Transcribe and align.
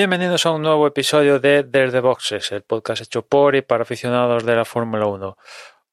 Bienvenidos 0.00 0.46
a 0.46 0.52
un 0.52 0.62
nuevo 0.62 0.86
episodio 0.86 1.40
de 1.40 1.62
Desde 1.62 2.00
Boxes, 2.00 2.52
el 2.52 2.62
podcast 2.62 3.02
hecho 3.02 3.20
por 3.20 3.54
y 3.54 3.60
para 3.60 3.82
aficionados 3.82 4.46
de 4.46 4.56
la 4.56 4.64
Fórmula 4.64 5.04
1. 5.04 5.36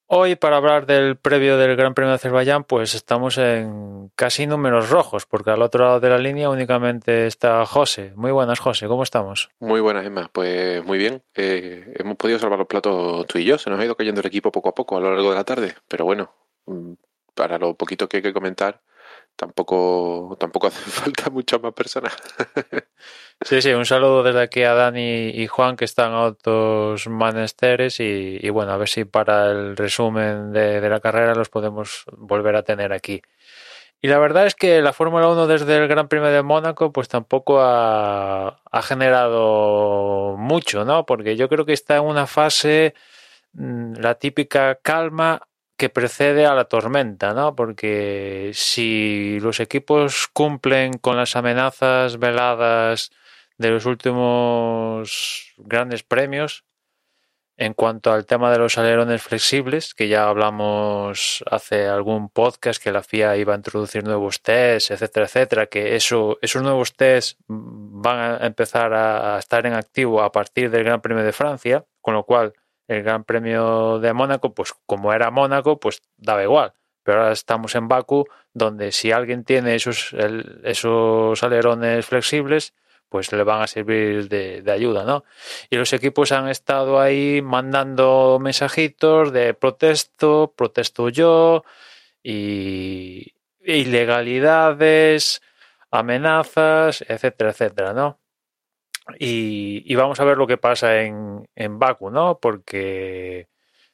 Hoy, 0.05 0.38
para 0.38 0.55
hablar 0.55 0.86
del 0.86 1.17
previo 1.17 1.58
del 1.58 1.75
Gran 1.75 1.94
Premio 1.94 2.11
de 2.11 2.16
Azerbaiyán, 2.16 2.63
pues 2.63 2.95
estamos 2.95 3.38
en 3.38 4.09
casi 4.16 4.47
números 4.47 4.89
rojos, 4.89 5.25
porque 5.25 5.52
al 5.52 5.61
otro 5.61 5.83
lado 5.83 6.00
de 6.00 6.08
la 6.08 6.19
línea 6.19 6.50
únicamente 6.50 7.28
está 7.28 7.66
José. 7.66 8.13
Muy 8.16 8.31
buenas, 8.31 8.59
José, 8.59 8.88
¿cómo 8.88 9.03
estamos? 9.03 9.50
Muy 9.59 9.81
buenas, 9.81 10.05
Emma. 10.05 10.30
Pues 10.31 10.81
muy 10.85 10.97
bien. 10.97 11.22
Eh, 11.35 11.94
hemos 12.00 12.16
podido 12.16 12.39
salvar 12.39 12.59
los 12.59 12.67
platos 12.69 13.28
tú 13.28 13.39
y 13.39 13.44
yo. 13.44 13.58
Se 13.58 13.69
nos 13.69 13.78
ha 13.78 13.83
ido 13.83 13.97
cayendo 13.97 14.22
el 14.22 14.28
equipo 14.28 14.53
poco 14.53 14.69
a 14.69 14.73
poco 14.73 14.95
a 14.95 15.02
lo 15.02 15.11
largo 15.11 15.31
de 15.31 15.35
la 15.35 15.44
tarde. 15.44 15.75
Pero 15.89 16.05
bueno, 16.05 16.31
mm, 16.66 16.94
para 17.35 17.58
lo 17.58 17.73
poquito 17.73 18.08
que 18.08 18.17
hay 18.17 18.23
que 18.23 18.31
comentar, 18.31 18.80
tampoco, 19.35 20.38
tampoco 20.39 20.67
hace 20.67 20.89
falta 20.89 21.30
muchas 21.30 21.61
más 21.61 21.73
personas. 21.73 22.16
sí, 23.41 23.61
sí, 23.61 23.71
un 23.71 23.85
saludo 23.85 24.23
desde 24.23 24.41
aquí 24.41 24.63
a 24.63 24.73
Dani 24.73 25.30
y 25.30 25.47
Juan 25.47 25.75
que 25.75 25.85
están 25.85 26.13
a 26.13 26.23
otros 26.23 27.07
manesteres 27.07 27.99
y, 27.99 28.49
bueno, 28.49 28.71
a 28.71 28.77
ver 28.77 28.89
si 28.89 29.05
para 29.05 29.52
el 29.52 29.77
resumen 29.77 30.52
de, 30.52 30.81
la 30.89 30.99
carrera 30.99 31.35
los 31.35 31.49
podemos 31.49 32.05
volver 32.17 32.55
a 32.55 32.63
tener 32.63 32.94
aquí. 32.94 33.21
Y 34.02 34.07
la 34.09 34.19
verdad 34.19 34.45
es 34.45 34.55
que 34.55 34.81
la 34.81 34.94
Fórmula 34.94 35.27
1 35.29 35.47
desde 35.47 35.77
el 35.77 35.88
Gran 35.88 36.07
Premio 36.07 36.29
de 36.29 36.44
Mónaco 36.44 36.91
pues 36.91 37.07
tampoco 37.07 37.59
ha, 37.61 38.61
generado 38.83 40.35
mucho, 40.38 40.85
¿no? 40.85 41.05
Porque 41.05 41.35
yo 41.35 41.49
creo 41.49 41.66
que 41.66 41.73
está 41.73 41.97
en 41.97 42.03
una 42.03 42.27
fase, 42.27 42.94
mm, 43.53 43.95
la 43.99 44.16
típica 44.16 44.75
calma 44.75 45.41
que 45.77 45.89
precede 45.89 46.45
a 46.45 46.55
la 46.55 46.66
tormenta, 46.66 47.33
¿no? 47.33 47.55
Porque 47.55 48.51
si 48.53 49.39
los 49.41 49.59
equipos 49.59 50.27
cumplen 50.27 50.97
con 50.97 51.17
las 51.17 51.35
amenazas 51.35 52.17
veladas 52.19 53.11
de 53.58 53.69
los 53.69 53.86
últimos 53.86 55.53
grandes 55.58 56.03
premios, 56.03 56.66
en 57.58 57.73
cuanto 57.73 58.13
al 58.13 58.27
tema 58.27 58.52
de 58.52 58.59
los 58.59 58.77
alerones 58.77 59.23
flexibles, 59.23 59.95
que 59.95 60.07
ya 60.07 60.29
hablamos 60.29 61.44
hace 61.50 61.88
algún 61.88 62.29
podcast 62.29 62.81
que 62.81 62.91
la 62.91 63.01
FIA 63.01 63.35
iba 63.35 63.53
a 63.53 63.57
introducir 63.57 64.03
nuevos 64.03 64.44
tests, 64.44 64.91
etcétera, 64.91 65.25
etcétera, 65.25 65.66
que 65.66 65.95
eso, 65.95 66.38
esos 66.44 66.62
nuevos 66.62 66.95
tests 66.95 67.35
van 67.47 68.41
a 68.41 68.45
empezar 68.45 68.94
a 68.94 69.40
estar 69.40 69.66
en 69.66 69.74
activo 69.74 70.22
a 70.22 70.31
partir 70.31 70.69
del 70.69 70.84
Gran 70.84 71.01
Premio 71.01 71.24
de 71.24 71.34
Francia, 71.34 71.84
con 72.00 72.13
lo 72.13 72.24
cual 72.25 72.53
el 72.88 73.01
Gran 73.01 73.24
Premio 73.24 74.00
de 74.00 74.13
Mónaco, 74.13 74.53
pues 74.53 74.74
como 74.85 75.12
era 75.12 75.31
Mónaco, 75.31 75.79
pues 75.79 76.03
daba 76.16 76.44
igual. 76.44 76.74
Pero 77.01 77.22
ahora 77.22 77.34
estamos 77.34 77.74
en 77.74 77.88
Baku, 77.88 78.25
donde 78.53 78.91
si 78.91 79.12
alguien 79.12 79.44
tiene 79.44 79.75
esos, 79.75 80.13
esos 80.63 81.41
alerones 81.41 82.06
flexibles, 82.06 82.74
pues 83.09 83.31
le 83.31 83.44
van 83.44 83.62
a 83.62 83.68
servir 83.68 84.28
de, 84.29 84.63
ayuda, 84.72 85.03
¿no? 85.03 85.23
Y 85.69 85.78
los 85.78 85.94
equipos 85.94 86.31
han 86.31 86.50
estado 86.50 87.00
ahí 87.00 87.41
mandando 87.41 88.40
mensajitos 88.41 89.31
de 89.31 89.53
protesto, 89.53 90.53
protesto 90.56 91.09
yo, 91.09 91.63
y 92.23 93.34
ilegalidades, 93.63 95.41
amenazas, 95.91 97.03
etcétera, 97.07 97.51
etcétera, 97.51 97.94
¿no? 97.94 98.19
Y, 99.19 99.95
vamos 99.95 100.19
a 100.19 100.25
ver 100.25 100.38
lo 100.38 100.47
que 100.47 100.57
pasa 100.57 101.01
en, 101.01 101.47
en 101.56 101.79
Baku, 101.79 102.09
¿no? 102.09 102.39
Porque 102.39 103.47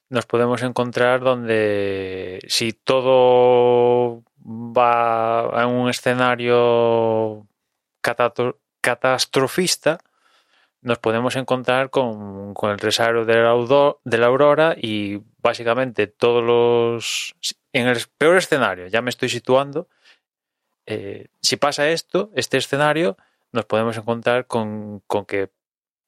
nos 0.10 0.26
podemos 0.26 0.62
encontrar 0.64 1.22
donde 1.22 2.40
si 2.48 2.74
todo 2.74 4.24
va 4.46 5.42
a 5.42 5.68
un 5.68 5.90
escenario 5.90 7.48
catastrofista, 8.84 10.00
nos 10.82 11.00
podemos 11.00 11.38
encontrar 11.38 11.90
con, 11.90 12.54
el 12.62 12.80
resario 12.80 13.24
de 13.24 13.36
la, 13.36 13.56
de 14.04 14.18
la 14.18 14.26
aurora 14.28 14.76
y 14.78 15.22
básicamente 15.38 16.08
todos 16.08 16.44
los... 16.44 17.36
En 17.72 17.88
el 17.88 17.98
peor 18.18 18.38
escenario, 18.38 18.88
ya 18.88 19.02
me 19.02 19.10
estoy 19.10 19.30
situando, 19.30 19.88
eh, 20.86 21.28
si 21.42 21.56
pasa 21.56 21.90
esto, 21.90 22.30
este 22.36 22.58
escenario, 22.58 23.18
nos 23.54 23.66
podemos 23.66 23.98
encontrar 23.98 24.46
con, 24.48 25.02
que 25.28 25.50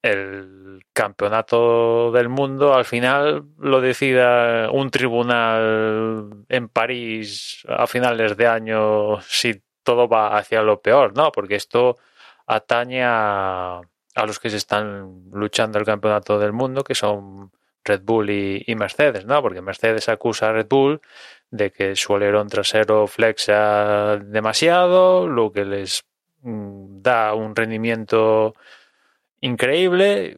el 0.02 0.86
campeonato 0.94 2.12
del 2.12 2.28
mundo 2.30 2.74
al 2.74 2.86
final 2.86 3.46
lo 3.58 3.82
decida 3.82 4.70
un 4.72 4.92
tribunal 4.92 6.46
en 6.50 6.68
París 6.68 7.66
a 7.68 7.88
finales 7.88 8.36
de 8.36 8.48
año 8.48 9.22
si 9.22 9.64
todo 9.84 10.08
va 10.08 10.38
hacia 10.38 10.62
lo 10.62 10.82
peor, 10.82 11.16
¿no? 11.16 11.32
Porque 11.32 11.56
esto 11.56 11.98
atañe 12.46 13.02
a, 13.04 13.82
los 14.26 14.40
que 14.40 14.50
se 14.50 14.58
están 14.58 15.30
luchando 15.32 15.80
el 15.80 15.86
campeonato 15.86 16.40
del 16.40 16.54
mundo, 16.54 16.84
que 16.84 16.96
son 16.96 17.52
Red 17.84 18.02
Bull 18.04 18.30
y, 18.30 18.76
Mercedes, 18.76 19.26
¿no? 19.26 19.42
Porque 19.42 19.62
Mercedes 19.62 20.10
acusa 20.10 20.50
a 20.50 20.54
Red 20.54 20.68
Bull 20.68 21.02
de 21.52 21.72
que 21.72 21.96
su 21.96 22.16
alerón 22.16 22.50
trasero 22.50 23.08
flexa 23.08 24.18
demasiado, 24.18 25.28
lo 25.28 25.52
que 25.52 25.66
les 25.66 26.04
Mm, 26.46 27.02
da 27.02 27.34
un 27.34 27.56
rendimiento 27.56 28.54
increíble, 29.42 30.38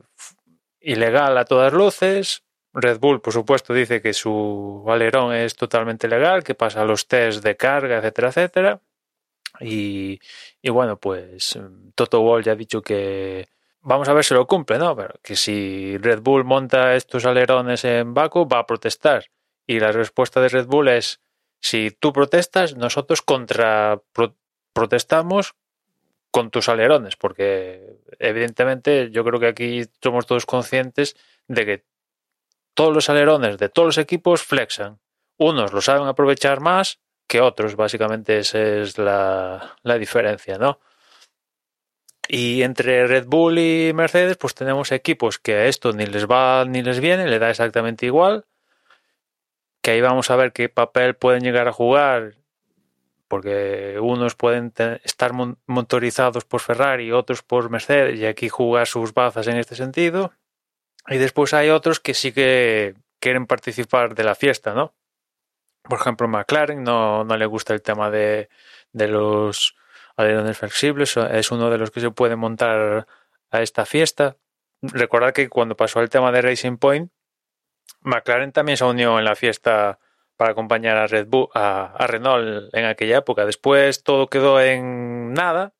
ilegal 0.81 1.38
a 1.38 1.46
todas 1.46 1.73
luces. 1.73 2.44
Red 2.73 3.00
Bull, 3.00 3.22
por 3.22 3.34
supuesto, 3.34 3.73
dice 3.73 4.01
que 4.01 4.13
su 4.13 4.85
alerón 4.88 5.34
es 5.34 5.56
totalmente 5.56 6.07
legal, 6.07 6.44
que 6.44 6.56
pasa 6.56 6.85
los 6.85 7.07
test 7.07 7.44
de 7.44 7.57
carga, 7.57 7.97
etcétera, 7.97 8.29
etcétera. 8.29 8.81
Y, 9.59 10.19
bueno, 10.63 10.97
pues 10.97 11.57
Toto 11.95 12.22
Wolff 12.22 12.45
ya 12.45 12.51
ha 12.53 12.56
dicho 12.56 12.81
que 12.81 13.47
vamos 13.81 14.07
a 14.09 14.13
ver 14.13 14.23
si 14.23 14.34
lo 14.34 14.45
cumple, 14.47 14.78
¿no? 14.78 14.95
Pero 14.95 15.16
que 15.23 15.35
si 15.35 15.97
Red 15.97 16.22
Bull 16.22 16.44
monta 16.44 16.95
estos 16.95 17.25
alerones 17.25 17.85
en 17.85 18.13
Baku, 18.13 18.47
va 18.47 18.59
a 18.59 18.66
protestar. 18.67 19.25
Y 19.66 19.79
la 19.79 19.91
respuesta 19.91 20.40
de 20.41 20.50
Red 20.50 20.67
Bull 20.67 20.90
es, 20.90 21.22
si 21.59 21.91
tú 21.91 22.13
protestas, 22.13 22.75
nosotros 22.75 23.22
contra 23.22 24.01
protestamos 24.73 25.56
con 26.29 26.51
tus 26.51 26.69
alerones, 26.69 27.16
porque 27.16 27.97
evidentemente 28.20 29.09
yo 29.11 29.23
creo 29.23 29.40
que 29.40 29.47
aquí 29.47 29.85
somos 30.03 30.28
todos 30.28 30.46
conscientes 30.46 31.16
de 31.47 31.66
que 31.66 31.85
todos 32.73 32.93
los 32.93 33.09
alerones 33.09 33.58
de 33.58 33.70
todos 33.70 33.87
los 33.87 33.97
equipos 33.97 34.43
flexan. 34.43 34.99
Unos 35.37 35.73
lo 35.73 35.81
saben 35.81 36.08
aprovechar 36.08 36.59
más 36.59 36.99
que 37.28 37.41
otros, 37.41 37.76
básicamente 37.76 38.40
esa 38.40 38.59
es 38.59 38.97
la, 38.97 39.76
la 39.84 39.97
diferencia, 39.97 40.58
¿no? 40.58 40.79
Y 42.28 42.64
entre 42.64 43.08
Red 43.08 43.26
Bull 43.28 43.59
y 43.59 43.91
Mercedes, 43.94 44.38
pues 44.38 44.53
tenemos 44.53 44.91
equipos 44.91 45.40
que 45.40 45.53
a 45.53 45.66
esto 45.66 45.94
ni 45.94 46.06
les 46.06 46.28
va 46.28 46.66
ni 46.66 46.82
les 46.82 47.00
viene, 47.00 47.28
le 47.28 47.40
da 47.40 47.50
exactamente 47.50 48.06
igual. 48.06 48.46
Que 49.82 49.91
ahí 49.91 50.02
vamos 50.02 50.29
a 50.29 50.35
ver 50.35 50.52
qué 50.52 50.68
papel 50.68 51.16
pueden 51.16 51.44
llegar 51.44 51.68
a 51.68 51.74
jugar 51.74 52.35
porque 53.28 53.97
unos 54.02 54.35
pueden 54.35 54.74
estar 55.03 55.32
motorizados 55.66 56.46
por 56.46 56.62
Ferrari, 56.62 57.12
otros 57.12 57.44
por 57.44 57.70
Mercedes, 57.70 58.20
y 58.20 58.26
aquí 58.26 58.50
jugar 58.50 58.88
sus 58.88 59.14
bazas 59.14 59.47
en 59.47 59.58
este 59.58 59.76
sentido. 59.76 60.32
Y 61.08 61.18
después 61.18 61.53
hay 61.53 61.70
otros 61.70 62.00
que 62.00 62.14
sí 62.14 62.32
que 62.32 62.96
quieren 63.20 63.46
participar 63.46 64.16
de 64.16 64.24
la 64.24 64.35
fiesta, 64.35 64.74
¿no? 64.74 64.94
Por 65.89 65.99
ejemplo, 65.99 66.28
McLaren 66.28 66.84
no, 66.84 67.23
no 67.23 67.37
le 67.37 67.45
gusta 67.45 67.73
el 67.73 67.81
tema 67.81 68.09
de, 68.09 68.49
de 68.91 69.07
los 69.07 69.75
alerones 70.16 70.57
flexibles, 70.57 71.16
es 71.17 71.51
uno 71.51 71.69
de 71.69 71.78
los 71.78 71.91
que 71.91 72.01
se 72.01 72.11
puede 72.11 72.35
montar 72.35 73.07
a 73.51 73.61
esta 73.61 73.85
fiesta. 73.85 74.37
Recordad 74.81 75.34
que 75.34 75.49
cuando 75.49 75.78
pasó 75.78 76.01
el 76.01 76.09
tema 76.09 76.31
de 76.31 76.41
Racing 76.41 76.78
Point, 76.78 77.11
McLaren 78.01 78.51
también 78.51 78.78
se 78.78 78.85
unió 78.85 79.19
en 79.19 79.25
la 79.25 79.35
fiesta 79.35 79.99
para 80.35 80.51
acompañar 80.51 80.97
a 80.97 81.07
Red 81.07 81.28
Bull, 81.28 81.49
a, 81.53 82.05
Renault 82.07 82.73
en 82.73 82.85
aquella 82.85 83.17
época. 83.17 83.45
Después 83.45 84.03
todo 84.03 84.28
quedó 84.28 84.61
en 84.61 85.33
nada, 85.33 85.73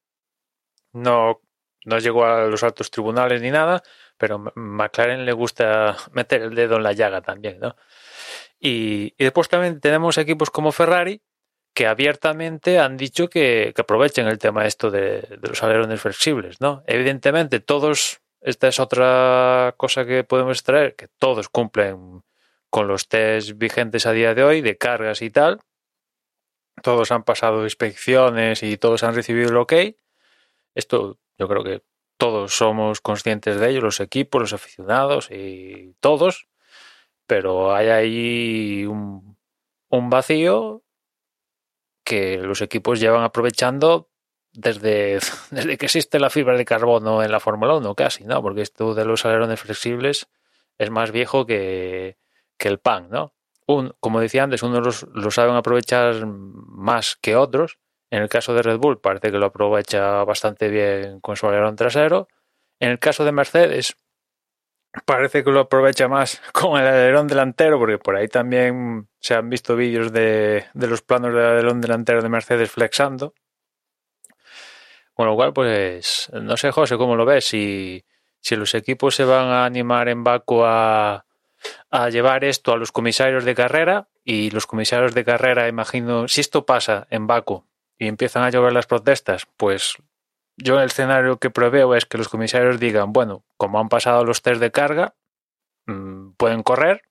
no, 0.94 1.42
no 1.86 2.00
llegó 2.00 2.26
a 2.26 2.46
los 2.46 2.64
altos 2.64 2.92
tribunales 2.92 3.42
ni 3.42 3.52
nada, 3.52 3.84
pero 4.18 4.52
McLaren 4.56 5.26
le 5.26 5.34
gusta 5.34 5.96
meter 6.12 6.42
el 6.42 6.56
dedo 6.56 6.78
en 6.78 6.84
la 6.84 6.94
llaga 6.94 7.22
también, 7.22 7.60
¿no? 7.60 7.76
Y, 8.60 9.14
después 9.18 9.50
también 9.50 9.80
tenemos 9.80 10.18
equipos 10.18 10.50
como 10.50 10.72
Ferrari 10.72 11.22
que 11.74 11.86
abiertamente 11.86 12.80
han 12.80 12.98
dicho 12.98 13.30
que, 13.30 13.72
aprovechen 13.78 14.28
el 14.28 14.40
tema 14.40 14.66
esto 14.66 14.90
de, 14.90 15.40
los 15.44 15.62
alerones 15.62 16.02
flexibles, 16.02 16.60
¿no? 16.60 16.84
Evidentemente 16.88 17.60
todos, 17.60 18.22
esta 18.42 18.68
es 18.68 18.80
otra 18.80 19.76
cosa 19.78 20.06
que 20.06 20.24
podemos 20.24 20.58
extraer, 20.58 20.96
que 20.96 21.08
todos 21.08 21.50
cumplen 21.50 22.24
con 22.72 22.88
los 22.88 23.08
test 23.08 23.52
vigentes 23.58 24.08
a 24.08 24.12
día 24.12 24.34
de 24.34 24.44
hoy 24.44 24.62
de 24.62 24.78
cargas 24.78 25.22
y 25.22 25.30
tal. 25.30 25.60
todos 26.82 27.12
han 27.12 27.24
pasado 27.24 27.64
inspecciones 27.64 28.64
y 28.64 28.78
todos 28.78 29.04
han 29.04 29.16
recibido 29.16 29.50
el 29.50 29.58
ok. 29.58 29.74
Esto 30.76 31.20
yo 31.38 31.48
creo 31.48 31.64
que 31.64 31.84
todos 32.18 32.58
somos 32.58 33.02
conscientes 33.02 33.60
de 33.60 33.70
ello, 33.70 33.82
los 33.82 34.00
equipos, 34.00 34.42
los 34.42 34.54
aficionados 34.54 35.30
y 35.32 35.94
todos, 36.00 36.48
pero 37.28 37.76
hay 37.76 37.90
ahí 37.90 38.86
un, 38.86 39.38
vacío 40.10 40.84
que 42.04 42.38
los 42.38 42.62
equipos 42.62 43.00
llevan 43.00 43.24
aprovechando 43.24 44.10
desde, 44.54 45.20
desde 45.52 45.78
que 45.78 45.86
existe 45.86 46.20
la 46.20 46.30
fibra 46.30 46.58
de 46.58 46.66
carbono 46.66 47.22
en 47.22 47.32
la 47.32 47.40
Fórmula 47.40 47.76
1, 47.76 47.96
casi, 47.96 48.24
¿no? 48.24 48.42
Porque 48.42 48.62
esto 48.62 48.96
de 48.96 49.06
los 49.06 49.26
alerones 49.26 49.60
flexibles 49.60 50.30
es 50.78 50.90
más 50.90 51.12
viejo 51.12 51.46
que, 51.46 52.18
que 52.58 52.70
el 52.70 52.80
pan, 52.80 53.10
¿no? 53.10 53.34
Un, 53.68 53.94
como 54.00 54.22
decía 54.22 54.44
antes, 54.44 54.64
unos 54.64 55.06
lo 55.14 55.30
saben 55.30 55.56
aprovechar 55.56 56.26
más 56.26 57.18
que 57.18 57.36
otros. 57.36 57.80
En 58.10 58.22
el 58.22 58.30
caso 58.30 58.54
de 58.54 58.62
Red 58.62 58.78
Bull 58.78 59.02
parece 59.02 59.30
que 59.30 59.38
lo 59.38 59.48
aprovecha 59.48 60.24
bastante 60.24 60.70
bien 60.70 61.20
con 61.20 61.36
su 61.36 61.48
alerón 61.48 61.76
trasero. 61.76 62.30
En 62.80 62.92
el 62.92 63.00
caso 63.00 63.26
de 63.26 63.34
Mercedes 63.34 63.98
parece 65.06 65.44
que 65.44 65.52
lo 65.52 65.62
aprovecha 65.62 66.08
más 66.08 66.42
con 66.54 66.80
el 66.80 66.88
alerón 66.88 67.28
delantero, 67.28 67.80
porque 67.80 67.98
por 67.98 68.16
ahí 68.16 68.28
también 68.28 69.08
se 69.20 69.36
han 69.36 69.50
visto 69.50 69.76
vídeos 69.76 70.12
de, 70.12 70.66
de 70.74 70.88
los 70.88 71.02
planos 71.02 71.34
del 71.34 71.46
alerón 71.46 71.82
delantero 71.82 72.22
de 72.22 72.30
Mercedes 72.30 72.72
flexando. 72.72 73.34
Con 75.14 75.26
lo 75.26 75.36
cual, 75.36 75.52
pues, 75.52 76.30
no 76.34 76.58
sé, 76.58 76.72
José, 76.72 76.96
cómo 76.96 77.16
lo 77.16 77.26
ves. 77.26 77.46
Si, 77.46 78.06
si 78.40 78.56
los 78.56 78.76
equipos 78.76 79.16
se 79.16 79.26
van 79.26 79.48
a 79.48 79.66
animar 79.66 80.10
en 80.10 80.24
Baku 80.24 80.64
a, 80.64 81.26
a 81.90 82.10
llevar 82.10 82.44
esto 82.44 82.72
a 82.72 82.78
los 82.78 82.92
comisarios 82.92 83.44
de 83.44 83.56
carrera 83.56 84.08
y 84.24 84.52
los 84.52 84.68
comisarios 84.68 85.14
de 85.14 85.26
carrera, 85.26 85.68
imagino, 85.68 86.28
si 86.28 86.42
esto 86.42 86.66
pasa 86.66 87.08
en 87.10 87.26
Baku 87.26 87.66
y 87.98 88.08
empiezan 88.08 88.44
a 88.44 88.50
llover 88.50 88.74
las 88.74 88.86
protestas, 88.86 89.48
pues 89.58 89.98
yo 90.58 90.80
el 90.80 90.88
escenario 90.88 91.38
que 91.38 91.52
preveo 91.52 91.96
es 91.96 92.06
que 92.06 92.18
los 92.18 92.30
comisarios 92.30 92.80
digan, 92.80 93.14
bueno, 93.14 93.44
como 93.58 93.80
han 93.80 93.90
pasado 93.90 94.26
los 94.26 94.42
test 94.42 94.60
de 94.60 94.72
carga, 94.72 95.16
mmm, 95.86 96.32
pueden 96.32 96.64
correr, 96.64 97.04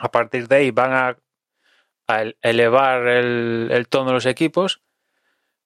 a 0.00 0.10
partir 0.10 0.48
de 0.48 0.56
ahí 0.56 0.70
van 0.70 0.92
a, 0.92 1.16
elevar 2.42 3.06
el, 3.06 3.86
tono 3.88 4.08
de 4.08 4.12
los 4.12 4.26
equipos 4.26 4.82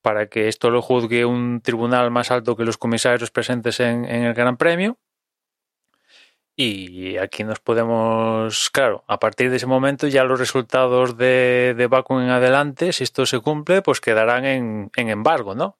para 0.00 0.28
que 0.28 0.46
esto 0.46 0.70
lo 0.70 0.80
juzgue 0.80 1.24
un 1.24 1.60
tribunal 1.60 2.12
más 2.12 2.30
alto 2.30 2.54
que 2.54 2.64
los 2.64 2.78
comisarios 2.78 3.32
presentes 3.32 3.80
en, 3.80 4.04
el 4.04 4.32
Gran 4.32 4.56
Premio 4.56 4.96
y 6.54 7.16
aquí 7.16 7.42
nos 7.42 7.58
podemos, 7.58 8.70
claro, 8.70 9.02
a 9.08 9.18
partir 9.18 9.50
de 9.50 9.56
ese 9.56 9.66
momento 9.66 10.06
ya 10.06 10.22
los 10.22 10.38
resultados 10.38 11.16
de, 11.16 11.74
de 11.76 11.84
en 11.84 12.30
adelante, 12.30 12.92
si 12.92 13.02
esto 13.02 13.26
se 13.26 13.40
cumple, 13.40 13.82
pues 13.82 14.00
quedarán 14.00 14.44
en, 14.44 14.90
en 14.94 15.08
embargo, 15.08 15.56
¿no? 15.56 15.78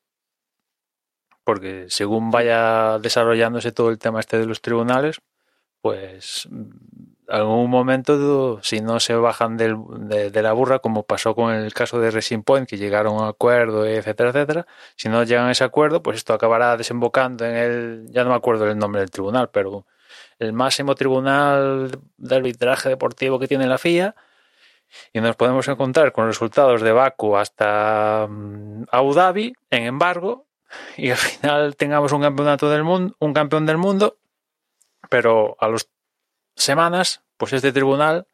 Porque 1.46 1.86
según 1.90 2.32
vaya 2.32 2.98
desarrollándose 2.98 3.70
todo 3.70 3.90
el 3.90 3.98
tema 3.98 4.18
este 4.18 4.36
de 4.36 4.46
los 4.46 4.60
tribunales, 4.60 5.20
pues 5.80 6.48
en 6.50 6.72
algún 7.28 7.70
momento, 7.70 8.60
si 8.64 8.80
no 8.80 8.98
se 8.98 9.14
bajan 9.14 9.56
del, 9.56 9.76
de, 10.08 10.42
la 10.42 10.52
burra, 10.52 10.80
como 10.80 11.04
pasó 11.04 11.36
con 11.36 11.54
el 11.54 11.72
caso 11.72 12.00
de 12.00 12.10
Racing 12.10 12.42
Point, 12.42 12.68
que 12.68 12.78
llegaron 12.78 13.14
a 13.14 13.22
un 13.22 13.28
acuerdo, 13.28 13.86
etcétera, 13.86 14.30
etcétera, 14.30 14.66
si 14.96 15.08
no 15.08 15.22
llegan 15.22 15.46
a 15.46 15.52
ese 15.52 15.62
acuerdo, 15.62 16.02
pues 16.02 16.16
esto 16.16 16.34
acabará 16.34 16.76
desembocando 16.76 17.44
en 17.44 17.54
el, 17.54 18.06
ya 18.10 18.24
no 18.24 18.30
me 18.30 18.36
acuerdo 18.36 18.68
el 18.68 18.76
nombre 18.76 19.00
del 19.02 19.12
tribunal, 19.12 19.50
pero 19.50 19.86
el 20.40 20.52
máximo 20.52 20.96
tribunal 20.96 21.92
de 22.16 22.34
arbitraje 22.34 22.88
deportivo 22.88 23.38
que 23.38 23.46
tiene 23.46 23.68
la 23.68 23.78
FIA 23.78 24.16
y 25.12 25.20
nos 25.20 25.36
podemos 25.36 25.68
encontrar 25.68 26.10
con 26.10 26.26
resultados 26.26 26.82
de 26.82 26.90
Baku 26.90 27.36
hasta 27.36 28.24
Abu 28.24 29.14
Dhabi 29.14 29.52
en 29.70 29.84
embargo 29.84 30.46
y 30.96 31.10
al 31.10 31.16
final 31.16 31.76
tengamos 31.76 32.12
un 32.12 32.22
campeonato 32.22 32.70
del 32.70 32.84
mundo, 32.84 33.14
un 33.18 33.32
campeón 33.32 33.66
del 33.66 33.78
mundo, 33.78 34.18
pero 35.08 35.56
a 35.60 35.68
las 35.68 35.88
semanas, 36.54 37.22
pues 37.36 37.52
este 37.52 37.72
tribunal 37.72 38.26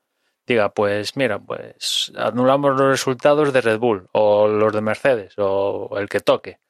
diga, 0.46 0.70
pues 0.70 1.17
mira, 1.17 1.38
pues 1.38 2.12
anulamos 2.17 2.73
los 2.73 2.88
resultados 2.88 3.52
de 3.52 3.61
Red 3.61 3.79
Bull 3.79 4.08
o 4.12 4.49
los 4.49 4.73
de 4.73 4.81
Mercedes 4.81 5.34
o 5.38 5.99
el 5.99 6.08
que 6.08 6.20
toque 6.20 6.61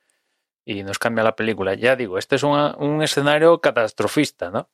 y 0.64 0.82
nos 0.82 0.98
cambia 0.98 1.24
la 1.24 1.36
película. 1.36 1.74
Ya 1.74 1.96
digo, 1.96 2.18
este 2.18 2.36
es 2.36 2.42
un 2.42 3.02
escenario 3.02 3.60
catastrofista, 3.60 4.50
¿no? 4.50 4.68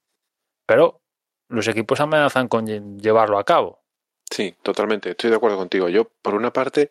pero 0.68 1.00
los 1.48 1.66
equipos 1.66 1.98
amenazan 1.98 2.46
con 2.46 2.66
llevarlo 3.00 3.38
a 3.38 3.44
cabo. 3.44 3.80
Sí, 4.30 4.54
totalmente, 4.62 5.12
estoy 5.12 5.30
de 5.30 5.36
acuerdo 5.36 5.56
contigo. 5.56 5.88
Yo, 5.88 6.10
por 6.20 6.34
una 6.34 6.52
parte, 6.52 6.90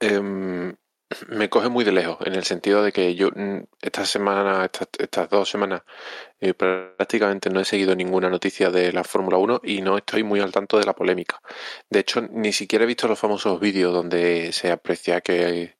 eh, 0.00 0.74
me 1.28 1.48
coge 1.48 1.68
muy 1.68 1.84
de 1.84 1.92
lejos, 1.92 2.18
en 2.26 2.34
el 2.34 2.44
sentido 2.44 2.82
de 2.82 2.92
que 2.92 3.14
yo 3.14 3.30
esta 3.80 4.04
semana, 4.04 4.64
estas, 4.64 5.30
dos 5.30 5.48
semanas, 5.48 5.82
eh, 6.40 6.54
prácticamente 6.54 7.50
no 7.50 7.60
he 7.60 7.64
seguido 7.64 7.94
ninguna 7.94 8.28
noticia 8.28 8.70
de 8.70 8.92
la 8.92 9.04
Fórmula 9.04 9.38
1 9.38 9.60
y 9.64 9.82
no 9.82 9.96
estoy 9.96 10.24
muy 10.24 10.40
al 10.40 10.52
tanto 10.52 10.78
de 10.78 10.84
la 10.84 10.94
polémica. 10.94 11.40
De 11.90 12.00
hecho, 12.00 12.22
ni 12.22 12.52
siquiera 12.52 12.84
he 12.84 12.88
visto 12.88 13.08
los 13.08 13.18
famosos 13.18 13.60
vídeos 13.60 13.92
donde 13.92 14.52
se 14.52 14.70
aprecia 14.72 15.20
que, 15.20 15.76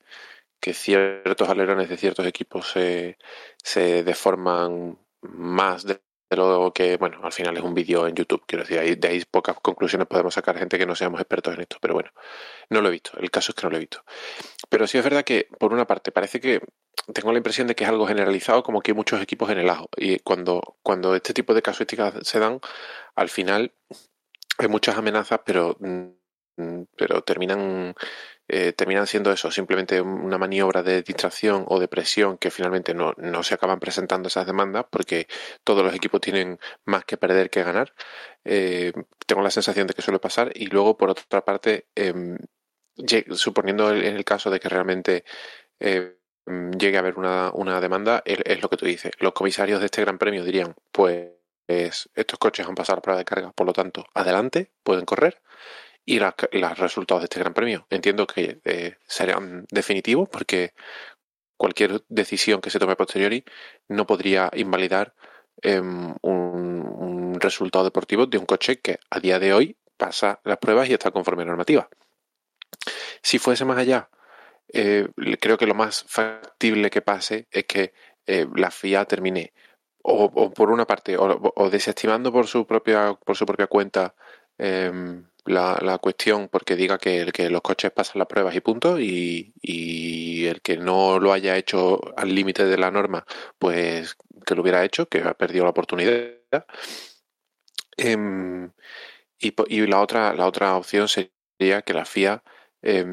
que 0.61 0.75
ciertos 0.75 1.49
alerones 1.49 1.89
de 1.89 1.97
ciertos 1.97 2.27
equipos 2.27 2.71
se, 2.71 3.19
se 3.63 4.05
deforman 4.05 4.99
más 5.23 5.85
de 5.85 6.01
lo 6.31 6.73
que, 6.75 6.97
bueno, 6.97 7.21
al 7.23 7.33
final 7.33 7.57
es 7.57 7.63
un 7.63 7.75
vídeo 7.75 8.07
en 8.07 8.15
YouTube, 8.15 8.45
quiero 8.47 8.65
decir, 8.65 8.99
de 8.99 9.09
ahí 9.09 9.23
pocas 9.31 9.57
conclusiones 9.61 10.09
podemos 10.09 10.35
sacar 10.35 10.59
gente 10.59 10.79
que 10.79 10.87
no 10.87 10.95
seamos 10.97 11.21
expertos 11.21 11.55
en 11.55 11.61
esto, 11.61 11.77
pero 11.81 11.95
bueno, 11.95 12.11
no 12.71 12.81
lo 12.81 12.89
he 12.89 12.93
visto, 12.93 13.13
el 13.19 13.31
caso 13.31 13.53
es 13.53 13.57
que 13.57 13.63
no 13.63 13.71
lo 13.71 13.77
he 13.77 13.81
visto. 13.81 14.03
Pero 14.69 14.87
sí 14.87 14.99
es 14.99 15.05
verdad 15.05 15.25
que, 15.25 15.49
por 15.59 15.73
una 15.73 15.87
parte, 15.87 16.11
parece 16.11 16.41
que 16.41 16.61
tengo 17.13 17.31
la 17.33 17.39
impresión 17.39 17.69
de 17.69 17.75
que 17.77 17.85
es 17.85 17.91
algo 17.91 18.07
generalizado, 18.07 18.63
como 18.63 18.81
que 18.81 18.91
hay 18.91 18.97
muchos 18.97 19.23
equipos 19.23 19.51
en 19.51 19.59
el 19.59 19.71
ajo, 19.71 19.89
y 19.97 20.19
cuando, 20.19 20.77
cuando 20.83 21.15
este 21.15 21.33
tipo 21.33 21.55
de 21.55 21.63
casuísticas 21.63 22.15
se 22.23 22.39
dan, 22.41 22.61
al 23.15 23.29
final 23.29 23.73
hay 24.59 24.69
muchas 24.69 24.97
amenazas, 24.97 25.41
pero, 25.45 25.79
pero 26.97 27.23
terminan 27.23 27.95
eh, 28.49 28.73
terminan 28.73 29.07
siendo 29.07 29.33
eso, 29.33 29.51
simplemente 29.51 30.01
una 30.01 30.39
maniobra 30.39 30.83
de 30.83 31.03
distracción 31.03 31.65
o 31.67 31.81
de 31.81 31.89
presión 31.89 32.39
que 32.39 32.51
finalmente 32.53 32.95
no, 32.95 33.13
no, 33.17 33.43
se 33.43 33.55
acaban 33.55 33.81
presentando 33.81 34.29
esas 34.29 34.47
demandas 34.47 34.87
porque 34.89 35.27
todos 35.65 35.85
los 35.85 35.95
equipos 35.95 36.21
tienen 36.21 36.61
más 36.85 37.05
que 37.05 37.17
perder 37.17 37.51
que 37.51 37.65
ganar. 37.65 37.93
Eh, 38.45 38.93
tengo 39.27 39.43
la 39.43 39.51
sensación 39.51 39.89
de 39.89 39.95
que 39.95 40.03
suele 40.03 40.21
pasar 40.21 40.53
y 40.55 40.67
luego 40.67 40.97
por 40.97 41.11
otra 41.11 41.45
parte, 41.45 41.87
eh, 41.97 42.37
suponiendo 43.33 43.93
en 43.93 44.17
el 44.17 44.25
caso 44.25 44.51
de 44.51 44.61
que 44.61 44.69
realmente 44.69 45.25
eh, 45.81 46.17
llegue 46.79 46.97
a 46.97 47.01
haber 47.01 47.19
una, 47.19 47.51
una 47.53 47.81
demanda, 47.81 48.23
es, 48.25 48.63
lo 48.63 48.71
que 48.71 48.77
tú 48.77 48.87
dices. 48.87 49.13
Los 49.19 49.33
comisarios 49.33 49.81
de 49.81 49.87
este 49.87 50.03
gran 50.03 50.19
premio 50.19 50.45
dirían, 50.45 50.75
pues 50.93 51.33
estos 51.67 52.39
coches 52.39 52.67
han 52.67 52.77
pasado 52.77 52.99
la 52.99 53.03
prueba 53.03 53.19
de 53.19 53.25
carga, 53.25 53.51
por 53.51 53.67
lo 53.67 53.73
tanto, 53.73 54.07
adelante, 54.15 54.71
pueden 54.85 55.05
correr 55.05 55.43
y 56.07 56.21
los 56.21 56.79
resultados 56.79 57.23
de 57.23 57.25
este 57.25 57.41
Gran 57.41 57.53
Premio. 57.53 57.87
Entiendo 57.91 58.27
que 58.27 58.61
eh, 58.65 58.97
serán 59.07 59.67
definitivos 59.71 60.29
porque 60.29 60.73
cualquier 61.57 62.05
decisión 62.09 62.61
que 62.61 62.71
se 62.71 62.79
tome 62.79 62.93
a 62.93 62.97
posteriori 62.97 63.45
no 63.89 64.07
podría 64.07 64.51
invalidar 64.55 65.15
eh, 65.63 65.81
un, 65.81 67.39
resultado 67.39 67.85
deportivo 67.85 68.25
de 68.25 68.39
un 68.39 68.47
coche 68.47 68.81
que 68.81 68.99
a 69.11 69.21
día 69.21 69.39
de 69.39 69.53
hoy 69.53 69.77
pasa 69.99 70.41
las 70.45 70.57
pruebas 70.57 70.89
y 70.89 70.95
está 70.95 71.11
conforme 71.11 71.43
a 71.43 71.47
normativa. 71.47 71.89
Si 73.21 73.39
fuese 73.39 73.67
más 73.67 73.77
allá, 73.77 74.09
eh, 74.73 75.07
creo 75.39 75.59
que 75.59 75.67
lo 75.67 75.75
más 75.75 76.05
factible 76.09 76.89
que 76.89 77.03
pase 77.03 77.47
es 77.51 77.65
que 77.65 77.93
eh, 78.27 78.47
la 78.55 78.71
FIA 78.71 79.05
termine 79.05 79.53
o, 80.03 80.51
por 80.53 80.71
una 80.71 80.87
parte 80.87 81.17
o, 81.19 81.69
desestimando 81.71 82.33
por 82.33 82.47
su 82.47 82.67
propia 82.67 83.15
por 83.15 83.37
su 83.37 83.45
propia 83.45 83.67
cuenta 83.67 84.15
eh, 84.57 84.91
la, 85.47 85.79
la, 85.83 85.99
cuestión 85.99 86.49
porque 86.49 86.77
diga 86.77 86.99
que, 86.99 87.31
que, 87.33 87.51
los 87.51 87.63
coches 87.63 87.91
pasan 87.93 88.19
las 88.19 88.29
pruebas 88.29 88.55
y 88.55 88.61
punto 88.61 88.99
y, 89.01 89.53
y 89.63 90.47
el 90.47 90.61
que 90.63 90.77
no 90.77 91.19
lo 91.19 91.33
haya 91.33 91.57
hecho 91.57 92.01
al 92.17 92.35
límite 92.35 92.65
de 92.65 92.79
la 92.79 92.91
norma 92.91 93.25
pues 93.59 94.17
que 94.45 94.55
lo 94.55 94.63
hubiera 94.63 94.85
hecho 94.85 95.09
que 95.09 95.21
ha 95.23 95.35
perdido 95.35 95.65
la 95.65 95.71
oportunidad. 95.71 96.37
Eh, 97.99 98.69
y, 99.39 99.55
y, 99.69 99.87
la 99.87 100.01
otra 100.01 100.35
la 100.35 100.47
otra 100.47 100.77
opción 100.77 101.09
sería 101.09 101.83
que 101.83 101.95
la 101.95 102.05
FIA 102.05 102.43
eh, 102.83 103.05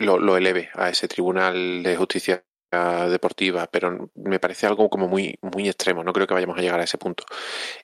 lo, 0.00 0.18
lo 0.18 0.36
eleve 0.36 0.70
a 0.74 0.90
ese 0.90 1.08
tribunal 1.08 1.82
de 1.82 1.96
justicia 1.96 2.44
deportiva, 2.70 3.66
pero 3.66 4.10
me 4.14 4.38
parece 4.38 4.66
algo 4.66 4.90
como 4.90 5.08
muy, 5.08 5.38
muy 5.40 5.68
extremo. 5.68 6.04
No 6.04 6.12
creo 6.12 6.26
que 6.26 6.34
vayamos 6.34 6.58
a 6.58 6.60
llegar 6.60 6.80
a 6.80 6.84
ese 6.84 6.98
punto. 6.98 7.24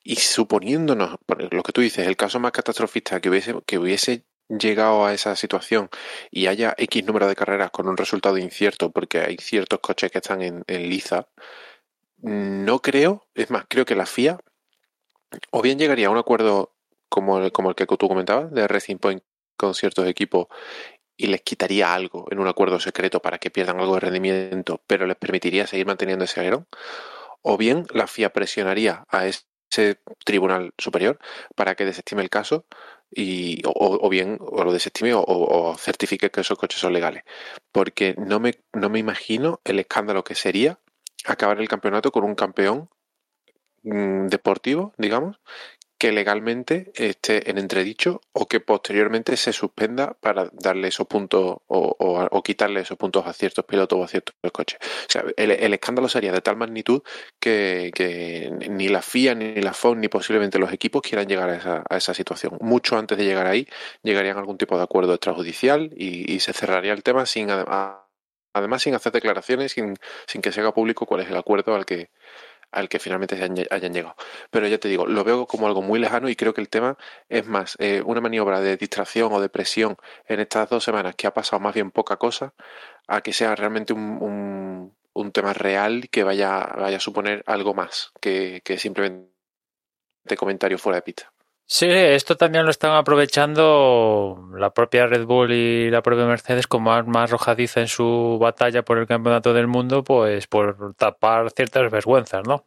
Y 0.03 0.17
suponiéndonos, 0.17 1.17
lo 1.51 1.63
que 1.63 1.73
tú 1.73 1.81
dices, 1.81 2.07
el 2.07 2.17
caso 2.17 2.39
más 2.41 2.53
catastrofista 2.53 3.21
que 3.21 3.31
hubiese, 3.31 3.55
que 3.67 3.79
hubiese 3.79 4.25
llegado 4.49 5.07
a 5.07 5.15
esa 5.15 5.37
situación 5.37 5.89
y 6.31 6.47
haya 6.47 6.75
X 6.77 7.05
número 7.05 7.27
de 7.27 7.35
carreras 7.35 7.71
con 7.71 7.89
un 7.89 7.97
resultado 7.97 8.39
incierto, 8.39 8.91
porque 8.91 9.21
hay 9.21 9.37
ciertos 9.39 9.81
coches 9.81 10.11
que 10.11 10.19
están 10.19 10.43
en, 10.43 10.65
liza, 10.67 11.29
no 12.19 12.81
creo, 12.81 13.27
es 13.35 13.51
más, 13.51 13.65
creo 13.69 13.85
que 13.85 13.97
la 13.97 14.07
FIA 14.07 14.39
o 15.51 15.63
bien 15.63 15.79
llegaría 15.79 16.09
a 16.09 16.11
un 16.11 16.19
acuerdo 16.19 16.75
como, 17.09 17.51
como 17.53 17.71
el 17.71 17.75
que 17.75 17.87
tú 17.87 18.09
comentabas, 18.09 18.53
de 18.53 18.69
Racing 18.69 18.99
Point 18.99 19.23
con 19.57 19.75
ciertos 19.75 20.07
equipos 20.07 20.49
y 21.17 21.29
les 21.29 21.43
quitaría 21.43 21.95
algo 21.95 22.27
en 22.31 22.39
un 22.39 22.49
acuerdo 22.49 22.81
secreto 22.81 23.21
para 23.21 23.39
que 23.39 23.51
pierdan 23.51 23.81
algo 23.81 23.95
de 23.95 24.01
rendimiento, 24.01 24.83
pero 24.87 25.07
les 25.07 25.17
permitiría 25.17 25.67
seguir 25.67 25.87
manteniendo 25.87 26.25
ese 26.25 26.41
alerón, 26.41 26.67
o 27.43 27.57
bien 27.57 27.87
la 27.91 28.07
FIA 28.07 28.33
presionaría 28.33 29.05
a 29.09 29.27
ese 29.27 30.01
tribunal 30.25 30.73
superior 30.79 31.19
para 31.55 31.75
que 31.75 31.85
desestime 31.85 32.23
el 32.23 32.31
caso 32.31 32.67
y, 33.11 33.63
o, 33.65 34.09
bien 34.09 34.39
o 34.41 34.65
lo 34.65 34.73
desestime 34.73 35.13
o, 35.15 35.77
certifique 35.79 36.31
que 36.31 36.41
esos 36.41 36.59
coches 36.59 36.81
son 36.81 36.93
legales. 36.93 37.23
Porque 37.73 38.15
no 38.19 38.41
me, 38.41 38.55
no 38.73 38.89
me 38.91 38.99
imagino 38.99 39.61
el 39.65 39.79
escándalo 39.79 40.25
que 40.25 40.35
sería 40.35 40.81
acabar 41.27 41.61
el 41.61 41.69
campeonato 41.69 42.11
con 42.13 42.25
un 42.25 42.35
campeón 42.35 42.89
mm, 43.83 44.27
deportivo, 44.29 44.95
digamos, 44.99 45.39
que 46.05 46.13
legalmente 46.13 46.93
esté 46.97 47.51
en 47.51 47.57
entredicho 47.57 48.21
o 48.33 48.47
que 48.47 48.61
posteriormente 48.61 49.39
se 49.39 49.55
suspenda 49.55 50.13
para 50.21 50.51
darle 50.53 50.89
esos 50.89 51.07
puntos 51.07 51.57
o, 51.67 52.43
quitarle 52.45 52.81
esos 52.81 52.99
puntos 52.99 53.27
a 53.27 53.33
ciertos 53.33 53.65
pilotos 53.65 53.99
o 53.99 54.05
a 54.05 54.09
ciertos 54.09 54.35
coches. 54.53 54.79
O 54.83 55.11
sea, 55.11 55.25
el, 55.35 55.73
escándalo 55.73 56.11
sería 56.11 56.31
de 56.31 56.43
tal 56.43 56.57
magnitud 56.59 57.01
que, 57.41 58.53
ni 58.69 58.89
la 58.89 59.01
FIA, 59.01 59.35
ni 59.35 59.63
la 59.63 59.73
FON, 59.73 59.99
ni 59.99 60.09
posiblemente 60.09 60.59
los 60.59 60.75
equipos 60.75 61.01
quieran 61.01 61.27
llegar 61.27 61.49
a 61.49 61.57
esa, 61.57 61.85
esa 61.89 62.13
situación. 62.13 62.59
Mucho 62.61 62.99
antes 62.99 63.17
de 63.17 63.25
llegar 63.25 63.47
ahí, 63.47 63.67
llegarían 64.03 64.37
a 64.37 64.41
algún 64.41 64.59
tipo 64.59 64.77
de 64.77 64.83
acuerdo 64.83 65.15
extrajudicial 65.15 65.91
y, 65.97 66.39
se 66.41 66.53
cerraría 66.53 66.93
el 66.93 67.03
tema 67.03 67.25
sin 67.25 67.49
además 68.53 68.83
sin 68.83 68.95
hacer 68.95 69.11
declaraciones, 69.11 69.73
sin, 69.73 69.97
sin 70.27 70.43
que 70.43 70.53
se 70.53 70.61
haga 70.61 70.75
público 70.75 71.07
cuál 71.07 71.23
es 71.23 71.31
el 71.31 71.37
acuerdo 71.37 71.75
al 71.75 71.87
que, 71.87 72.11
al 72.73 72.89
que 72.89 72.99
finalmente 72.99 73.37
se 73.37 73.45
hayan, 73.45 73.93
llegado. 73.93 74.17
Pero 74.51 74.67
ya 74.69 74.79
te 74.79 74.89
digo, 74.89 75.07
lo 75.07 75.25
veo 75.25 75.47
como 75.47 75.67
algo 75.67 75.83
muy 75.83 75.99
lejano 75.99 76.29
y 76.29 76.37
creo 76.37 76.55
que 76.55 76.61
el 76.61 76.69
tema 76.69 76.97
es 77.29 77.47
más 77.47 77.77
eh, 77.79 78.03
una 78.05 78.21
maniobra 78.21 78.61
de 78.61 78.77
distracción 78.77 79.33
o 79.33 79.41
de 79.41 79.49
presión 79.49 79.97
en 80.27 80.41
estas 80.41 80.69
dos 80.71 80.85
semanas 80.85 81.15
que 81.17 81.27
ha 81.27 81.35
pasado 81.35 81.61
más 81.61 81.75
bien 81.75 81.91
poca 81.91 82.17
cosa 82.17 82.55
a 83.07 83.21
que 83.21 83.33
sea 83.33 83.55
realmente 83.55 83.93
un, 83.93 84.95
un, 85.13 85.33
tema 85.33 85.53
real 85.53 86.09
que 86.11 86.25
vaya, 86.25 86.61
vaya 86.77 86.97
a 86.99 87.01
suponer 87.01 87.43
algo 87.47 87.75
más 87.75 88.13
que, 88.21 88.63
que 88.65 88.79
simplemente 88.79 89.31
comentario 90.37 90.79
fuera 90.79 90.97
de 90.97 91.03
pista. 91.03 91.34
Sí, 91.67 91.87
esto 91.89 92.37
también 92.37 92.65
lo 92.65 92.71
están 92.71 92.93
aprovechando 92.93 94.51
la 94.55 94.71
propia 94.75 95.07
Red 95.07 95.25
Bull 95.25 95.51
y 95.53 95.91
la 95.91 96.03
propia 96.03 96.27
Mercedes 96.27 96.67
como 96.67 96.93
arma 96.93 97.23
arrojadiza 97.23 97.81
en 97.81 97.89
su 97.89 98.39
batalla 98.39 98.85
por 98.85 98.99
el 98.99 99.07
campeonato 99.07 99.55
del 99.55 99.67
mundo, 99.67 100.05
pues 100.05 100.47
por 100.47 100.95
tapar 100.95 101.51
ciertas 101.53 101.91
vergüenzas, 101.91 102.47
¿no? 102.47 102.67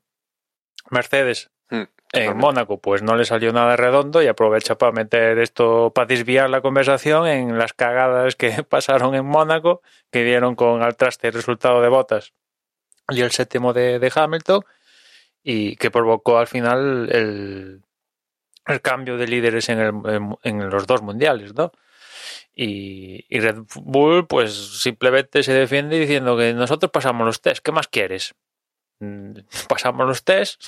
Mercedes 0.89 1.51
hmm, 1.69 1.83
en 2.13 2.37
Mónaco, 2.37 2.81
pues 2.81 3.03
no 3.03 3.15
le 3.15 3.25
salió 3.25 3.53
nada 3.53 3.75
redondo 3.75 4.23
y 4.23 4.27
aprovecha 4.27 4.77
para 4.79 4.91
meter 4.91 5.37
esto, 5.39 5.91
para 5.93 6.07
desviar 6.07 6.49
la 6.49 6.61
conversación 6.61 7.27
en 7.27 7.57
las 7.59 7.73
cagadas 7.73 8.35
que 8.35 8.63
pasaron 8.69 9.13
en 9.13 9.25
Mónaco, 9.25 9.81
que 10.11 10.23
dieron 10.23 10.55
con 10.55 10.81
al 10.81 10.97
traste 10.97 11.27
el 11.27 11.33
resultado 11.33 11.81
de 11.81 11.89
botas 11.89 12.33
y 13.09 13.21
el 13.21 13.31
séptimo 13.31 13.73
de 13.73 14.11
Hamilton, 14.13 14.61
y 15.43 15.75
que 15.77 15.91
provocó 15.91 16.39
al 16.39 16.47
final 16.47 17.09
el 17.11 17.83
el 18.67 18.81
cambio 18.81 19.17
de 19.17 19.27
líderes 19.27 19.69
en, 19.69 19.79
el, 19.79 19.93
en, 20.43 20.69
los 20.69 20.87
dos 20.87 21.01
mundiales, 21.01 21.53
¿no? 21.53 21.71
Y, 22.53 23.25
Red 23.39 23.63
Bull, 23.75 24.27
pues 24.27 24.53
simplemente 24.81 25.43
se 25.43 25.53
defiende 25.53 25.99
diciendo 25.99 26.35
que 26.37 26.53
nosotros 26.53 26.91
pasamos 26.91 27.25
los 27.25 27.41
test, 27.41 27.63
¿qué 27.63 27.71
más 27.71 27.87
quieres? 27.87 28.35
Mm, 28.99 29.33
pasamos 29.67 30.07
los 30.07 30.23
test, 30.23 30.63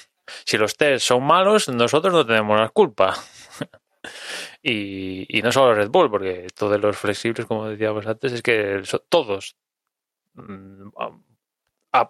si 0.45 0.57
los 0.57 0.77
test 0.77 1.05
son 1.05 1.23
malos, 1.23 1.67
nosotros 1.69 2.13
no 2.13 2.25
tenemos 2.25 2.59
la 2.59 2.69
culpa. 2.69 3.15
y, 4.61 5.41
no 5.43 5.51
solo 5.51 5.73
Red 5.73 5.89
Bull, 5.89 6.11
porque 6.11 6.47
todos 6.55 6.79
los 6.79 6.97
flexibles, 6.97 7.45
como 7.47 7.67
decíamos 7.67 8.05
antes, 8.05 8.33
es 8.33 8.41
que 8.41 8.83
todos. 9.09 9.55
Mm, 10.33 10.89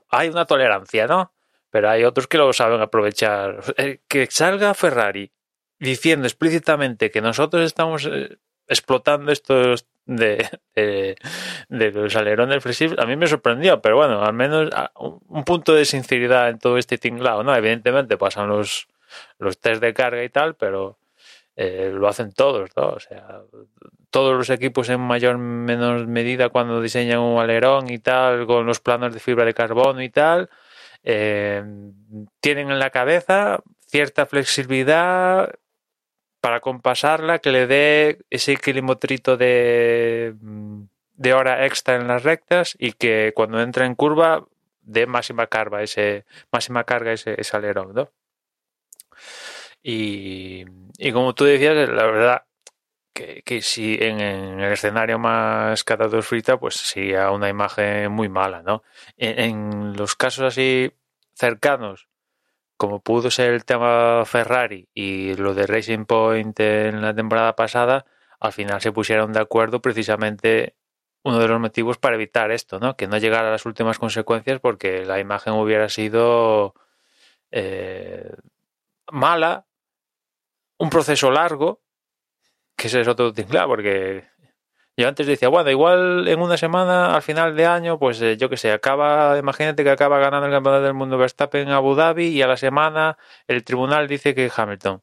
hay 0.10 0.30
una 0.30 0.46
tolerancia, 0.46 1.08
¿no? 1.08 1.34
Pero 1.70 1.90
hay 1.90 2.04
otros 2.04 2.28
que 2.28 2.38
lo 2.38 2.52
saben 2.52 2.82
aprovechar. 2.82 3.62
Eh, 3.78 4.02
que 4.08 4.28
salga 4.30 4.74
Ferrari 4.74 5.32
diciendo 5.80 6.28
explícitamente 6.28 7.12
que 7.12 7.22
nosotros 7.22 7.64
estamos 7.64 8.06
eh, 8.06 8.38
explotando 8.68 9.32
estos 9.32 9.88
de, 10.06 10.50
de, 10.76 11.92
los 11.92 12.16
alerones 12.16 12.64
flexibles, 12.64 13.00
a 13.00 13.06
mí 13.06 13.16
me 13.16 13.28
sorprendió, 13.28 13.82
pero 13.82 13.98
bueno, 13.98 14.24
al 14.24 14.34
menos 14.34 14.70
un 14.96 15.44
punto 15.44 15.74
de 15.74 15.86
sinceridad 15.86 16.50
en 16.50 16.60
todo 16.60 16.78
este 16.78 16.98
tinglado, 16.98 17.44
¿no? 17.44 17.56
Evidentemente 17.56 18.18
pasan 18.18 18.50
los, 18.50 18.88
los 19.38 19.60
test 19.60 19.82
de 19.82 19.94
carga 19.94 20.24
y 20.24 20.30
tal, 20.30 20.56
pero 20.56 20.98
eh, 21.56 21.92
lo 21.94 22.08
hacen 22.08 22.32
todos, 22.32 22.70
¿no? 22.76 22.90
O 22.90 23.00
sea, 23.00 23.42
todos 24.10 24.36
los 24.36 24.50
equipos 24.50 24.90
en 24.90 25.02
mayor 25.02 25.36
o 25.36 25.40
menor 25.40 26.08
medida 26.08 26.50
cuando 26.50 26.82
diseñan 26.82 27.20
un 27.20 27.40
alerón 27.40 27.90
y 27.90 28.00
tal, 28.00 28.48
con 28.48 28.66
los 28.66 28.80
planos 28.80 29.14
de 29.14 29.20
fibra 29.20 29.46
de 29.46 29.54
carbono 29.54 30.02
y 30.02 30.10
tal, 30.10 30.50
eh, 31.04 31.64
tienen 32.40 32.72
en 32.72 32.80
la 32.80 32.90
cabeza 32.90 33.60
cierta 33.88 34.26
flexibilidad 34.26 35.54
para 36.42 36.60
compasarla, 36.60 37.40
que 37.40 37.52
le 37.52 37.68
dé 37.68 38.20
ese 38.30 38.56
kilimotrito 38.58 39.38
de, 39.38 40.34
de 41.16 41.34
hora 41.34 41.66
extra 41.66 41.96
en 41.96 42.08
las 42.08 42.24
rectas 42.24 42.76
y 42.80 42.94
que 42.94 43.34
cuando 43.36 43.62
entra 43.62 43.86
en 43.86 43.96
curva 43.96 44.46
dé 44.82 45.06
máxima 45.06 45.48
carga 45.48 45.84
ese, 45.84 46.26
máxima 46.52 46.84
carga 46.84 47.14
ese, 47.14 47.38
alerón, 47.54 47.94
¿no? 47.94 48.12
Y, 49.84 50.66
y, 50.98 51.12
como 51.12 51.34
tú 51.34 51.46
decías, 51.46 51.76
la 51.90 52.06
verdad 52.06 52.44
que, 53.14 53.44
que 53.44 53.62
si 53.62 53.98
en, 54.00 54.20
el 54.20 54.74
escenario 54.74 55.20
más 55.20 55.84
frita, 56.22 56.58
pues 56.60 56.76
sería 56.76 57.32
una 57.32 57.50
imagen 57.50 58.12
muy 58.12 58.30
mala, 58.30 58.62
¿no? 58.62 58.84
en 59.18 59.96
los 59.96 60.16
casos 60.16 60.46
así 60.46 60.92
cercanos 61.34 62.09
como 62.80 63.02
pudo 63.02 63.30
ser 63.30 63.52
el 63.54 63.66
tema 63.66 64.24
Ferrari 64.26 64.88
y 64.94 65.36
lo 65.36 65.54
de 65.54 65.68
Racing 65.68 66.06
Point 66.06 66.58
en 66.62 67.02
la 67.02 67.14
temporada 67.14 67.54
pasada, 67.54 68.06
al 68.40 68.54
final 68.54 68.80
se 68.80 68.94
pusieron 68.94 69.34
de 69.34 69.42
acuerdo 69.42 69.82
precisamente 69.82 70.78
uno 71.24 71.40
de 71.40 71.50
los 71.50 71.60
motivos 71.60 71.98
para 71.98 72.16
evitar 72.16 72.52
esto, 72.52 72.80
¿no? 72.80 72.96
Que 72.96 73.08
no 73.08 73.18
llegara 73.18 73.50
a 73.50 73.52
las 73.52 73.66
últimas 73.66 74.00
consecuencias 74.00 74.62
porque 74.62 75.04
la 75.04 75.20
imagen 75.20 75.56
hubiera 75.56 75.90
sido 75.90 76.74
eh, 77.52 78.32
mala, 79.12 79.68
un 80.78 80.90
proceso 80.90 81.32
largo, 81.32 81.82
que 82.78 82.88
ese 82.88 83.02
es 83.02 83.10
otro 83.10 83.34
claro, 83.50 83.68
porque 83.68 84.24
yo 85.00 85.08
antes 85.08 85.28
decía, 85.28 85.48
bueno, 85.48 85.70
igual 85.70 86.28
en 86.28 86.42
una 86.42 86.58
semana, 86.58 87.16
al 87.16 87.22
final 87.22 87.56
de 87.56 87.66
año, 87.66 87.98
pues 87.98 88.22
eh, 88.22 88.36
yo 88.36 88.50
qué 88.50 88.58
sé, 88.58 88.72
acaba, 88.72 89.38
imagínate 89.38 89.84
que 89.84 89.90
acaba 89.92 90.20
ganando 90.20 90.48
el 90.48 90.52
campeonato 90.52 90.84
del 90.84 90.94
mundo 90.94 91.18
Verstappen 91.18 91.68
en 91.68 91.74
Abu 91.74 91.96
Dhabi 91.96 92.28
y 92.28 92.42
a 92.42 92.48
la 92.48 92.58
semana 92.58 93.18
el 93.48 93.64
tribunal 93.64 94.10
dice 94.10 94.36
que 94.36 94.52
Hamilton. 94.54 95.02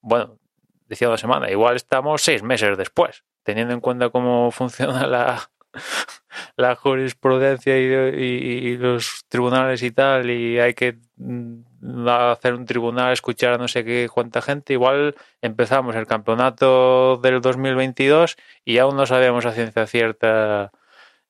Bueno, 0.00 0.38
decía 0.86 1.08
una 1.08 1.18
semana, 1.18 1.50
igual 1.50 1.76
estamos 1.76 2.20
seis 2.22 2.42
meses 2.42 2.76
después, 2.76 3.24
teniendo 3.44 3.74
en 3.74 3.80
cuenta 3.80 4.10
cómo 4.10 4.50
funciona 4.52 5.06
la, 5.06 5.50
la 6.56 6.74
jurisprudencia 6.76 7.76
y, 7.78 8.76
los 8.76 9.24
tribunales 9.28 9.82
y 9.82 9.90
tal, 9.90 10.30
y 10.30 10.58
hay 10.58 10.74
que 10.74 10.98
mm, 11.16 12.08
hacer 12.08 12.54
un 12.54 12.64
tribunal, 12.66 13.12
escuchar 13.12 13.54
a 13.54 13.58
no 13.58 13.68
sé 13.68 13.84
qué 13.84 14.08
cuánta 14.12 14.42
gente, 14.42 14.72
igual 14.72 15.14
empezamos 15.42 15.96
el 15.96 16.06
campeonato 16.06 17.18
del 17.18 17.40
2022 17.40 18.36
y 18.64 18.78
aún 18.78 18.96
no 18.96 19.06
sabemos 19.06 19.46
a 19.46 19.52
ciencia 19.52 19.86
cierta 19.86 20.72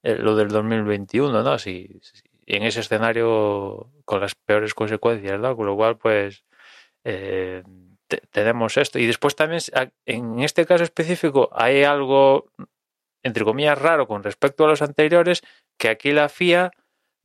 eh, 0.02 0.16
lo 0.16 0.37
del 0.37 0.49
2021, 0.49 1.42
¿no? 1.42 1.59
Si, 1.59 2.00
en 2.47 2.62
ese 2.62 2.80
escenario 2.80 3.90
con 4.04 4.21
las 4.21 4.35
peores 4.35 4.75
consecuencias, 4.75 5.38
¿no? 5.40 5.57
Con 5.57 5.66
lo 5.66 5.76
cual, 5.76 5.99
pues, 5.99 6.45
eh, 7.04 7.62
tenemos 8.30 8.76
esto. 8.78 8.99
Y 8.99 9.07
después 9.07 9.37
también, 9.37 9.61
en 10.07 10.40
este 10.40 10.66
caso 10.66 10.85
específico, 10.85 11.50
hay 11.52 11.85
algo 11.85 12.47
entre 13.22 13.44
comillas, 13.44 13.78
raro 13.78 14.06
con 14.06 14.22
respecto 14.22 14.64
a 14.64 14.68
los 14.68 14.82
anteriores, 14.82 15.42
que 15.76 15.88
aquí 15.88 16.12
la 16.12 16.28
FIA 16.28 16.70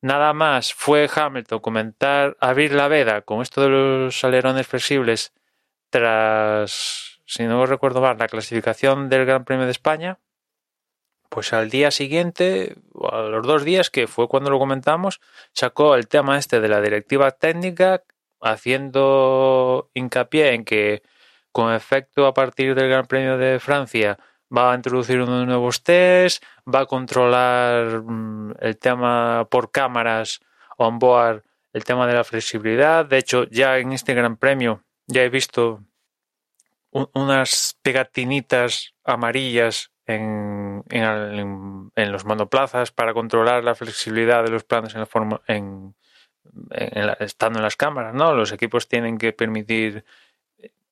nada 0.02 0.32
más 0.34 0.74
fue 0.74 1.08
Hamilton 1.12 1.60
comentar 1.60 2.36
abrir 2.40 2.72
la 2.72 2.88
veda 2.88 3.22
con 3.22 3.40
esto 3.40 3.62
de 3.62 3.68
los 3.70 4.22
alerones 4.24 4.66
flexibles 4.66 5.32
tras, 5.90 7.20
si 7.24 7.44
no 7.44 7.64
recuerdo 7.66 8.00
mal, 8.00 8.18
la 8.18 8.28
clasificación 8.28 9.08
del 9.08 9.24
Gran 9.24 9.44
Premio 9.44 9.64
de 9.64 9.70
España, 9.70 10.18
pues 11.28 11.52
al 11.52 11.70
día 11.70 11.90
siguiente, 11.90 12.76
o 12.92 13.12
a 13.12 13.22
los 13.22 13.46
dos 13.46 13.64
días, 13.64 13.90
que 13.90 14.06
fue 14.06 14.28
cuando 14.28 14.50
lo 14.50 14.58
comentamos, 14.58 15.20
sacó 15.52 15.94
el 15.94 16.06
tema 16.06 16.38
este 16.38 16.60
de 16.60 16.68
la 16.68 16.80
directiva 16.80 17.30
técnica, 17.32 18.04
haciendo 18.40 19.90
hincapié 19.94 20.52
en 20.54 20.64
que 20.64 21.02
con 21.50 21.72
efecto 21.72 22.26
a 22.26 22.34
partir 22.34 22.74
del 22.74 22.88
Gran 22.88 23.06
Premio 23.06 23.38
de 23.38 23.58
Francia 23.58 24.18
va 24.54 24.72
a 24.72 24.74
introducir 24.76 25.20
unos 25.20 25.46
nuevos 25.46 25.82
test, 25.82 26.42
va 26.72 26.80
a 26.80 26.86
controlar 26.86 28.02
mm, 28.02 28.54
el 28.60 28.78
tema 28.78 29.46
por 29.50 29.70
cámaras 29.70 30.40
on 30.76 30.98
board, 30.98 31.42
el 31.72 31.84
tema 31.84 32.06
de 32.06 32.14
la 32.14 32.24
flexibilidad. 32.24 33.04
De 33.04 33.18
hecho, 33.18 33.44
ya 33.44 33.78
en 33.78 33.92
este 33.92 34.14
Gran 34.14 34.36
Premio 34.36 34.84
ya 35.06 35.22
he 35.22 35.28
visto 35.28 35.82
unas 36.90 37.76
pegatinitas 37.82 38.94
amarillas 39.04 39.90
en, 40.06 40.84
en, 40.90 41.90
en, 41.96 42.12
los 42.12 42.24
monoplazas 42.24 42.92
para 42.92 43.12
controlar 43.12 43.64
la 43.64 43.74
flexibilidad 43.74 44.44
de 44.44 44.50
los 44.50 44.64
planos 44.64 44.94
en 44.94 45.00
la 45.00 45.06
forma, 45.06 45.40
en, 45.48 45.96
estando 47.18 47.58
en 47.58 47.64
las 47.64 47.76
cámaras, 47.76 48.14
¿no? 48.14 48.34
Los 48.34 48.52
equipos 48.52 48.86
tienen 48.86 49.18
que 49.18 49.32
permitir 49.32 50.04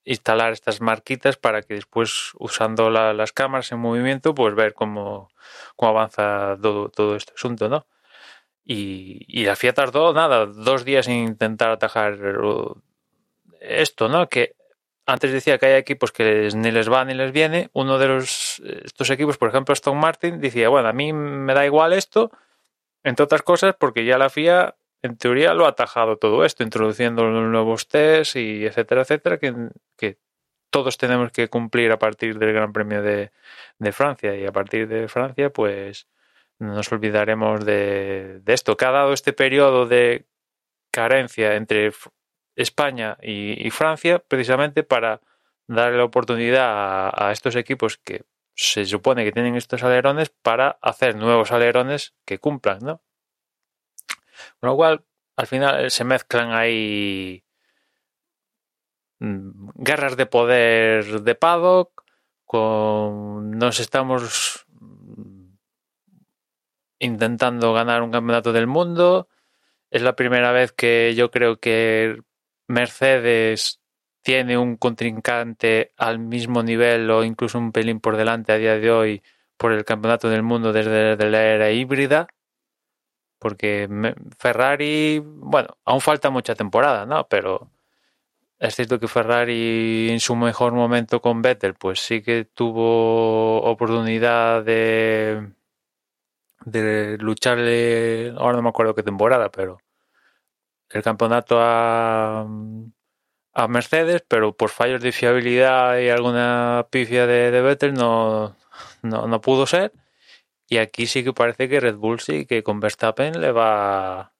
instalar 0.04 0.52
estas 0.52 0.80
marquitas 0.80 1.36
para 1.36 1.62
que 1.62 1.74
después, 1.74 2.32
usando 2.38 2.90
la, 2.90 3.12
las 3.12 3.32
cámaras 3.32 3.70
en 3.72 3.78
movimiento, 3.78 4.34
pues 4.34 4.54
ver 4.54 4.74
cómo, 4.74 5.30
cómo 5.76 5.90
avanza 5.90 6.56
todo, 6.60 6.88
todo 6.88 7.16
este 7.16 7.32
asunto, 7.34 7.68
¿no? 7.68 7.86
Y, 8.64 9.24
y 9.28 9.44
la 9.44 9.56
FIA 9.56 9.74
tardó, 9.74 10.12
nada, 10.12 10.46
dos 10.46 10.84
días 10.84 11.08
en 11.08 11.14
intentar 11.14 11.70
atajar 11.70 12.18
esto, 13.60 14.08
¿no? 14.08 14.28
Que 14.28 14.54
antes 15.06 15.32
decía 15.32 15.58
que 15.58 15.66
hay 15.66 15.74
equipos 15.74 16.12
que 16.12 16.48
ni 16.54 16.70
les 16.70 16.90
va 16.90 17.04
ni 17.04 17.14
les 17.14 17.32
viene. 17.32 17.70
Uno 17.72 17.98
de 17.98 18.08
los, 18.08 18.60
estos 18.84 19.10
equipos, 19.10 19.36
por 19.38 19.48
ejemplo, 19.48 19.72
Aston 19.72 19.96
Martin, 19.98 20.40
decía, 20.40 20.68
bueno, 20.68 20.88
a 20.88 20.92
mí 20.92 21.12
me 21.12 21.54
da 21.54 21.66
igual 21.66 21.92
esto, 21.92 22.30
entre 23.02 23.24
otras 23.24 23.42
cosas, 23.42 23.74
porque 23.78 24.04
ya 24.04 24.18
la 24.18 24.30
FIA, 24.30 24.76
en 25.02 25.16
teoría, 25.16 25.52
lo 25.54 25.66
ha 25.66 25.70
atajado 25.70 26.16
todo 26.16 26.44
esto, 26.44 26.62
introduciendo 26.62 27.28
nuevos 27.28 27.88
test 27.88 28.36
y 28.36 28.64
etcétera, 28.64 29.02
etcétera, 29.02 29.38
que, 29.38 30.18
todos 30.70 30.96
tenemos 30.96 31.32
que 31.32 31.48
cumplir 31.48 31.92
a 31.92 31.98
partir 31.98 32.38
del 32.38 32.54
Gran 32.54 32.72
Premio 32.72 33.02
de, 33.02 33.30
Francia. 33.92 34.34
Y 34.36 34.46
a 34.46 34.52
partir 34.52 34.88
de 34.88 35.06
Francia, 35.08 35.50
pues 35.50 36.08
no 36.58 36.74
nos 36.74 36.90
olvidaremos 36.92 37.64
de, 37.66 38.40
esto, 38.46 38.76
que 38.76 38.84
ha 38.86 38.90
dado 38.90 39.12
este 39.12 39.34
periodo 39.34 39.86
de 39.86 40.24
carencia 40.90 41.56
entre 41.56 41.92
España 42.56 43.18
y, 43.20 43.66
y, 43.66 43.70
Francia 43.70 44.18
precisamente 44.20 44.82
para 44.82 45.20
darle 45.66 45.98
la 45.98 46.04
oportunidad 46.04 47.10
a, 47.10 47.28
a, 47.28 47.32
estos 47.32 47.56
equipos 47.56 47.98
que 47.98 48.24
se 48.54 48.86
supone 48.86 49.24
que 49.24 49.32
tienen 49.32 49.56
estos 49.56 49.82
alerones 49.82 50.30
para 50.30 50.78
hacer 50.80 51.16
nuevos 51.16 51.52
alerones 51.52 52.14
que 52.24 52.38
cumplan, 52.38 52.78
¿no? 52.80 53.02
Con 54.60 54.70
lo 54.70 54.76
cual, 54.76 55.04
al 55.36 55.46
final 55.46 55.90
se 55.90 56.04
mezclan 56.04 56.52
ahí 56.52 57.44
mm, 59.20 59.70
guerras 59.76 60.16
de 60.16 60.26
poder 60.26 61.22
de 61.22 61.34
paddock, 61.34 62.02
nos 62.52 63.80
estamos 63.80 64.66
mm, 64.68 65.54
intentando 66.98 67.72
ganar 67.72 68.02
un 68.02 68.10
campeonato 68.10 68.52
del 68.52 68.66
mundo. 68.66 69.28
Es 69.90 70.02
la 70.02 70.16
primera 70.16 70.52
vez 70.52 70.72
que 70.72 71.14
yo 71.14 71.30
creo 71.30 71.58
que 71.60 72.22
Mercedes 72.68 73.80
tiene 74.22 74.56
un 74.56 74.76
contrincante 74.76 75.92
al 75.96 76.18
mismo 76.18 76.62
nivel 76.62 77.10
o 77.10 77.24
incluso 77.24 77.58
un 77.58 77.72
pelín 77.72 78.00
por 78.00 78.16
delante 78.16 78.52
a 78.52 78.58
día 78.58 78.78
de 78.78 78.90
hoy 78.90 79.22
por 79.56 79.72
el 79.72 79.84
campeonato 79.84 80.28
del 80.28 80.42
mundo 80.42 80.72
desde, 80.72 81.16
la 81.30 81.42
era 81.42 81.70
híbrida. 81.70 82.28
Porque 83.42 83.88
Ferrari, 84.38 85.20
bueno, 85.24 85.76
aún 85.84 86.00
falta 86.00 86.30
mucha 86.30 86.54
temporada, 86.54 87.06
¿no? 87.06 87.26
Pero 87.28 87.70
es 88.60 88.76
cierto 88.76 89.00
que 89.00 89.08
Ferrari 89.08 90.10
en 90.10 90.20
su 90.20 90.36
mejor 90.36 90.72
momento 90.72 91.20
con 91.20 91.42
Vettel, 91.42 91.74
pues 91.74 92.00
sí 92.00 92.22
que 92.22 92.44
tuvo 92.44 93.62
oportunidad 93.62 94.64
de, 94.64 95.52
de 96.64 97.18
lucharle, 97.18 98.32
ahora 98.38 98.56
no 98.56 98.62
me 98.62 98.68
acuerdo 98.68 98.94
qué 98.94 99.02
temporada, 99.02 99.50
pero 99.50 99.78
el 100.90 101.02
campeonato 101.02 101.58
a, 101.60 102.46
a 103.54 103.68
Mercedes, 103.68 104.24
pero 104.28 104.56
por 104.56 104.70
fallos 104.70 105.02
de 105.02 105.12
fiabilidad 105.12 105.98
y 105.98 106.10
alguna 106.10 106.86
pifia 106.90 107.26
de, 107.26 107.50
de 107.50 107.60
Vettel 107.62 107.94
no, 107.94 108.56
no, 109.02 109.26
no, 109.26 109.40
pudo 109.40 109.66
ser. 109.66 109.92
Y 110.72 110.78
aquí 110.78 111.06
sí 111.06 111.22
que 111.22 111.34
parece 111.34 111.68
que 111.68 111.80
Red 111.80 111.96
Bull 111.96 112.20
sí 112.20 112.46
que 112.46 112.62
con 112.62 112.80
Verstappen 112.80 113.38
le 113.42 113.52
va, 113.52 114.32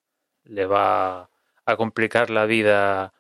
le 0.44 0.64
va 0.64 1.28
a 1.66 1.76
complicar 1.76 2.30
la 2.30 2.46
vida 2.46 3.12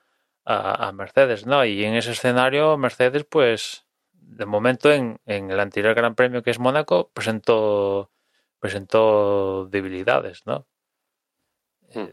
a, 0.46 0.88
a 0.88 0.92
Mercedes, 0.92 1.44
¿no? 1.44 1.62
Y 1.66 1.84
en 1.84 1.92
ese 1.94 2.12
escenario 2.12 2.78
Mercedes, 2.78 3.26
pues, 3.28 3.84
de 4.14 4.46
momento 4.46 4.90
en, 4.90 5.20
en 5.26 5.50
el 5.50 5.60
anterior 5.60 5.94
Gran 5.94 6.14
Premio 6.14 6.42
que 6.42 6.52
es 6.52 6.58
Mónaco, 6.58 7.10
presentó, 7.12 8.10
presentó 8.58 9.66
debilidades, 9.66 10.46
¿no? 10.46 10.66
Hmm 11.92 12.12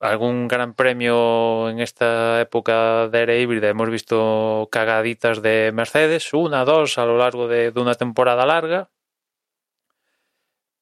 algún 0.00 0.48
gran 0.48 0.72
premio 0.74 1.68
en 1.68 1.78
esta 1.80 2.40
época 2.40 3.08
de 3.08 3.20
era 3.20 3.36
híbrida 3.36 3.68
hemos 3.68 3.90
visto 3.90 4.68
cagaditas 4.72 5.42
de 5.42 5.72
Mercedes, 5.74 6.32
una, 6.32 6.64
dos 6.64 6.96
a 6.98 7.04
lo 7.04 7.18
largo 7.18 7.48
de, 7.48 7.70
de, 7.70 7.80
una 7.80 7.94
temporada 7.94 8.46
larga. 8.46 8.88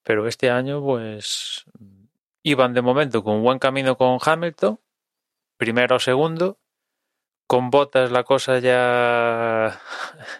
Pero 0.09 0.27
este 0.27 0.49
año, 0.51 0.83
pues, 0.83 1.66
iban 2.42 2.73
de 2.73 2.81
momento 2.81 3.23
con 3.23 3.42
buen 3.42 3.59
camino 3.59 3.99
con 3.99 4.18
Hamilton, 4.25 4.81
primero 5.59 5.97
o 5.97 5.99
segundo. 5.99 6.59
Con 7.47 7.68
botas 7.68 8.11
la 8.11 8.25
cosa 8.25 8.59
ya 8.59 9.79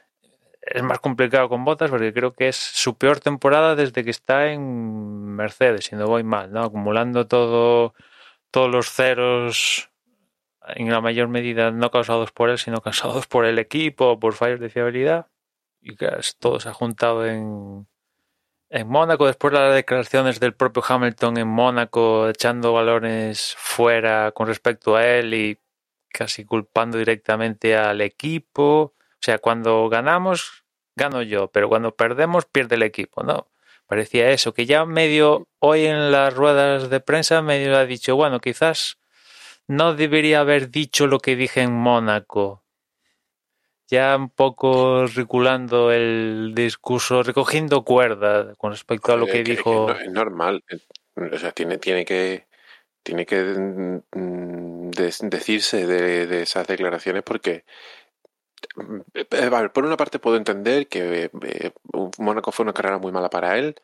es 0.63 0.83
más 0.83 1.01
complicado 1.01 1.51
con 1.51 1.67
botas 1.67 1.91
porque 1.91 2.15
creo 2.15 2.33
que 2.33 2.49
es 2.49 2.57
su 2.57 2.97
peor 2.97 3.21
temporada 3.21 3.77
desde 3.77 4.05
que 4.05 4.11
está 4.11 4.51
en 4.53 5.37
Mercedes, 5.37 5.85
si 5.85 5.97
no 5.97 6.07
voy 6.07 6.25
mal, 6.25 6.51
¿no? 6.51 6.63
Acumulando 6.63 7.27
todo 7.27 7.93
todos 8.51 8.71
los 8.71 8.91
ceros 8.91 9.91
en 10.77 10.91
la 10.91 11.03
mayor 11.03 11.29
medida 11.29 11.73
no 11.73 11.91
causados 11.91 12.33
por 12.33 12.49
él, 12.49 12.57
sino 12.59 12.81
causados 12.81 13.27
por 13.27 13.45
el 13.45 13.59
equipo, 13.59 14.19
por 14.19 14.33
fallos 14.33 14.61
de 14.61 14.71
fiabilidad. 14.71 15.27
Y 15.83 15.95
que 15.97 16.09
todo 16.39 16.59
se 16.59 16.71
ha 16.71 16.75
juntado 16.75 17.27
en, 17.27 17.87
en 18.71 18.89
Mónaco. 18.89 19.27
Después 19.27 19.53
las 19.53 19.75
declaraciones 19.75 20.41
del 20.41 20.55
propio 20.55 20.83
Hamilton 20.87 21.39
en 21.39 21.49
Mónaco, 21.49 22.29
echando 22.29 22.73
balones 22.73 23.55
fuera 23.59 24.33
con 24.33 24.47
respecto 24.49 24.97
a 24.97 25.07
él 25.07 25.35
y 25.35 25.59
casi 26.11 26.45
culpando 26.45 26.99
directamente 26.99 27.77
al 27.77 28.01
equipo. 28.01 28.95
O 28.95 29.21
sea, 29.21 29.39
cuando 29.39 29.89
ganamos, 29.89 30.65
gano 30.97 31.23
yo, 31.23 31.49
pero 31.49 31.69
cuando 31.69 31.95
perdemos, 31.95 32.47
pierde 32.47 32.77
el 32.77 32.83
equipo, 32.83 33.23
¿no? 33.23 33.49
parecía 33.89 34.31
eso, 34.31 34.53
que 34.53 34.67
ya 34.67 34.85
medio 34.85 35.49
hoy 35.59 35.87
en 35.87 36.13
las 36.13 36.35
ruedas 36.35 36.91
de 36.91 37.01
prensa 37.01 37.43
medio 37.43 37.77
ha 37.77 37.87
dicho, 37.87 38.15
bueno, 38.15 38.39
quizás 38.39 38.99
no 39.67 39.95
debería 39.95 40.41
haber 40.41 40.71
dicho 40.71 41.07
lo 41.07 41.19
que 41.19 41.37
dije 41.37 41.63
en 41.63 41.73
Mónaco. 41.73 42.63
Ya 43.91 44.17
un 44.17 44.29
poco 44.29 45.07
reculando 45.07 45.91
el 45.91 46.53
discurso, 46.55 47.23
recogiendo 47.23 47.85
cuerda 47.85 48.55
con 48.57 48.73
respecto 48.73 49.13
a 49.13 49.17
lo 49.17 49.27
que, 49.27 49.43
que 49.45 49.53
dijo. 49.53 49.91
Es 49.91 50.11
normal, 50.11 50.63
o 51.17 51.39
sea, 51.39 51.53
tiene, 51.53 51.79
tiene 51.79 52.05
que 52.05 52.47
tiene 53.03 53.25
que 53.25 53.43
mm, 53.43 54.91
decirse 54.91 55.87
de, 55.87 56.27
de 56.27 56.43
esas 56.43 56.67
declaraciones 56.67 57.23
porque 57.23 57.65
eh, 59.15 59.49
vale, 59.49 59.71
por 59.71 59.85
una 59.85 59.97
parte 59.97 60.19
puedo 60.19 60.37
entender 60.37 60.89
que 60.89 61.31
eh, 61.43 61.73
Mónaco 62.19 62.53
fue 62.53 62.65
una 62.65 62.73
carrera 62.73 62.99
muy 62.99 63.13
mala 63.13 63.31
para 63.31 63.59
él 63.59 63.77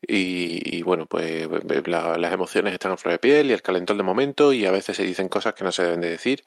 y, 0.00 0.78
y 0.78 0.82
bueno, 0.82 1.06
pues 1.06 1.48
la, 1.86 2.16
las 2.16 2.32
emociones 2.32 2.72
están 2.72 2.92
a 2.92 2.96
flor 2.96 3.12
de 3.12 3.18
piel 3.18 3.50
y 3.50 3.52
el 3.52 3.62
calentón 3.62 3.98
de 3.98 4.02
momento 4.02 4.52
y 4.52 4.64
a 4.64 4.70
veces 4.70 4.96
se 4.96 5.02
dicen 5.02 5.28
cosas 5.28 5.54
que 5.54 5.64
no 5.64 5.72
se 5.72 5.82
deben 5.82 6.00
de 6.00 6.10
decir 6.10 6.44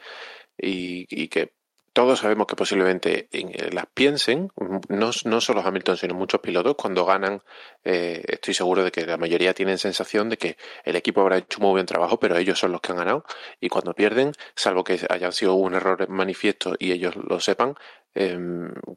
y, 0.57 1.05
y 1.09 1.27
que 1.27 1.53
todos 1.93 2.19
sabemos 2.19 2.47
que 2.47 2.55
posiblemente 2.55 3.27
eh, 3.31 3.69
las 3.71 3.85
piensen, 3.85 4.51
no, 4.89 5.11
no 5.25 5.41
solo 5.41 5.61
Hamilton, 5.61 5.97
sino 5.97 6.15
muchos 6.15 6.41
pilotos, 6.41 6.75
cuando 6.75 7.05
ganan, 7.05 7.43
eh, 7.83 8.23
estoy 8.27 8.55
seguro 8.55 8.83
de 8.83 8.91
que 8.91 9.05
la 9.05 9.17
mayoría 9.17 9.53
tienen 9.53 9.77
sensación 9.77 10.29
de 10.29 10.37
que 10.37 10.57
el 10.83 10.95
equipo 10.95 11.21
habrá 11.21 11.37
hecho 11.37 11.59
muy 11.61 11.71
buen 11.71 11.85
trabajo, 11.85 12.19
pero 12.19 12.35
ellos 12.35 12.59
son 12.59 12.71
los 12.71 12.81
que 12.81 12.91
han 12.91 12.97
ganado, 12.97 13.25
y 13.61 13.69
cuando 13.69 13.93
pierden, 13.93 14.31
salvo 14.55 14.83
que 14.83 14.99
haya 15.09 15.31
sido 15.31 15.53
un 15.53 15.75
error 15.75 16.09
manifiesto 16.09 16.73
y 16.79 16.91
ellos 16.91 17.15
lo 17.15 17.39
sepan, 17.39 17.75
eh, 18.15 18.37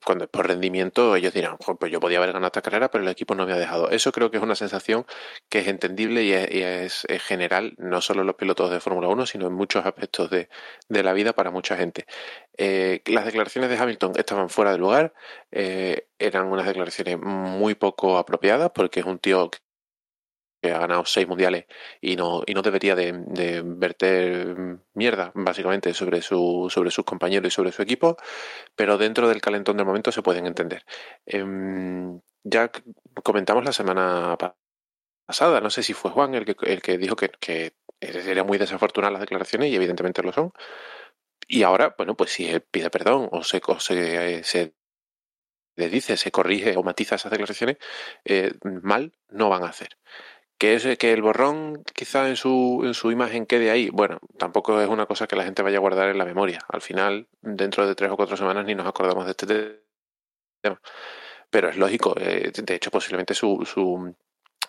cuando 0.04 0.28
por 0.28 0.46
rendimiento 0.46 1.16
ellos 1.16 1.32
dirán, 1.32 1.56
pues 1.58 1.90
yo 1.92 2.00
podía 2.00 2.18
haber 2.18 2.32
ganado 2.32 2.46
esta 2.46 2.62
carrera, 2.62 2.90
pero 2.90 3.04
el 3.04 3.10
equipo 3.10 3.34
no 3.34 3.46
me 3.46 3.52
ha 3.52 3.56
dejado. 3.56 3.90
Eso 3.90 4.12
creo 4.12 4.30
que 4.30 4.36
es 4.38 4.42
una 4.42 4.54
sensación 4.54 5.06
que 5.48 5.60
es 5.60 5.68
entendible 5.68 6.24
y 6.24 6.32
es, 6.32 7.06
general, 7.20 7.74
no 7.78 8.00
solo 8.00 8.20
en 8.20 8.26
los 8.26 8.36
pilotos 8.36 8.70
de 8.70 8.80
Fórmula 8.80 9.08
1, 9.08 9.26
sino 9.26 9.46
en 9.46 9.52
muchos 9.54 9.84
aspectos 9.86 10.30
de, 10.30 10.48
de, 10.88 11.02
la 11.02 11.12
vida 11.12 11.32
para 11.32 11.50
mucha 11.50 11.76
gente. 11.76 12.06
Eh, 12.58 13.02
las 13.06 13.24
declaraciones 13.24 13.70
de 13.70 13.78
Hamilton 13.78 14.12
estaban 14.16 14.48
fuera 14.48 14.72
de 14.72 14.78
lugar, 14.78 15.14
eh, 15.50 16.08
eran 16.18 16.46
unas 16.46 16.66
declaraciones 16.66 17.18
muy 17.18 17.74
poco 17.74 18.18
apropiadas, 18.18 18.70
porque 18.74 19.00
es 19.00 19.06
un 19.06 19.18
tío 19.18 19.50
que 19.50 19.58
ha 20.72 20.78
ganado 20.78 21.04
seis 21.04 21.26
mundiales 21.26 21.66
y 22.00 22.16
no, 22.16 22.42
y 22.46 22.54
no 22.54 22.62
debería 22.62 22.94
de, 22.94 23.12
de, 23.26 23.62
verter 23.64 24.78
mierda, 24.94 25.32
básicamente, 25.34 25.94
sobre, 25.94 26.22
su, 26.22 26.68
sobre 26.70 26.90
sus 26.90 27.04
compañeros 27.04 27.48
y 27.48 27.54
sobre 27.54 27.72
su 27.72 27.82
equipo, 27.82 28.16
pero 28.74 28.98
dentro 28.98 29.28
del 29.28 29.40
calentón 29.40 29.76
del 29.76 29.86
momento 29.86 30.12
se 30.12 30.22
pueden 30.22 30.46
entender. 30.46 30.84
Eh, 31.26 31.44
ya 32.44 32.70
comentamos 33.22 33.64
la 33.64 33.72
semana 33.72 34.36
pasada, 35.26 35.60
no 35.60 35.70
sé 35.70 35.82
si 35.82 35.92
fue 35.94 36.10
Juan 36.10 36.34
el 36.34 36.44
que, 36.44 36.56
el 36.62 36.82
que 36.82 36.98
dijo 36.98 37.16
que, 37.16 37.30
que 37.40 37.74
era 38.00 38.44
muy 38.44 38.58
desafortunadas 38.58 39.12
las 39.14 39.20
declaraciones 39.20 39.70
y 39.70 39.76
evidentemente 39.76 40.22
lo 40.22 40.32
son. 40.32 40.52
Y 41.48 41.62
ahora, 41.62 41.94
bueno, 41.96 42.16
pues 42.16 42.32
si 42.32 42.48
él 42.48 42.60
pide 42.62 42.90
perdón 42.90 43.28
o 43.32 43.42
se, 43.44 43.60
se, 43.80 44.42
se 45.76 45.88
dice, 45.88 46.16
se 46.16 46.30
corrige 46.30 46.76
o 46.76 46.82
matiza 46.82 47.16
esas 47.16 47.30
declaraciones, 47.30 47.76
eh, 48.24 48.52
mal 48.82 49.12
no 49.28 49.48
van 49.48 49.64
a 49.64 49.68
hacer. 49.68 49.98
¿Que, 50.58 50.74
es, 50.74 50.98
que 50.98 51.12
el 51.12 51.20
borrón 51.20 51.84
quizá 51.94 52.28
en 52.28 52.36
su, 52.36 52.82
en 52.84 52.94
su 52.94 53.10
imagen 53.10 53.46
quede 53.46 53.70
ahí? 53.70 53.90
Bueno, 53.90 54.18
tampoco 54.38 54.80
es 54.80 54.88
una 54.88 55.06
cosa 55.06 55.26
que 55.26 55.36
la 55.36 55.44
gente 55.44 55.62
vaya 55.62 55.76
a 55.76 55.80
guardar 55.80 56.08
en 56.08 56.18
la 56.18 56.24
memoria. 56.24 56.60
Al 56.68 56.80
final, 56.80 57.28
dentro 57.42 57.86
de 57.86 57.94
tres 57.94 58.10
o 58.10 58.16
cuatro 58.16 58.36
semanas 58.36 58.64
ni 58.64 58.74
nos 58.74 58.86
acordamos 58.86 59.26
de 59.26 59.32
este 59.32 59.46
tema. 60.62 60.80
Pero 61.50 61.68
es 61.68 61.76
lógico, 61.76 62.14
eh, 62.18 62.50
de 62.54 62.74
hecho 62.74 62.90
posiblemente 62.90 63.34
su, 63.34 63.64
su, 63.64 64.14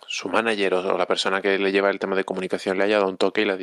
su 0.07 0.29
manager 0.29 0.73
o, 0.75 0.97
la 0.97 1.05
persona 1.05 1.41
que 1.41 1.57
le 1.59 1.71
lleva 1.71 1.89
el 1.89 1.99
tema 1.99 2.15
de 2.15 2.23
comunicación 2.23 2.77
le 2.77 2.85
haya 2.85 2.97
dado 2.97 3.09
un 3.09 3.17
toque 3.17 3.41
y 3.41 3.45
le, 3.45 3.53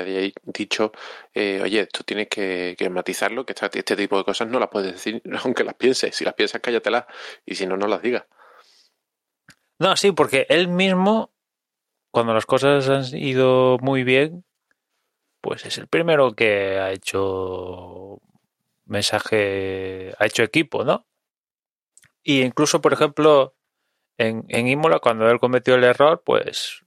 haya 0.00 0.32
dicho, 0.44 0.92
eh, 1.34 1.60
oye, 1.62 1.80
esto 1.80 2.04
tienes 2.04 2.28
que, 2.28 2.76
matizarlo, 2.90 3.44
que 3.44 3.52
este, 3.52 3.78
este 3.78 3.96
tipo 3.96 4.16
de 4.16 4.24
cosas 4.24 4.48
no 4.48 4.58
las 4.58 4.68
puedes 4.68 4.92
decir 4.92 5.22
aunque 5.44 5.64
las 5.64 5.74
pienses. 5.74 6.14
Si 6.14 6.24
las 6.24 6.34
piensas, 6.34 6.60
cállatelas 6.60 7.06
y 7.44 7.54
si 7.54 7.66
no, 7.66 7.76
no 7.76 7.86
las 7.86 8.02
digas. 8.02 8.24
No, 9.78 9.96
sí, 9.96 10.12
porque 10.12 10.46
él 10.48 10.68
mismo 10.68 11.30
cuando 12.10 12.34
las 12.34 12.46
cosas 12.46 12.88
han 12.88 13.04
ido 13.16 13.78
muy 13.80 14.04
bien, 14.04 14.44
pues 15.40 15.64
es 15.66 15.78
el 15.78 15.88
primero 15.88 16.32
que 16.34 16.78
ha 16.78 16.92
hecho 16.92 18.20
mensaje, 18.86 20.14
ha 20.18 20.26
hecho 20.26 20.42
equipo, 20.42 20.84
¿no? 20.84 21.06
Y 22.22 22.42
incluso, 22.42 22.80
por 22.80 22.92
ejemplo, 22.92 23.54
en, 24.18 24.44
en 24.48 24.68
Imola, 24.68 24.98
cuando 24.98 25.30
él 25.30 25.38
cometió 25.38 25.74
el 25.76 25.84
error, 25.84 26.22
pues 26.24 26.82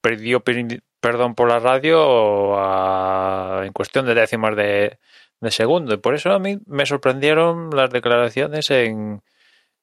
perdió 0.00 0.42
perdón 1.00 1.34
por 1.34 1.48
la 1.48 1.58
radio 1.58 2.54
en 3.62 3.72
cuestión 3.72 4.06
de 4.06 4.14
décimas 4.14 4.56
de, 4.56 4.98
de 5.40 5.50
segundo. 5.50 5.94
Y 5.94 5.98
por 5.98 6.14
eso 6.14 6.32
a 6.32 6.38
mí 6.38 6.58
me 6.66 6.86
sorprendieron 6.86 7.70
las 7.70 7.90
declaraciones 7.90 8.70
en, 8.70 9.22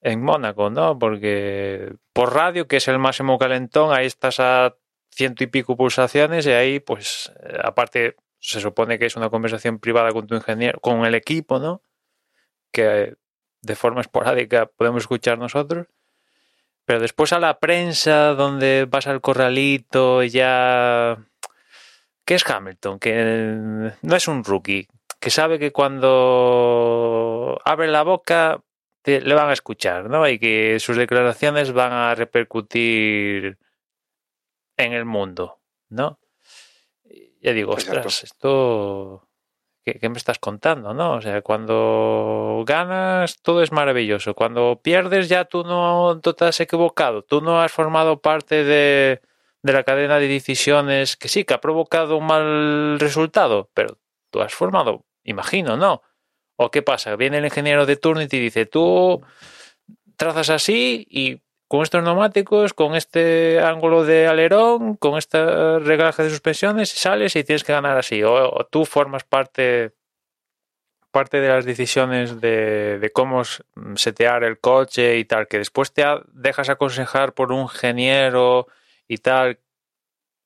en 0.05 0.21
Mónaco, 0.21 0.69
¿no? 0.69 0.99
Porque 0.99 1.93
por 2.13 2.33
radio, 2.33 2.67
que 2.67 2.77
es 2.77 2.87
el 2.87 2.99
máximo 2.99 3.39
calentón, 3.39 3.91
ahí 3.91 4.05
estás 4.05 4.39
a 4.39 4.75
ciento 5.09 5.43
y 5.43 5.47
pico 5.47 5.75
pulsaciones 5.75 6.45
y 6.45 6.51
ahí, 6.51 6.79
pues, 6.79 7.33
eh, 7.43 7.57
aparte, 7.63 8.15
se 8.39 8.61
supone 8.61 8.99
que 8.99 9.07
es 9.07 9.15
una 9.15 9.31
conversación 9.31 9.79
privada 9.79 10.11
con 10.11 10.27
tu 10.27 10.35
ingeniero, 10.35 10.79
con 10.79 11.05
el 11.05 11.15
equipo, 11.15 11.57
¿no? 11.57 11.81
Que 12.71 13.15
de 13.61 13.75
forma 13.75 14.01
esporádica 14.01 14.67
podemos 14.67 15.03
escuchar 15.03 15.39
nosotros. 15.39 15.87
Pero 16.85 16.99
después 16.99 17.33
a 17.33 17.39
la 17.39 17.59
prensa, 17.59 18.35
donde 18.35 18.85
vas 18.87 19.07
al 19.07 19.21
corralito, 19.21 20.21
ya... 20.21 21.17
¿Qué 22.25 22.35
es 22.35 22.47
Hamilton? 22.47 22.99
Que 22.99 23.91
no 24.01 24.15
es 24.15 24.27
un 24.27 24.43
rookie, 24.43 24.87
que 25.19 25.31
sabe 25.31 25.57
que 25.57 25.71
cuando 25.71 27.59
abre 27.65 27.87
la 27.87 28.03
boca 28.03 28.61
le 29.05 29.33
van 29.33 29.49
a 29.49 29.53
escuchar, 29.53 30.09
¿no? 30.09 30.27
Y 30.27 30.39
que 30.39 30.79
sus 30.79 30.97
declaraciones 30.97 31.71
van 31.71 31.93
a 31.93 32.15
repercutir 32.15 33.57
en 34.77 34.93
el 34.93 35.05
mundo, 35.05 35.59
¿no? 35.89 36.19
Ya 37.41 37.53
digo, 37.53 37.73
ostras, 37.73 38.23
esto... 38.23 39.27
¿Qué, 39.83 40.09
me 40.09 40.17
estás 40.17 40.39
contando, 40.39 40.95
no? 40.95 41.13
O 41.13 41.21
sea, 41.21 41.43
cuando 41.43 42.63
ganas 42.65 43.39
todo 43.43 43.61
es 43.61 43.71
maravilloso. 43.71 44.33
Cuando 44.33 44.79
pierdes 44.81 45.29
ya 45.29 45.45
tú 45.45 45.63
no 45.63 46.19
te 46.19 46.45
has 46.45 46.59
equivocado. 46.59 47.21
Tú 47.21 47.39
no 47.41 47.61
has 47.61 47.71
formado 47.71 48.19
parte 48.19 48.63
de, 48.63 49.21
de 49.65 49.73
la 49.73 49.83
cadena 49.83 50.19
de 50.19 50.27
decisiones 50.27 51.17
que 51.17 51.27
sí, 51.27 51.43
que 51.43 51.55
ha 51.55 51.61
provocado 51.61 52.17
un 52.17 52.27
mal 52.27 52.99
resultado, 52.99 53.69
pero 53.73 53.97
tú 54.29 54.41
has 54.41 54.53
formado, 54.53 55.05
imagino, 55.23 55.75
¿no? 55.75 56.03
¿O 56.57 56.71
qué 56.71 56.81
pasa? 56.81 57.15
Viene 57.15 57.39
el 57.39 57.45
ingeniero 57.45 57.85
de 57.85 57.97
turno 57.97 58.21
y 58.21 58.27
te 58.27 58.37
dice, 58.37 58.65
tú 58.65 59.21
trazas 60.15 60.49
así 60.49 61.05
y 61.09 61.41
con 61.67 61.81
estos 61.81 62.03
neumáticos, 62.03 62.73
con 62.73 62.95
este 62.95 63.59
ángulo 63.59 64.05
de 64.05 64.27
alerón, 64.27 64.95
con 64.95 65.17
este 65.17 65.79
reglaje 65.79 66.23
de 66.23 66.29
suspensiones, 66.29 66.89
sales 66.89 67.35
y 67.35 67.43
tienes 67.43 67.63
que 67.63 67.73
ganar 67.73 67.97
así. 67.97 68.23
O, 68.23 68.65
tú 68.69 68.85
formas 68.85 69.23
parte, 69.23 69.93
parte 71.11 71.41
de 71.41 71.49
las 71.49 71.65
decisiones 71.65 72.39
de, 72.39 72.99
de, 72.99 73.11
cómo 73.11 73.43
setear 73.95 74.43
el 74.43 74.59
coche 74.59 75.17
y 75.17 75.25
tal, 75.25 75.47
que 75.47 75.57
después 75.57 75.91
te 75.91 76.05
dejas 76.33 76.69
aconsejar 76.69 77.33
por 77.33 77.51
un 77.51 77.63
ingeniero 77.63 78.67
y 79.07 79.17
tal, 79.17 79.59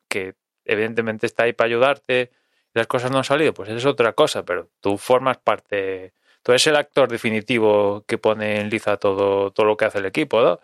que 0.08 0.36
evidentemente 0.66 1.26
está 1.26 1.44
ahí 1.44 1.54
para 1.54 1.68
ayudarte 1.68 2.32
las 2.74 2.88
cosas 2.88 3.12
no 3.12 3.18
han 3.18 3.24
salido, 3.24 3.54
pues 3.54 3.70
es 3.70 3.86
otra 3.86 4.14
cosa, 4.14 4.44
pero 4.44 4.70
tú 4.80 4.98
formas 4.98 5.38
parte, 5.38 6.14
tú 6.44 6.52
eres 6.52 6.68
el 6.68 6.76
actor 6.76 7.10
definitivo 7.10 8.04
que 8.08 8.18
pone 8.18 8.60
en 8.60 8.70
liza 8.70 8.98
todo, 8.98 9.52
todo 9.52 9.66
lo 9.66 9.78
que 9.78 9.86
hace 9.86 10.00
el 10.00 10.06
equipo, 10.06 10.42
¿no? 10.42 10.60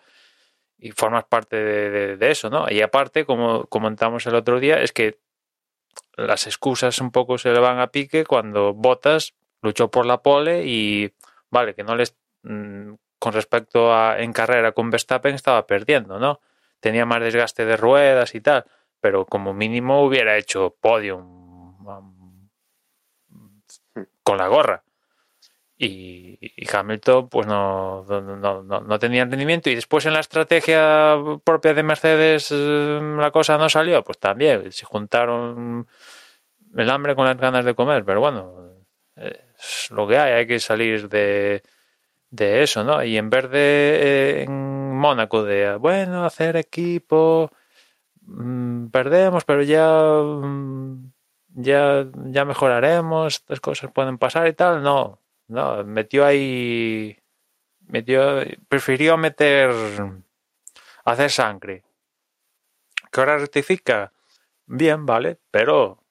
Y 0.78 0.90
formas 0.92 1.24
parte 1.24 1.56
de, 1.56 2.30
eso, 2.30 2.50
¿no? 2.50 2.70
Y 2.70 2.82
aparte, 2.82 3.24
como 3.24 3.66
comentamos 3.66 4.26
el 4.26 4.34
otro 4.34 4.60
día, 4.60 4.82
es 4.82 4.92
que 4.92 5.18
las 6.16 6.46
excusas 6.46 7.00
un 7.00 7.10
poco 7.10 7.38
se 7.38 7.52
le 7.52 7.58
van 7.60 7.78
a 7.80 7.88
pique 7.88 8.24
cuando 8.24 8.74
Botas 8.74 9.34
luchó 9.62 9.90
por 9.90 10.06
la 10.06 10.22
pole 10.22 10.64
y, 10.66 11.14
vale, 11.50 11.74
que 11.74 11.82
no 11.82 11.96
les, 11.96 12.16
mm, 12.42 12.94
con 13.18 13.32
respecto 13.32 13.94
a 13.94 14.20
en 14.20 14.32
carrera 14.32 14.72
con 14.72 14.90
Verstappen 14.90 15.34
estaba 15.34 15.66
perdiendo, 15.66 16.18
¿no? 16.18 16.40
Tenía 16.80 17.06
más 17.06 17.22
desgaste 17.22 17.64
de 17.64 17.76
ruedas 17.76 18.34
y 18.34 18.40
tal, 18.42 18.66
pero 19.00 19.24
como 19.24 19.54
mínimo 19.54 20.04
hubiera 20.04 20.36
hecho 20.36 20.76
podium 20.80 21.35
con 24.22 24.38
la 24.38 24.48
gorra. 24.48 24.82
Y, 25.78 26.38
Hamilton 26.72 27.28
pues 27.28 27.46
no, 27.46 28.02
no, 28.08 28.62
no, 28.62 28.98
tenía 28.98 29.26
rendimiento 29.26 29.68
y 29.68 29.74
después 29.74 30.06
en 30.06 30.14
la 30.14 30.20
estrategia 30.20 31.16
propia 31.44 31.74
de 31.74 31.82
Mercedes 31.82 32.50
eh, 32.50 32.98
la 33.18 33.30
cosa 33.30 33.58
no 33.58 33.68
salió, 33.68 34.02
pues 34.02 34.18
también 34.18 34.72
se 34.72 34.86
juntaron 34.86 35.86
el 36.74 36.90
hambre 36.90 37.14
con 37.14 37.26
las 37.26 37.36
ganas 37.36 37.64
de 37.64 37.74
comer, 37.74 38.06
pero 38.06 38.20
bueno, 38.20 38.70
es 39.16 39.90
lo 39.90 40.08
que 40.08 40.16
hay, 40.18 40.32
hay 40.32 40.46
que 40.46 40.60
salir 40.60 41.10
de, 41.10 41.62
de 42.30 42.62
eso, 42.62 42.82
¿no? 42.82 43.04
Y 43.04 43.18
en 43.18 43.28
vez 43.30 43.50
de 43.50 44.38
eh, 44.40 44.42
en 44.44 44.96
Mónaco 44.96 45.42
de, 45.44 45.76
bueno, 45.76 46.24
hacer 46.24 46.56
equipo, 46.56 47.50
mm, 48.22 48.86
perdemos, 48.88 49.44
pero 49.44 49.62
ya... 49.62 49.86
Mm, 49.86 51.15
ya, 51.56 52.06
ya 52.26 52.44
mejoraremos, 52.44 53.36
estas 53.36 53.60
cosas 53.60 53.90
pueden 53.90 54.18
pasar 54.18 54.46
y 54.46 54.52
tal. 54.52 54.82
No, 54.82 55.20
no, 55.48 55.82
metió 55.84 56.24
ahí, 56.24 57.18
metió, 57.86 58.40
prefirió 58.68 59.16
meter, 59.16 59.70
hacer 61.04 61.30
sangre. 61.30 61.82
¿Que 63.10 63.20
ahora 63.20 63.38
rectifica? 63.38 64.12
Bien, 64.66 65.06
vale, 65.06 65.38
pero 65.50 66.02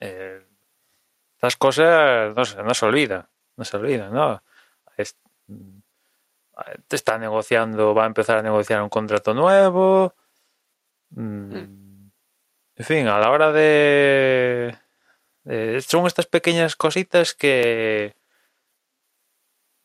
eh, 0.00 0.46
estas 1.34 1.56
cosas 1.56 2.34
no 2.36 2.44
se, 2.44 2.62
no 2.62 2.74
se 2.74 2.86
olvidan, 2.86 3.28
no 3.56 3.64
se 3.64 3.76
olvidan, 3.76 4.12
¿no? 4.12 4.42
te 6.86 6.96
está 6.96 7.18
negociando, 7.18 7.94
va 7.94 8.04
a 8.04 8.06
empezar 8.06 8.38
a 8.38 8.42
negociar 8.42 8.82
un 8.82 8.88
contrato 8.88 9.34
nuevo. 9.34 10.14
Mm, 11.10 11.54
mm. 11.54 12.12
En 12.76 12.84
fin, 12.84 13.08
a 13.08 13.18
la 13.18 13.30
hora 13.30 13.52
de 13.52 14.76
eh, 15.46 15.80
son 15.86 16.06
estas 16.06 16.26
pequeñas 16.26 16.76
cositas 16.76 17.34
que 17.34 18.14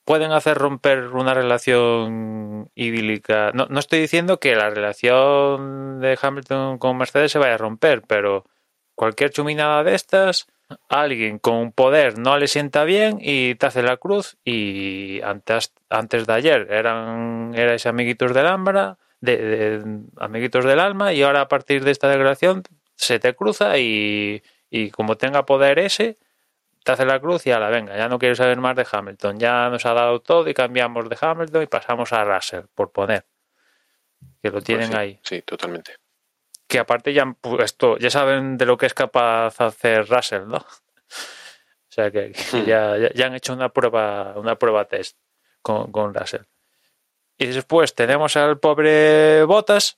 pueden 0.05 0.31
hacer 0.31 0.57
romper 0.57 1.07
una 1.07 1.33
relación 1.33 2.71
idílica. 2.75 3.51
No, 3.53 3.67
no, 3.69 3.79
estoy 3.79 3.99
diciendo 3.99 4.39
que 4.39 4.55
la 4.55 4.69
relación 4.69 5.99
de 5.99 6.17
Hamilton 6.21 6.77
con 6.77 6.97
Mercedes 6.97 7.31
se 7.33 7.39
vaya 7.39 7.55
a 7.55 7.57
romper, 7.57 8.03
pero 8.07 8.45
cualquier 8.95 9.31
chuminada 9.31 9.83
de 9.83 9.95
estas, 9.95 10.47
alguien 10.89 11.39
con 11.39 11.71
poder 11.71 12.17
no 12.17 12.37
le 12.37 12.47
sienta 12.47 12.83
bien 12.85 13.17
y 13.19 13.55
te 13.55 13.65
hace 13.65 13.83
la 13.83 13.97
cruz 13.97 14.37
y 14.45 15.21
antes, 15.23 15.73
antes 15.89 16.25
de 16.25 16.33
ayer 16.33 16.67
eran 16.71 17.53
erais 17.53 17.85
amiguitos 17.85 18.33
del 18.33 18.47
alma, 18.47 18.97
de, 19.19 19.37
de, 19.37 20.01
amiguitos 20.17 20.63
del 20.65 20.79
alma 20.79 21.13
y 21.13 21.23
ahora 21.23 21.41
a 21.41 21.47
partir 21.47 21.83
de 21.83 21.91
esta 21.91 22.07
declaración 22.07 22.63
se 22.95 23.19
te 23.19 23.35
cruza 23.35 23.77
y 23.77 24.41
y 24.69 24.91
como 24.91 25.17
tenga 25.17 25.45
poder 25.45 25.79
ese, 25.79 26.17
te 26.83 26.91
hace 26.91 27.05
la 27.05 27.19
cruz 27.19 27.45
y 27.45 27.51
a 27.51 27.59
la 27.59 27.69
venga, 27.69 27.97
ya 27.97 28.07
no 28.07 28.17
quiero 28.19 28.35
saber 28.35 28.57
más 28.59 28.75
de 28.75 28.87
Hamilton, 28.89 29.39
ya 29.39 29.69
nos 29.69 29.85
ha 29.85 29.93
dado 29.93 30.21
todo 30.21 30.47
y 30.49 30.53
cambiamos 30.53 31.09
de 31.09 31.17
Hamilton 31.19 31.63
y 31.63 31.67
pasamos 31.67 32.13
a 32.13 32.23
Russell, 32.23 32.65
por 32.73 32.91
poner. 32.91 33.25
Que 34.41 34.49
lo 34.49 34.53
pues 34.53 34.63
tienen 34.63 34.95
ahí. 34.95 35.19
Sí, 35.23 35.41
totalmente. 35.41 35.95
Que 36.67 36.79
aparte 36.79 37.13
ya, 37.13 37.25
esto, 37.59 37.97
ya 37.97 38.09
saben 38.09 38.57
de 38.57 38.65
lo 38.65 38.77
que 38.77 38.85
es 38.85 38.93
capaz 38.93 39.59
hacer 39.59 40.07
Russell, 40.07 40.47
¿no? 40.47 40.57
O 41.89 41.99
sea 41.99 42.11
que, 42.11 42.31
hmm. 42.51 42.65
ya, 42.65 42.95
ya, 43.11 43.25
han 43.25 43.33
hecho 43.33 43.53
una 43.53 43.69
prueba, 43.69 44.35
una 44.35 44.55
prueba 44.55 44.85
test 44.85 45.17
con, 45.63 45.91
con 45.91 46.13
Russell. 46.13 46.43
Y 47.39 47.47
después 47.47 47.95
tenemos 47.95 48.37
al 48.37 48.59
pobre 48.59 49.43
Botas, 49.45 49.97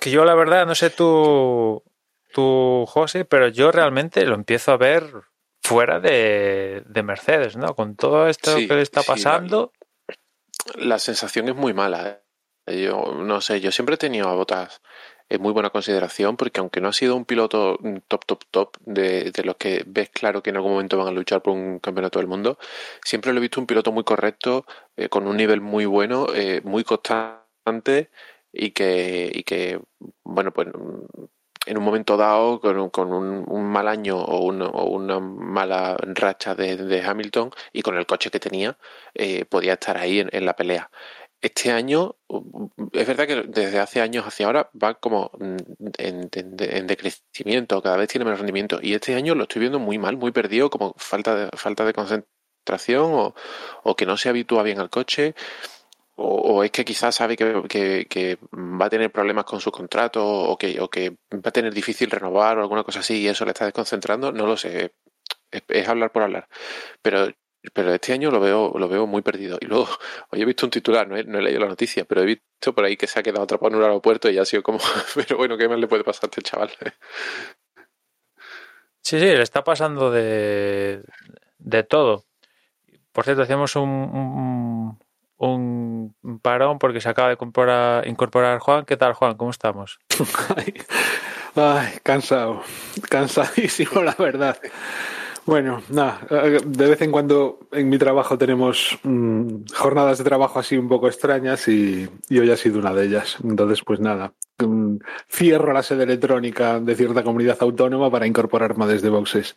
que 0.00 0.10
yo 0.10 0.24
la 0.24 0.34
verdad, 0.34 0.66
no 0.66 0.74
sé 0.74 0.90
tú, 0.90 1.84
tú, 2.32 2.84
José, 2.88 3.24
pero 3.24 3.48
yo 3.48 3.72
realmente 3.72 4.24
lo 4.26 4.34
empiezo 4.34 4.72
a 4.72 4.76
ver 4.76 5.10
fuera 5.62 6.00
de, 6.00 6.82
Mercedes, 7.04 7.56
¿no? 7.56 7.74
Con 7.74 7.96
todo 7.96 8.28
esto 8.28 8.56
que 8.56 8.74
le 8.74 8.82
está 8.82 9.02
pasando, 9.02 9.72
la 10.74 10.98
sensación 10.98 11.48
es 11.48 11.54
muy 11.54 11.74
mala. 11.74 12.22
¿eh? 12.66 12.82
Yo 12.82 13.14
no 13.14 13.40
sé, 13.40 13.60
yo 13.60 13.72
siempre 13.72 13.94
he 13.94 13.98
tenido 13.98 14.28
a 14.28 14.34
Botas 14.34 14.80
en 15.28 15.40
muy 15.40 15.52
buena 15.52 15.70
consideración 15.70 16.36
porque 16.36 16.60
aunque 16.60 16.80
no 16.80 16.88
ha 16.88 16.92
sido 16.92 17.14
un 17.14 17.24
piloto 17.24 17.78
top, 18.08 18.24
top, 18.26 18.44
top 18.50 18.76
de, 18.80 19.30
de 19.30 19.44
los 19.44 19.56
que 19.56 19.84
ves 19.86 20.10
claro 20.10 20.42
que 20.42 20.50
en 20.50 20.56
algún 20.56 20.72
momento 20.72 20.98
van 20.98 21.06
a 21.06 21.12
luchar 21.12 21.40
por 21.40 21.54
un 21.54 21.78
campeonato 21.78 22.18
del 22.18 22.26
mundo, 22.26 22.58
siempre 23.04 23.32
lo 23.32 23.38
he 23.38 23.42
visto 23.42 23.60
un 23.60 23.66
piloto 23.66 23.92
muy 23.92 24.02
correcto, 24.02 24.66
eh, 24.96 25.08
con 25.08 25.28
un 25.28 25.36
nivel 25.36 25.60
muy 25.60 25.86
bueno, 25.86 26.26
eh, 26.34 26.60
muy 26.64 26.82
constante 26.82 28.10
y 28.52 28.72
que, 28.72 29.30
y 29.32 29.44
que, 29.44 29.80
bueno, 30.24 30.52
pues 30.52 30.68
en 31.70 31.78
un 31.78 31.84
momento 31.84 32.16
dado, 32.16 32.60
con, 32.60 32.90
con 32.90 33.12
un, 33.12 33.44
un, 33.46 33.64
mal 33.64 33.86
año 33.86 34.18
o, 34.18 34.44
un, 34.44 34.60
una 34.60 35.20
mala 35.20 35.96
racha 36.00 36.56
de, 36.56 37.02
Hamilton 37.02 37.52
y 37.72 37.82
con 37.82 37.96
el 37.96 38.06
coche 38.06 38.28
que 38.30 38.40
tenía, 38.40 38.76
eh, 39.14 39.44
podía 39.44 39.74
estar 39.74 39.96
ahí 39.96 40.18
en, 40.18 40.44
la 40.44 40.56
pelea. 40.56 40.90
Este 41.40 41.70
año, 41.70 42.16
es 42.92 43.06
verdad 43.06 43.26
que 43.28 43.44
desde 43.46 43.78
hace 43.78 44.00
años 44.00 44.26
hacia 44.26 44.46
ahora 44.46 44.70
va 44.82 44.94
como 44.94 45.30
en, 45.40 45.58
en, 45.98 46.28
en, 46.58 46.86
decrecimiento, 46.88 47.80
cada 47.80 47.96
vez 47.96 48.08
tiene 48.08 48.24
menos 48.24 48.40
rendimiento. 48.40 48.80
Y 48.82 48.94
este 48.94 49.14
año 49.14 49.36
lo 49.36 49.44
estoy 49.44 49.60
viendo 49.60 49.78
muy 49.78 49.96
mal, 49.98 50.16
muy 50.16 50.32
perdido, 50.32 50.70
como 50.70 50.94
falta 50.98 51.36
de, 51.36 51.48
falta 51.56 51.84
de 51.84 51.92
concentración 51.92 53.32
o 53.84 53.96
que 53.96 54.06
no 54.06 54.16
se 54.16 54.28
habitúa 54.28 54.64
bien 54.64 54.80
al 54.80 54.90
coche 54.90 55.34
o, 56.22 56.62
es 56.64 56.70
que 56.70 56.84
quizás 56.84 57.14
sabe 57.14 57.36
que, 57.36 58.06
que, 58.08 58.38
va 58.52 58.86
a 58.86 58.90
tener 58.90 59.10
problemas 59.10 59.44
con 59.44 59.60
su 59.60 59.70
contrato 59.70 60.24
o 60.24 60.56
que, 60.58 60.78
o 60.80 60.88
que 60.88 61.10
va 61.32 61.48
a 61.48 61.50
tener 61.50 61.72
difícil 61.72 62.10
renovar 62.10 62.58
o 62.58 62.62
alguna 62.62 62.84
cosa 62.84 63.00
así 63.00 63.20
y 63.20 63.28
eso 63.28 63.44
le 63.44 63.52
está 63.52 63.64
desconcentrando, 63.64 64.30
no 64.32 64.46
lo 64.46 64.56
sé, 64.56 64.92
es, 65.50 65.88
hablar 65.88 66.12
por 66.12 66.22
hablar. 66.22 66.48
Pero, 67.02 67.28
pero 67.72 67.94
este 67.94 68.12
año 68.12 68.30
lo 68.30 68.40
veo, 68.40 68.72
lo 68.78 68.88
veo 68.88 69.06
muy 69.06 69.22
perdido. 69.22 69.58
Y 69.60 69.66
luego, 69.66 69.88
hoy 70.30 70.42
he 70.42 70.44
visto 70.44 70.66
un 70.66 70.70
titular, 70.70 71.08
no 71.08 71.16
he, 71.16 71.24
no 71.24 71.38
he 71.38 71.42
leído 71.42 71.60
la 71.60 71.68
noticia, 71.68 72.04
pero 72.04 72.22
he 72.22 72.26
visto 72.26 72.74
por 72.74 72.84
ahí 72.84 72.96
que 72.96 73.06
se 73.06 73.18
ha 73.18 73.22
quedado 73.22 73.44
atrapado 73.44 73.70
en 73.70 73.76
un 73.78 73.84
aeropuerto 73.84 74.30
y 74.30 74.38
ha 74.38 74.44
sido 74.44 74.62
como, 74.62 74.78
pero 75.14 75.38
bueno, 75.38 75.56
¿qué 75.56 75.68
más 75.68 75.78
le 75.78 75.88
puede 75.88 76.04
pasar 76.04 76.24
a 76.24 76.26
este 76.26 76.42
chaval? 76.42 76.70
Sí, 79.02 79.18
sí, 79.18 79.24
le 79.24 79.42
está 79.42 79.64
pasando 79.64 80.10
de, 80.10 81.02
de 81.58 81.82
todo. 81.84 82.26
Por 83.12 83.24
cierto, 83.24 83.42
hacemos 83.42 83.74
un, 83.74 83.88
un 83.88 84.98
un 85.40 86.14
parón 86.42 86.78
porque 86.78 87.00
se 87.00 87.08
acaba 87.08 87.28
de 87.28 88.08
incorporar, 88.08 88.58
Juan. 88.58 88.84
¿Qué 88.84 88.96
tal, 88.96 89.14
Juan? 89.14 89.36
¿Cómo 89.36 89.50
estamos? 89.50 89.98
Ay, 91.56 91.88
cansado, 92.02 92.62
cansadísimo, 93.08 94.02
la 94.04 94.14
verdad. 94.18 94.58
Bueno, 95.46 95.82
nada, 95.88 96.20
de 96.30 96.86
vez 96.86 97.00
en 97.00 97.10
cuando 97.10 97.60
en 97.72 97.88
mi 97.88 97.98
trabajo 97.98 98.36
tenemos 98.36 98.98
mmm, 99.02 99.64
jornadas 99.74 100.18
de 100.18 100.24
trabajo 100.24 100.58
así 100.58 100.76
un 100.76 100.88
poco 100.88 101.08
extrañas 101.08 101.66
y, 101.66 102.08
y, 102.28 102.38
hoy 102.38 102.50
ha 102.50 102.56
sido 102.56 102.78
una 102.78 102.92
de 102.92 103.06
ellas. 103.06 103.38
Entonces, 103.42 103.82
pues 103.82 103.98
nada, 103.98 104.34
mmm, 104.58 104.96
cierro 105.28 105.72
la 105.72 105.82
sede 105.82 106.04
electrónica 106.04 106.78
de 106.78 106.94
cierta 106.94 107.24
comunidad 107.24 107.56
autónoma 107.60 108.10
para 108.10 108.26
incorporarme 108.26 108.86
desde 108.86 109.08
boxes. 109.08 109.56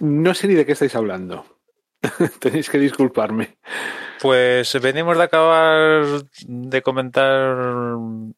No 0.00 0.34
sé 0.34 0.48
ni 0.48 0.54
de 0.54 0.64
qué 0.64 0.72
estáis 0.72 0.96
hablando. 0.96 1.44
Tenéis 2.40 2.70
que 2.70 2.78
disculparme. 2.78 3.58
Pues 4.20 4.80
venimos 4.80 5.16
de 5.16 5.22
acabar 5.24 6.04
de 6.46 6.82
comentar 6.82 7.56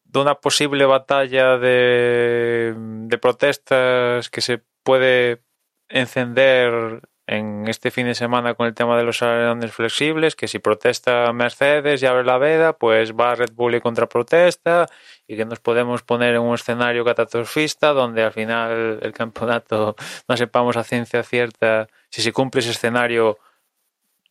de 0.03 0.19
una 0.19 0.35
posible 0.35 0.85
batalla 0.85 1.57
de, 1.57 2.75
de 2.75 3.17
protestas 3.17 4.29
que 4.29 4.41
se 4.41 4.61
puede 4.83 5.41
encender 5.89 7.01
en 7.27 7.67
este 7.67 7.91
fin 7.91 8.07
de 8.07 8.15
semana 8.15 8.55
con 8.55 8.67
el 8.67 8.73
tema 8.73 8.97
de 8.97 9.03
los 9.03 9.21
alerones 9.21 9.71
flexibles, 9.71 10.35
que 10.35 10.49
si 10.49 10.59
protesta 10.59 11.31
Mercedes 11.31 12.01
y 12.01 12.05
abre 12.05 12.25
la 12.25 12.37
veda, 12.37 12.73
pues 12.73 13.13
va 13.13 13.35
Red 13.35 13.53
Bull 13.53 13.75
y 13.75 13.81
contraprotesta 13.81 14.87
y 15.27 15.37
que 15.37 15.45
nos 15.45 15.59
podemos 15.59 16.03
poner 16.03 16.35
en 16.35 16.41
un 16.41 16.55
escenario 16.55 17.05
catastrofista 17.05 17.93
donde 17.93 18.23
al 18.23 18.33
final 18.33 18.99
el 19.01 19.13
campeonato 19.13 19.95
no 20.27 20.37
sepamos 20.37 20.75
a 20.75 20.83
ciencia 20.83 21.23
cierta 21.23 21.87
si 22.09 22.21
se 22.21 22.33
cumple 22.33 22.59
ese 22.59 22.71
escenario 22.71 23.37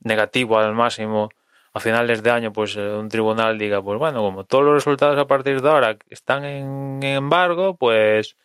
negativo 0.00 0.58
al 0.58 0.74
máximo 0.74 1.30
a 1.72 1.80
finales 1.80 2.22
de 2.22 2.30
año 2.30 2.52
pues 2.52 2.76
un 2.76 3.08
tribunal 3.08 3.58
diga 3.58 3.82
pues 3.82 3.98
bueno 3.98 4.20
como 4.22 4.44
todos 4.44 4.64
los 4.64 4.74
resultados 4.74 5.18
a 5.18 5.26
partir 5.26 5.62
de 5.62 5.68
ahora 5.68 5.96
están 6.08 6.44
en 6.44 7.00
embargo 7.02 7.76
pues 7.76 8.36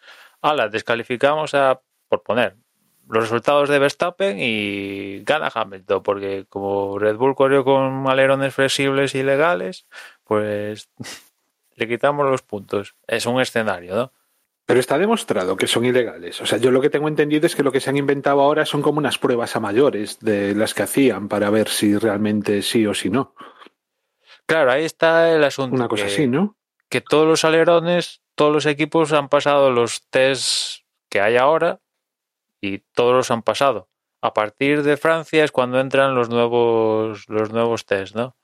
ala 0.42 0.70
descalificamos 0.70 1.56
a 1.56 1.82
por 2.08 2.22
poner 2.22 2.56
los 3.08 3.24
resultados 3.24 3.70
de 3.70 3.80
Verstappen 3.80 4.38
y 4.40 5.24
gana 5.24 5.52
Hamilton 5.54 6.04
porque 6.04 6.46
como 6.50 7.00
Red 7.00 7.16
Bull 7.18 7.36
corrió 7.36 7.64
con 7.64 8.08
alerones 8.08 8.54
flexibles 8.54 9.16
y 9.16 9.24
legales 9.24 9.88
pues 10.24 10.90
le 11.76 11.88
quitamos 11.88 12.30
los 12.30 12.44
puntos 12.44 12.96
es 13.08 13.26
un 13.26 13.42
escenario 13.42 13.96
¿no? 13.96 14.14
Pero 14.66 14.80
está 14.80 14.98
demostrado 14.98 15.56
que 15.58 15.68
son 15.68 15.86
ilegales. 15.86 16.42
O 16.42 16.46
sea, 16.46 16.58
yo 16.58 16.72
lo 16.72 16.82
que 16.82 16.90
tengo 16.90 17.08
entendido 17.08 17.46
es 17.46 17.56
que 17.56 17.62
lo 17.62 17.72
que 17.72 17.80
se 17.80 17.90
han 17.92 17.98
inventado 17.98 18.42
ahora 18.42 18.66
son 18.66 18.82
como 18.82 18.98
unas 18.98 19.20
pruebas 19.20 19.56
a 19.56 19.60
mayores 19.60 20.20
de 20.20 20.56
las 20.56 20.74
que 20.74 20.84
hacían 20.84 21.28
para 21.28 21.52
ver 21.52 21.70
si 21.70 21.96
realmente 21.98 22.64
sí 22.64 22.86
o 22.88 22.96
si 22.96 23.12
no. 23.12 23.36
Claro, 24.48 24.72
ahí 24.72 24.84
está 24.84 25.32
el 25.32 25.44
asunto. 25.44 25.76
Una 25.76 25.88
cosa 25.88 26.06
que, 26.06 26.12
así, 26.12 26.28
¿no? 26.28 26.58
Que 26.90 27.02
todos 27.02 27.28
los 27.28 27.46
alerones, 27.46 28.22
todos 28.34 28.52
los 28.52 28.66
equipos 28.66 29.14
han 29.14 29.30
pasado 29.30 29.70
los 29.70 30.08
tests 30.10 30.84
que 31.10 31.22
hay 31.22 31.38
ahora 31.38 31.80
y 32.60 32.80
todos 32.94 33.14
los 33.14 33.30
han 33.30 33.44
pasado. 33.44 33.88
A 34.22 34.34
partir 34.34 34.82
de 34.82 34.98
Francia 34.98 35.44
es 35.44 35.52
cuando 35.52 35.80
entran 35.80 36.16
los 36.16 36.30
nuevos 36.30 37.30
los 37.30 37.52
nuevos 37.52 37.86
tests, 37.86 38.16
¿no? 38.16 38.36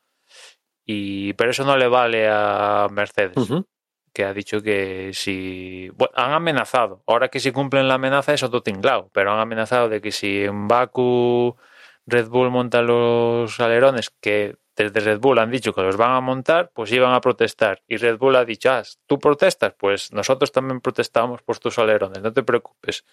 Y 0.86 1.34
pero 1.34 1.50
eso 1.50 1.66
no 1.66 1.78
le 1.78 1.88
vale 1.88 2.30
a 2.30 2.88
Mercedes. 2.92 3.38
Uh 3.38 3.46
-huh 3.46 3.66
que 4.14 4.26
ha 4.26 4.34
dicho 4.34 4.62
que 4.62 5.12
si 5.14 5.90
bueno, 5.96 6.14
han 6.16 6.34
amenazado, 6.34 7.04
ahora 7.08 7.30
que 7.30 7.40
si 7.40 7.52
cumplen 7.52 7.88
la 7.88 7.96
amenaza 7.96 8.34
es 8.34 8.44
otro 8.44 8.62
tinglao, 8.62 9.10
pero 9.14 9.32
han 9.32 9.40
amenazado 9.40 9.90
de 9.90 10.02
que 10.02 10.12
si 10.12 10.44
en 10.44 10.68
Baku 10.68 11.56
Red 12.06 12.28
Bull 12.28 12.52
monta 12.52 12.82
los 12.82 13.60
alerones 13.60 14.10
que 14.22 14.58
desde 14.76 15.00
Red 15.00 15.20
Bull 15.20 15.40
han 15.40 15.52
dicho 15.52 15.74
que 15.74 15.82
los 15.82 15.98
van 15.98 16.12
a 16.12 16.22
montar, 16.22 16.72
pues 16.74 16.92
iban 16.92 17.14
a 17.14 17.22
protestar. 17.22 17.84
Y 17.88 17.98
Red 17.98 18.18
Bull 18.18 18.36
ha 18.36 18.46
dicho, 18.46 18.72
ah, 18.72 18.84
tú 19.06 19.20
protestas, 19.20 19.74
pues 19.78 20.12
nosotros 20.14 20.52
también 20.52 20.82
protestamos 20.82 21.42
por 21.42 21.60
tus 21.60 21.78
alerones, 21.80 22.22
no 22.22 22.34
te 22.34 22.44
preocupes. 22.44 23.06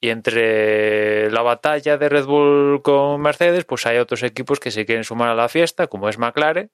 Y 0.00 0.10
entre 0.10 1.30
la 1.30 1.42
batalla 1.42 1.96
de 1.96 2.08
Red 2.08 2.24
Bull 2.26 2.82
con 2.82 3.20
Mercedes, 3.20 3.64
pues 3.64 3.86
hay 3.86 3.98
otros 3.98 4.22
equipos 4.22 4.60
que 4.60 4.70
se 4.70 4.84
quieren 4.84 5.04
sumar 5.04 5.28
a 5.28 5.34
la 5.34 5.48
fiesta, 5.48 5.86
como 5.86 6.08
es 6.08 6.18
McLaren, 6.18 6.70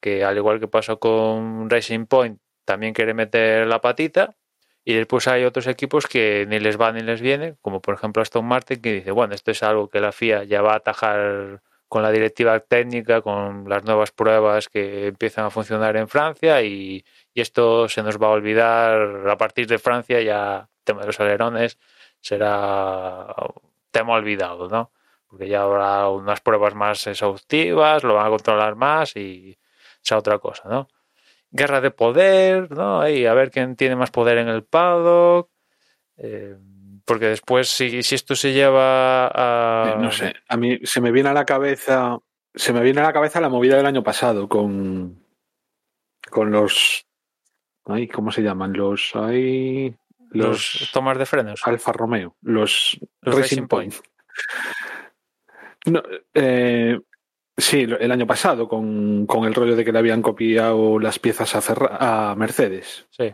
que 0.00 0.24
al 0.24 0.36
igual 0.36 0.60
que 0.60 0.68
pasó 0.68 0.98
con 0.98 1.68
Racing 1.70 2.06
Point, 2.06 2.40
también 2.64 2.94
quiere 2.94 3.14
meter 3.14 3.66
la 3.66 3.80
patita. 3.80 4.34
Y 4.84 4.94
después 4.94 5.28
hay 5.28 5.44
otros 5.44 5.66
equipos 5.68 6.06
que 6.06 6.46
ni 6.48 6.58
les 6.58 6.80
va 6.80 6.92
ni 6.92 7.02
les 7.02 7.20
viene, 7.20 7.56
como 7.60 7.80
por 7.80 7.94
ejemplo 7.94 8.22
Aston 8.22 8.44
Martin, 8.44 8.82
que 8.82 8.92
dice, 8.94 9.12
bueno, 9.12 9.34
esto 9.34 9.52
es 9.52 9.62
algo 9.62 9.88
que 9.88 10.00
la 10.00 10.12
FIA 10.12 10.44
ya 10.44 10.60
va 10.62 10.72
a 10.72 10.76
atajar 10.76 11.62
con 11.92 12.02
la 12.02 12.10
directiva 12.10 12.58
técnica, 12.60 13.20
con 13.20 13.68
las 13.68 13.84
nuevas 13.84 14.12
pruebas 14.12 14.68
que 14.70 15.08
empiezan 15.08 15.44
a 15.44 15.50
funcionar 15.50 15.96
en 15.96 16.08
Francia 16.08 16.62
y, 16.62 17.04
esto 17.34 17.88
se 17.88 18.02
nos 18.02 18.16
va 18.20 18.28
a 18.28 18.30
olvidar 18.30 19.28
a 19.28 19.36
partir 19.36 19.66
de 19.66 19.78
Francia 19.78 20.20
ya 20.22 20.68
el 20.78 20.84
tema 20.84 21.00
de 21.02 21.08
los 21.08 21.20
alerones 21.20 21.78
será 22.20 23.34
tema 23.90 24.14
olvidado, 24.14 24.68
¿no? 24.68 24.90
Porque 25.28 25.48
ya 25.48 25.62
habrá 25.62 26.08
unas 26.08 26.40
pruebas 26.40 26.74
más 26.74 27.06
exhaustivas, 27.06 28.04
lo 28.04 28.14
van 28.14 28.26
a 28.26 28.30
controlar 28.30 28.74
más 28.74 29.14
y 29.16 29.58
sea 30.00 30.18
otra 30.18 30.38
cosa, 30.38 30.68
¿no? 30.68 30.88
Guerra 31.52 31.80
de 31.80 31.90
poder, 31.90 32.70
¿no? 32.70 33.00
Ahí, 33.00 33.26
a 33.26 33.34
ver 33.34 33.50
quién 33.50 33.76
tiene 33.76 33.94
más 33.94 34.10
poder 34.10 34.38
en 34.38 34.48
el 34.48 34.64
paddock. 34.64 35.50
Eh, 36.16 36.56
porque 37.04 37.26
después, 37.26 37.68
si, 37.68 38.02
si, 38.02 38.14
esto 38.14 38.34
se 38.34 38.52
lleva 38.52 39.28
a. 39.28 39.96
No 39.96 40.10
sé, 40.10 40.34
a 40.48 40.56
mí 40.56 40.78
se 40.82 41.00
me 41.00 41.12
viene 41.12 41.28
a 41.28 41.34
la 41.34 41.44
cabeza. 41.44 42.18
Se 42.54 42.72
me 42.72 42.82
viene 42.82 43.00
a 43.00 43.04
la 43.04 43.12
cabeza 43.12 43.40
la 43.40 43.48
movida 43.48 43.76
del 43.76 43.86
año 43.86 44.02
pasado 44.02 44.48
con. 44.48 45.22
Con 46.30 46.50
los. 46.50 47.06
Ay, 47.84 48.08
¿Cómo 48.08 48.30
se 48.30 48.42
llaman? 48.42 48.72
Los. 48.72 49.12
Ay, 49.14 49.94
los, 50.30 50.80
los 50.80 50.92
tomas 50.92 51.18
de 51.18 51.26
frenos. 51.26 51.60
Alfa 51.64 51.92
Romeo. 51.92 52.36
Los, 52.40 52.98
los 53.20 53.34
Racing, 53.34 53.42
Racing 53.42 53.68
Point. 53.68 53.94
Point. 53.94 54.12
No, 55.84 56.02
eh, 56.34 57.00
Sí, 57.56 57.82
el 57.82 58.10
año 58.10 58.26
pasado, 58.26 58.66
con, 58.66 59.26
con, 59.26 59.44
el 59.44 59.54
rollo 59.54 59.76
de 59.76 59.84
que 59.84 59.92
le 59.92 59.98
habían 59.98 60.22
copiado 60.22 60.98
las 60.98 61.18
piezas 61.18 61.54
a, 61.54 61.60
Ferra 61.60 62.30
a 62.30 62.34
Mercedes. 62.34 63.06
Sí. 63.10 63.32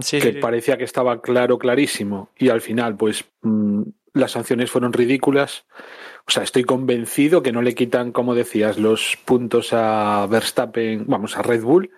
Sí, 0.00 0.18
que 0.18 0.32
sí, 0.32 0.38
parecía 0.40 0.76
que 0.76 0.84
estaba 0.84 1.20
claro, 1.20 1.58
clarísimo. 1.58 2.30
Y 2.36 2.48
al 2.48 2.60
final, 2.60 2.96
pues 2.96 3.24
mmm, 3.42 3.82
las 4.14 4.32
sanciones 4.32 4.70
fueron 4.70 4.92
ridículas. 4.92 5.66
O 6.26 6.30
sea, 6.30 6.42
estoy 6.42 6.64
convencido 6.64 7.42
que 7.42 7.52
no 7.52 7.60
le 7.60 7.74
quitan, 7.74 8.12
como 8.12 8.34
decías, 8.34 8.78
los 8.78 9.18
puntos 9.24 9.72
a 9.72 10.26
Verstappen, 10.30 11.04
vamos, 11.06 11.36
a 11.36 11.42
Red 11.42 11.62
Bull, 11.62 11.90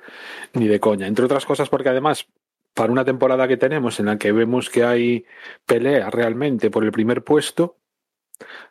ni 0.54 0.66
de 0.66 0.80
coña. 0.80 1.06
Entre 1.06 1.24
otras 1.24 1.46
cosas, 1.46 1.68
porque 1.68 1.90
además, 1.90 2.26
para 2.74 2.90
una 2.90 3.04
temporada 3.04 3.46
que 3.46 3.56
tenemos 3.56 4.00
en 4.00 4.06
la 4.06 4.18
que 4.18 4.32
vemos 4.32 4.68
que 4.68 4.82
hay 4.82 5.26
pelea 5.64 6.10
realmente 6.10 6.70
por 6.70 6.84
el 6.84 6.90
primer 6.90 7.22
puesto, 7.22 7.76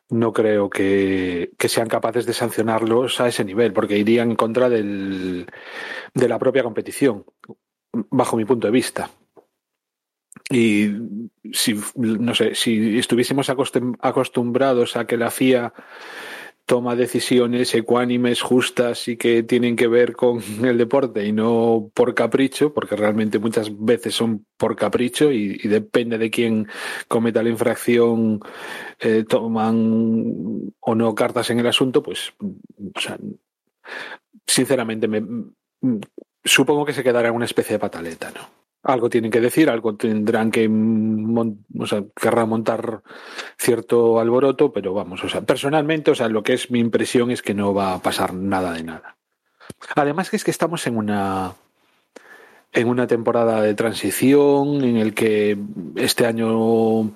no 0.09 0.33
creo 0.33 0.69
que, 0.69 1.51
sean 1.59 1.87
capaces 1.87 2.25
de 2.25 2.33
sancionarlos 2.33 3.19
a 3.19 3.27
ese 3.27 3.43
nivel, 3.43 3.73
porque 3.73 3.97
irían 3.97 4.31
en 4.31 4.35
contra 4.35 4.69
del, 4.69 5.47
de 6.13 6.27
la 6.27 6.39
propia 6.39 6.63
competición, 6.63 7.25
bajo 7.91 8.37
mi 8.37 8.45
punto 8.45 8.67
de 8.67 8.71
vista. 8.71 9.09
Y 10.49 10.91
si, 11.51 11.79
no 11.95 12.35
sé, 12.35 12.53
si 12.53 12.99
estuviésemos 12.99 13.49
acostumbrados 13.49 14.95
a 14.95 15.07
que 15.07 15.17
la 15.17 15.31
FIA 15.31 15.73
toma 16.65 16.95
decisiones 16.95 17.73
ecuánimes, 17.75 18.41
justas 18.41 19.07
y 19.07 19.17
que 19.17 19.43
tienen 19.43 19.75
que 19.75 19.87
ver 19.87 20.13
con 20.13 20.41
el 20.65 20.77
deporte 20.77 21.25
y 21.25 21.31
no 21.31 21.91
por 21.93 22.13
capricho, 22.13 22.73
porque 22.73 22.95
realmente 22.95 23.39
muchas 23.39 23.69
veces 23.77 24.15
son 24.15 24.45
por 24.57 24.75
capricho 24.75 25.31
y, 25.31 25.57
depende 25.67 26.17
de 26.17 26.29
quién 26.29 26.67
cometa 27.07 27.43
la 27.43 27.49
infracción, 27.49 28.39
eh, 28.99 29.25
toman 29.27 30.73
o 30.79 30.95
no 30.95 31.15
cartas 31.15 31.49
en 31.49 31.59
el 31.59 31.67
asunto, 31.67 32.01
pues, 32.01 32.33
o 32.39 32.99
sea, 32.99 33.17
sinceramente, 34.47 35.07
me, 35.07 35.23
supongo 36.43 36.85
que 36.85 36.93
se 36.93 37.03
quedará 37.03 37.31
una 37.31 37.45
especie 37.45 37.73
de 37.73 37.79
pataleta, 37.79 38.31
¿no? 38.31 38.64
Algo 38.85 39.09
tienen 39.09 39.31
que 39.31 39.41
decir, 39.41 39.69
algo 39.69 39.95
tendrán 39.95 40.51
que, 40.51 40.69
o 40.69 41.87
sea, 41.87 42.03
querrán 42.15 42.49
montar 42.49 43.01
cierto 43.57 44.19
alboroto, 44.19 44.71
pero 44.71 44.93
vamos, 44.93 45.23
o 45.23 45.29
sea, 45.29 45.41
personalmente, 45.41 46.11
o 46.11 46.15
sea, 46.15 46.29
lo 46.29 46.43
que 46.43 46.53
es 46.53 46.69
mi 46.69 46.79
impresión 46.79 47.31
es 47.31 47.41
que 47.41 47.55
no 47.55 47.73
va 47.73 47.95
a 47.95 48.01
pasar 48.01 48.33
nada 48.33 48.73
de 48.73 48.83
nada. 48.83 49.17
Además 49.95 50.29
que 50.29 50.35
es 50.35 50.43
que 50.43 50.51
estamos 50.51 50.85
en 50.85 50.97
una 50.97 51.55
en 52.75 52.89
una 52.89 53.07
temporada 53.07 53.61
de 53.61 53.73
transición 53.73 54.83
en 54.83 54.97
el 54.97 55.13
que 55.13 55.57
este 55.95 56.25
año 56.25 57.09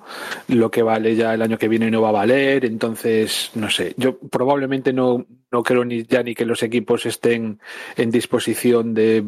lo 0.48 0.70
que 0.70 0.82
vale 0.82 1.14
ya 1.14 1.34
el 1.34 1.42
año 1.42 1.58
que 1.58 1.68
viene 1.68 1.90
no 1.90 2.00
va 2.00 2.08
a 2.08 2.12
valer, 2.12 2.64
entonces 2.64 3.50
no 3.54 3.68
sé, 3.68 3.94
yo 3.98 4.18
probablemente 4.18 4.94
no, 4.94 5.26
no 5.52 5.62
creo 5.62 5.84
ni 5.84 6.04
ya 6.04 6.22
ni 6.22 6.34
que 6.34 6.46
los 6.46 6.62
equipos 6.62 7.04
estén 7.04 7.60
en 7.96 8.10
disposición 8.10 8.94
de 8.94 9.22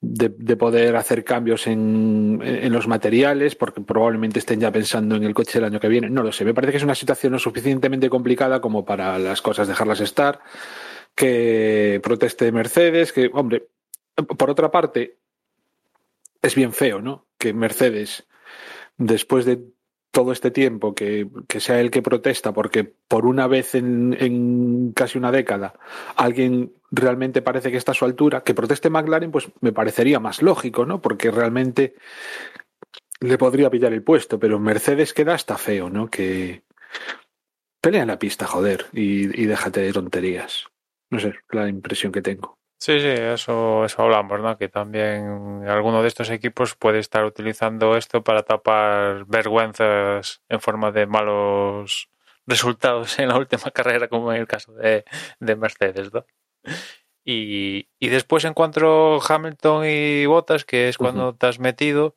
de, 0.00 0.56
poder 0.56 0.96
hacer 0.96 1.24
cambios 1.24 1.66
en, 1.66 2.40
en, 2.42 2.72
los 2.72 2.86
materiales, 2.86 3.56
porque 3.56 3.80
probablemente 3.80 4.38
estén 4.38 4.60
ya 4.60 4.70
pensando 4.70 5.16
en 5.16 5.24
el 5.24 5.34
coche 5.34 5.58
el 5.58 5.64
año 5.64 5.80
que 5.80 5.88
viene. 5.88 6.10
No 6.10 6.22
lo 6.22 6.32
sé, 6.32 6.44
me 6.44 6.54
parece 6.54 6.72
que 6.72 6.76
es 6.78 6.84
una 6.84 6.94
situación 6.94 7.32
lo 7.32 7.38
suficientemente 7.38 8.10
complicada 8.10 8.60
como 8.60 8.84
para 8.84 9.18
las 9.18 9.42
cosas 9.42 9.68
dejarlas 9.68 10.00
estar, 10.00 10.40
que 11.14 12.00
proteste 12.02 12.52
Mercedes, 12.52 13.12
que, 13.12 13.30
hombre, 13.32 13.68
por 14.38 14.50
otra 14.50 14.70
parte, 14.70 15.16
es 16.42 16.54
bien 16.54 16.72
feo, 16.72 17.00
¿no? 17.00 17.26
Que 17.38 17.52
Mercedes, 17.52 18.26
después 18.96 19.44
de 19.44 19.60
todo 20.10 20.32
este 20.32 20.50
tiempo 20.50 20.94
que, 20.94 21.28
que, 21.46 21.60
sea 21.60 21.80
el 21.80 21.90
que 21.90 22.00
protesta, 22.00 22.52
porque 22.54 22.84
por 22.84 23.26
una 23.26 23.46
vez 23.46 23.74
en, 23.74 24.92
casi 24.94 25.18
una 25.18 25.30
década 25.30 25.74
alguien 26.16 26.72
realmente 26.96 27.42
parece 27.42 27.70
que 27.70 27.76
está 27.76 27.92
a 27.92 27.94
su 27.94 28.04
altura, 28.04 28.42
que 28.42 28.54
proteste 28.54 28.90
McLaren, 28.90 29.30
pues 29.30 29.50
me 29.60 29.72
parecería 29.72 30.20
más 30.20 30.42
lógico, 30.42 30.86
¿no? 30.86 31.00
Porque 31.00 31.30
realmente 31.30 31.94
le 33.20 33.38
podría 33.38 33.70
pillar 33.70 33.92
el 33.92 34.02
puesto, 34.02 34.38
pero 34.38 34.58
Mercedes 34.58 35.14
queda 35.14 35.34
hasta 35.34 35.58
feo, 35.58 35.90
¿no? 35.90 36.08
Que 36.08 36.62
pelea 37.80 38.02
en 38.02 38.08
la 38.08 38.18
pista, 38.18 38.46
joder, 38.46 38.86
y, 38.92 39.42
y 39.42 39.46
déjate 39.46 39.80
de 39.80 39.92
tonterías. 39.92 40.66
No 41.10 41.20
sé, 41.20 41.34
la 41.50 41.68
impresión 41.68 42.12
que 42.12 42.22
tengo. 42.22 42.58
Sí, 42.78 43.00
sí, 43.00 43.08
eso, 43.08 43.84
eso 43.84 44.02
hablamos, 44.02 44.40
¿no? 44.40 44.58
Que 44.58 44.68
también 44.68 45.66
alguno 45.66 46.02
de 46.02 46.08
estos 46.08 46.28
equipos 46.30 46.74
puede 46.74 46.98
estar 46.98 47.24
utilizando 47.24 47.96
esto 47.96 48.22
para 48.22 48.42
tapar 48.42 49.24
vergüenzas 49.26 50.42
en 50.48 50.60
forma 50.60 50.92
de 50.92 51.06
malos 51.06 52.10
resultados 52.46 53.18
en 53.18 53.28
la 53.28 53.38
última 53.38 53.70
carrera, 53.74 54.08
como 54.08 54.32
en 54.32 54.40
el 54.40 54.46
caso 54.46 54.72
de, 54.74 55.04
de 55.40 55.56
Mercedes, 55.56 56.12
¿no? 56.12 56.26
Y, 57.24 57.88
y, 57.98 58.08
después 58.08 58.44
en 58.44 58.54
cuanto 58.54 59.16
a 59.16 59.34
Hamilton 59.34 59.84
y 59.84 60.26
Bottas, 60.26 60.64
que 60.64 60.88
es 60.88 60.96
cuando 60.96 61.34
te 61.34 61.48
has 61.48 61.58
metido, 61.58 62.14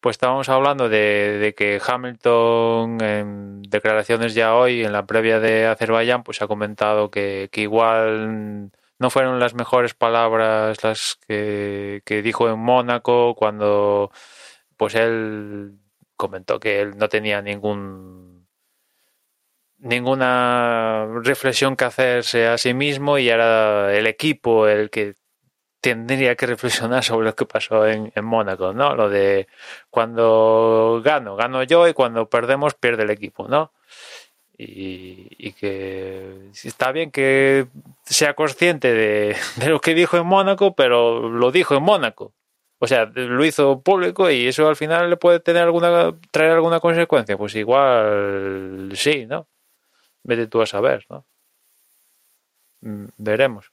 pues 0.00 0.14
estábamos 0.14 0.50
hablando 0.50 0.90
de, 0.90 1.38
de, 1.38 1.54
que 1.54 1.80
Hamilton 1.84 3.00
en 3.00 3.62
declaraciones 3.62 4.34
ya 4.34 4.54
hoy, 4.54 4.84
en 4.84 4.92
la 4.92 5.06
previa 5.06 5.40
de 5.40 5.66
Azerbaiyán, 5.66 6.24
pues 6.24 6.42
ha 6.42 6.46
comentado 6.46 7.10
que, 7.10 7.48
que 7.50 7.62
igual 7.62 8.70
no 9.00 9.08
fueron 9.10 9.40
las 9.40 9.54
mejores 9.54 9.94
palabras 9.94 10.84
las 10.84 11.18
que, 11.26 12.02
dijo 12.22 12.48
en 12.50 12.58
Mónaco 12.58 13.34
cuando 13.34 14.12
pues 14.76 14.94
él 14.94 15.78
comentó 16.16 16.60
que 16.60 16.82
él 16.82 16.98
no 16.98 17.08
tenía 17.08 17.40
ningún 17.40 18.29
ninguna 19.80 21.06
reflexión 21.22 21.76
que 21.76 21.84
hacerse 21.84 22.46
a 22.46 22.58
sí 22.58 22.74
mismo 22.74 23.18
y 23.18 23.28
era 23.28 23.94
el 23.96 24.06
equipo 24.06 24.68
el 24.68 24.90
que 24.90 25.14
tendría 25.80 26.36
que 26.36 26.46
reflexionar 26.46 27.02
sobre 27.04 27.26
lo 27.26 27.34
que 27.34 27.46
pasó 27.46 27.86
en, 27.86 28.12
en 28.14 28.24
Mónaco, 28.24 28.72
¿no? 28.74 28.94
Lo 28.94 29.08
de 29.08 29.48
cuando 29.88 31.00
gano, 31.04 31.36
gano 31.36 31.62
yo 31.62 31.88
y 31.88 31.94
cuando 31.94 32.28
perdemos, 32.28 32.74
pierde 32.74 33.04
el 33.04 33.10
equipo, 33.10 33.48
¿no? 33.48 33.72
y, 34.62 35.52
que 35.52 36.50
está 36.52 36.92
bien 36.92 37.10
que 37.10 37.66
sea 38.04 38.34
consciente 38.34 38.92
de, 38.92 39.36
lo 39.68 39.80
que 39.80 39.94
dijo 39.94 40.16
en 40.16 40.26
Mónaco, 40.26 40.74
pero 40.74 41.28
lo 41.28 41.50
dijo 41.50 41.76
en 41.76 41.82
Mónaco. 41.82 42.34
O 42.78 42.86
sea, 42.86 43.06
lo 43.14 43.44
hizo 43.44 43.82
público 43.82 44.30
y 44.30 44.48
eso 44.48 44.66
al 44.68 44.76
final 44.76 45.10
le 45.10 45.16
puede 45.18 45.40
tener 45.40 45.62
alguna, 45.62 46.14
traer 46.30 46.52
alguna 46.52 46.80
consecuencia. 46.80 47.36
Pues 47.36 47.54
igual 47.54 48.90
sí, 48.94 49.26
¿no? 49.26 49.48
Vete 50.22 50.46
tú 50.46 50.62
a 50.62 50.66
saber, 50.66 51.06
¿no? 51.08 51.24
Mm, 52.80 53.06
veremos. 53.16 53.72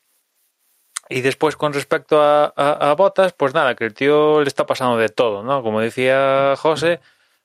Y 1.09 1.21
después 1.21 1.55
con 1.55 1.73
respecto 1.73 2.21
a, 2.21 2.45
a, 2.55 2.93
Botas, 2.95 3.33
pues 3.33 3.53
nada, 3.53 3.75
que 3.75 3.85
el 3.85 3.93
tío 3.93 4.41
le 4.41 4.47
está 4.47 4.65
pasando 4.65 4.97
de 4.97 5.09
todo, 5.09 5.41
¿no? 5.43 5.63
Como 5.63 5.79
decía 5.79 6.55
José, 6.57 6.99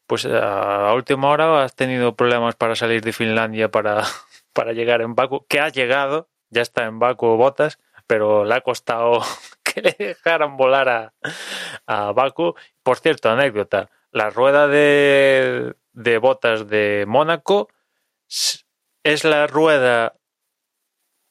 pues 0.07 0.27
a 0.27 0.93
última 0.95 1.29
hora 1.29 1.63
has 1.63 1.77
tenido 1.77 2.17
problemas 2.17 2.57
para 2.57 2.75
salir 2.75 3.03
de 3.03 3.13
Finlandia 3.13 3.71
para, 3.71 4.03
para 4.53 4.73
llegar 4.73 5.01
en 5.01 5.15
Baku, 5.15 5.47
que 5.47 5.61
ha 5.61 5.69
llegado, 5.69 6.29
ya 6.51 6.63
está 6.63 6.85
en 6.85 6.99
Baku 6.99 7.37
Botas, 7.37 7.79
pero 8.09 8.45
le 8.45 8.55
ha 8.55 8.61
costado 8.63 9.23
que 9.63 9.81
le 9.81 9.97
dejaran 9.99 10.57
volar 10.57 10.89
a, 10.89 11.13
a 11.87 12.13
Baku. 12.13 12.55
Por 12.83 12.99
cierto, 12.99 13.31
anécdota, 13.31 13.91
la 14.11 14.31
rueda 14.31 14.67
de, 14.67 15.75
de 15.93 16.19
botas 16.19 16.69
de 16.69 17.05
Mónaco 17.07 17.69
es 19.05 19.25
la 19.25 19.47
rueda 19.47 20.15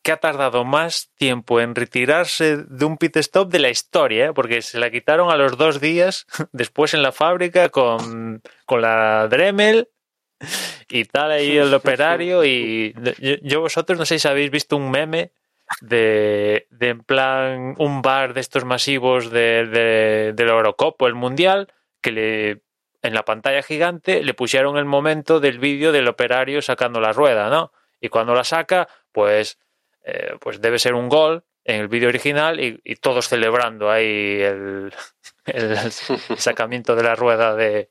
que 0.04 0.12
ha 0.12 0.18
tardado 0.18 0.66
más 0.66 1.12
tiempo 1.16 1.62
en 1.62 1.76
retirarse 1.76 2.58
de 2.58 2.86
un 2.86 2.98
pit 2.98 3.18
stop 3.18 3.52
de 3.52 3.60
la 3.60 3.70
historia, 3.70 4.28
¿eh? 4.28 4.34
porque 4.34 4.62
se 4.62 4.80
la 4.80 4.90
quitaron 4.90 5.30
a 5.30 5.38
los 5.38 5.58
dos 5.58 5.80
días 5.80 6.26
después 6.52 6.94
en 6.94 7.04
la 7.04 7.12
fábrica 7.12 7.70
con, 7.70 8.42
con 8.66 8.82
la 8.82 9.28
Dremel 9.28 9.90
y 10.90 11.06
tal 11.06 11.32
ahí 11.32 11.58
el 11.58 11.74
operario 11.74 12.44
y 12.44 12.96
yo, 13.44 13.62
vosotros 13.62 14.00
no 14.00 14.06
sé 14.06 14.18
si 14.18 14.28
habéis 14.28 14.50
visto 14.50 14.76
un 14.76 14.90
meme 14.90 15.32
de, 15.82 16.68
de 16.72 16.90
en 16.90 17.04
plan 17.04 17.76
un 17.78 18.02
bar 18.02 18.34
de 18.34 18.42
estos 18.42 18.66
masivos 18.66 19.30
de, 19.30 19.68
de, 19.68 20.34
del 20.34 20.50
Eurocopo, 20.50 21.06
el 21.06 21.14
Mundial, 21.14 21.72
que 22.02 22.12
le 22.12 22.62
en 23.02 23.14
la 23.14 23.26
pantalla 23.26 23.64
gigante 23.64 24.24
le 24.24 24.34
pusieron 24.34 24.78
el 24.78 24.86
momento 24.86 25.40
del 25.40 25.60
vídeo 25.60 25.92
del 25.92 26.08
operario 26.08 26.62
sacando 26.62 27.00
la 27.00 27.14
rueda, 27.14 27.50
¿no? 27.50 27.72
Y 28.00 28.10
cuando 28.10 28.34
la 28.34 28.44
saca, 28.44 28.88
pues 29.12 29.60
eh, 30.04 30.36
pues 30.40 30.62
debe 30.62 30.80
ser 30.80 30.96
un 30.96 31.10
gol 31.10 31.44
en 31.64 31.82
el 31.82 31.88
vídeo 31.88 32.10
original 32.10 32.60
y, 32.60 32.96
todos 32.96 33.28
celebrando 33.28 33.92
ahí 33.92 34.42
el, 34.42 34.94
el, 35.46 35.92
sacamiento 36.38 36.96
de 36.96 37.04
la 37.04 37.16
rueda 37.16 37.56
de, 37.56 37.90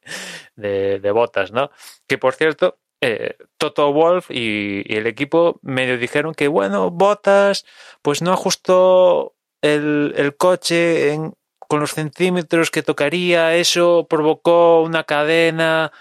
de, 0.57 1.11
botas, 1.13 1.53
¿no? 1.53 1.71
Que 2.09 2.19
por 2.19 2.35
cierto, 2.35 2.79
eh, 3.01 3.37
Toto 3.59 3.93
Wolf 3.93 4.31
y, 4.31 4.83
el 4.93 5.07
equipo 5.07 5.61
medio 5.63 5.99
dijeron 5.99 6.35
que, 6.35 6.49
bueno, 6.49 6.91
botas, 6.91 7.65
pues 8.03 8.23
no 8.23 8.33
ajustó 8.33 9.37
el, 9.63 10.15
el 10.17 10.37
coche 10.37 11.13
en, 11.13 11.35
con 11.71 11.79
los 11.79 11.93
centímetros 11.93 12.73
que 12.73 12.83
tocaría, 12.83 13.55
eso 13.55 14.09
provocó 14.11 14.83
una 14.83 15.05
cadena 15.05 15.93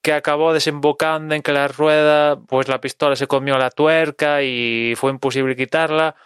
que 0.00 0.14
acabó 0.14 0.54
desembocando 0.54 1.34
en 1.34 1.42
que 1.42 1.52
la 1.52 1.68
rueda, 1.68 2.40
pues 2.40 2.66
la 2.66 2.80
pistola 2.80 3.14
se 3.14 3.26
comió 3.26 3.58
la 3.58 3.68
tuerca 3.68 4.42
y 4.42 4.94
fue 4.96 5.10
imposible 5.10 5.54
quitarla. 5.54 6.16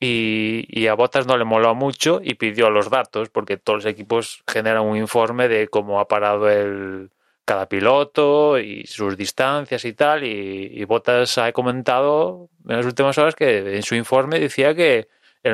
Y, 0.00 0.88
a 0.88 0.94
Botas 0.94 1.28
no 1.28 1.36
le 1.38 1.44
moló 1.44 1.72
mucho 1.76 2.20
y 2.20 2.34
pidió 2.34 2.68
los 2.68 2.90
datos, 2.90 3.30
porque 3.30 3.58
todos 3.58 3.84
los 3.84 3.92
equipos 3.92 4.42
generan 4.48 4.82
un 4.82 4.96
informe 4.96 5.46
de 5.46 5.68
cómo 5.68 6.00
ha 6.00 6.08
parado 6.08 6.50
el, 6.50 7.12
cada 7.44 7.68
piloto 7.68 8.58
y 8.58 8.86
sus 8.88 9.16
distancias 9.16 9.84
y 9.84 9.92
tal. 9.92 10.24
Y, 10.24 10.72
y 10.74 10.84
Botas 10.84 11.38
ha 11.38 11.52
comentado 11.52 12.48
en 12.68 12.76
las 12.76 12.86
últimas 12.86 13.16
horas 13.18 13.36
que 13.36 13.76
en 13.76 13.84
su 13.84 13.94
informe 13.94 14.40
decía 14.40 14.74
que 14.74 15.06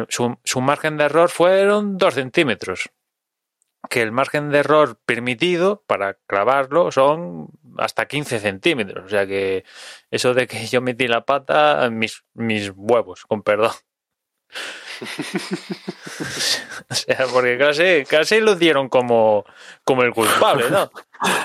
su, 0.09 0.61
margen 0.61 0.97
de 0.97 1.05
error 1.05 1.28
fueron 1.28 1.99
dos 1.99 2.14
centímetros 2.14 2.90
que 3.90 4.03
el 4.03 4.12
margen 4.12 4.51
de 4.51 4.59
error 4.59 4.99
permitido 5.05 5.82
para 5.86 6.14
clavarlo 6.26 6.93
son 6.93 7.49
hasta 7.78 8.07
15 8.07 8.38
centímetros. 8.38 9.05
O 9.05 9.09
sea 9.09 9.26
que 9.26 9.64
eso 10.11 10.34
de 10.34 10.47
que 10.47 10.66
yo 10.66 10.80
metí 10.80 11.09
la 11.09 11.24
pata, 11.24 11.90
mis, 11.90 12.22
mis 12.34 12.70
huevos, 12.74 13.24
con 13.26 13.43
perdón. 13.43 13.72
o 16.90 16.95
sea, 16.95 17.26
porque 17.32 17.59
casi, 17.59 18.05
casi 18.09 18.40
lo 18.40 18.55
dieron 18.55 18.88
como, 18.88 19.45
como 19.84 20.03
el 20.03 20.12
culpable, 20.12 20.70
¿no? 20.70 20.90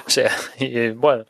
O 0.05 0.09
sea, 0.09 0.31
y 0.59 0.89
bueno. 0.89 1.25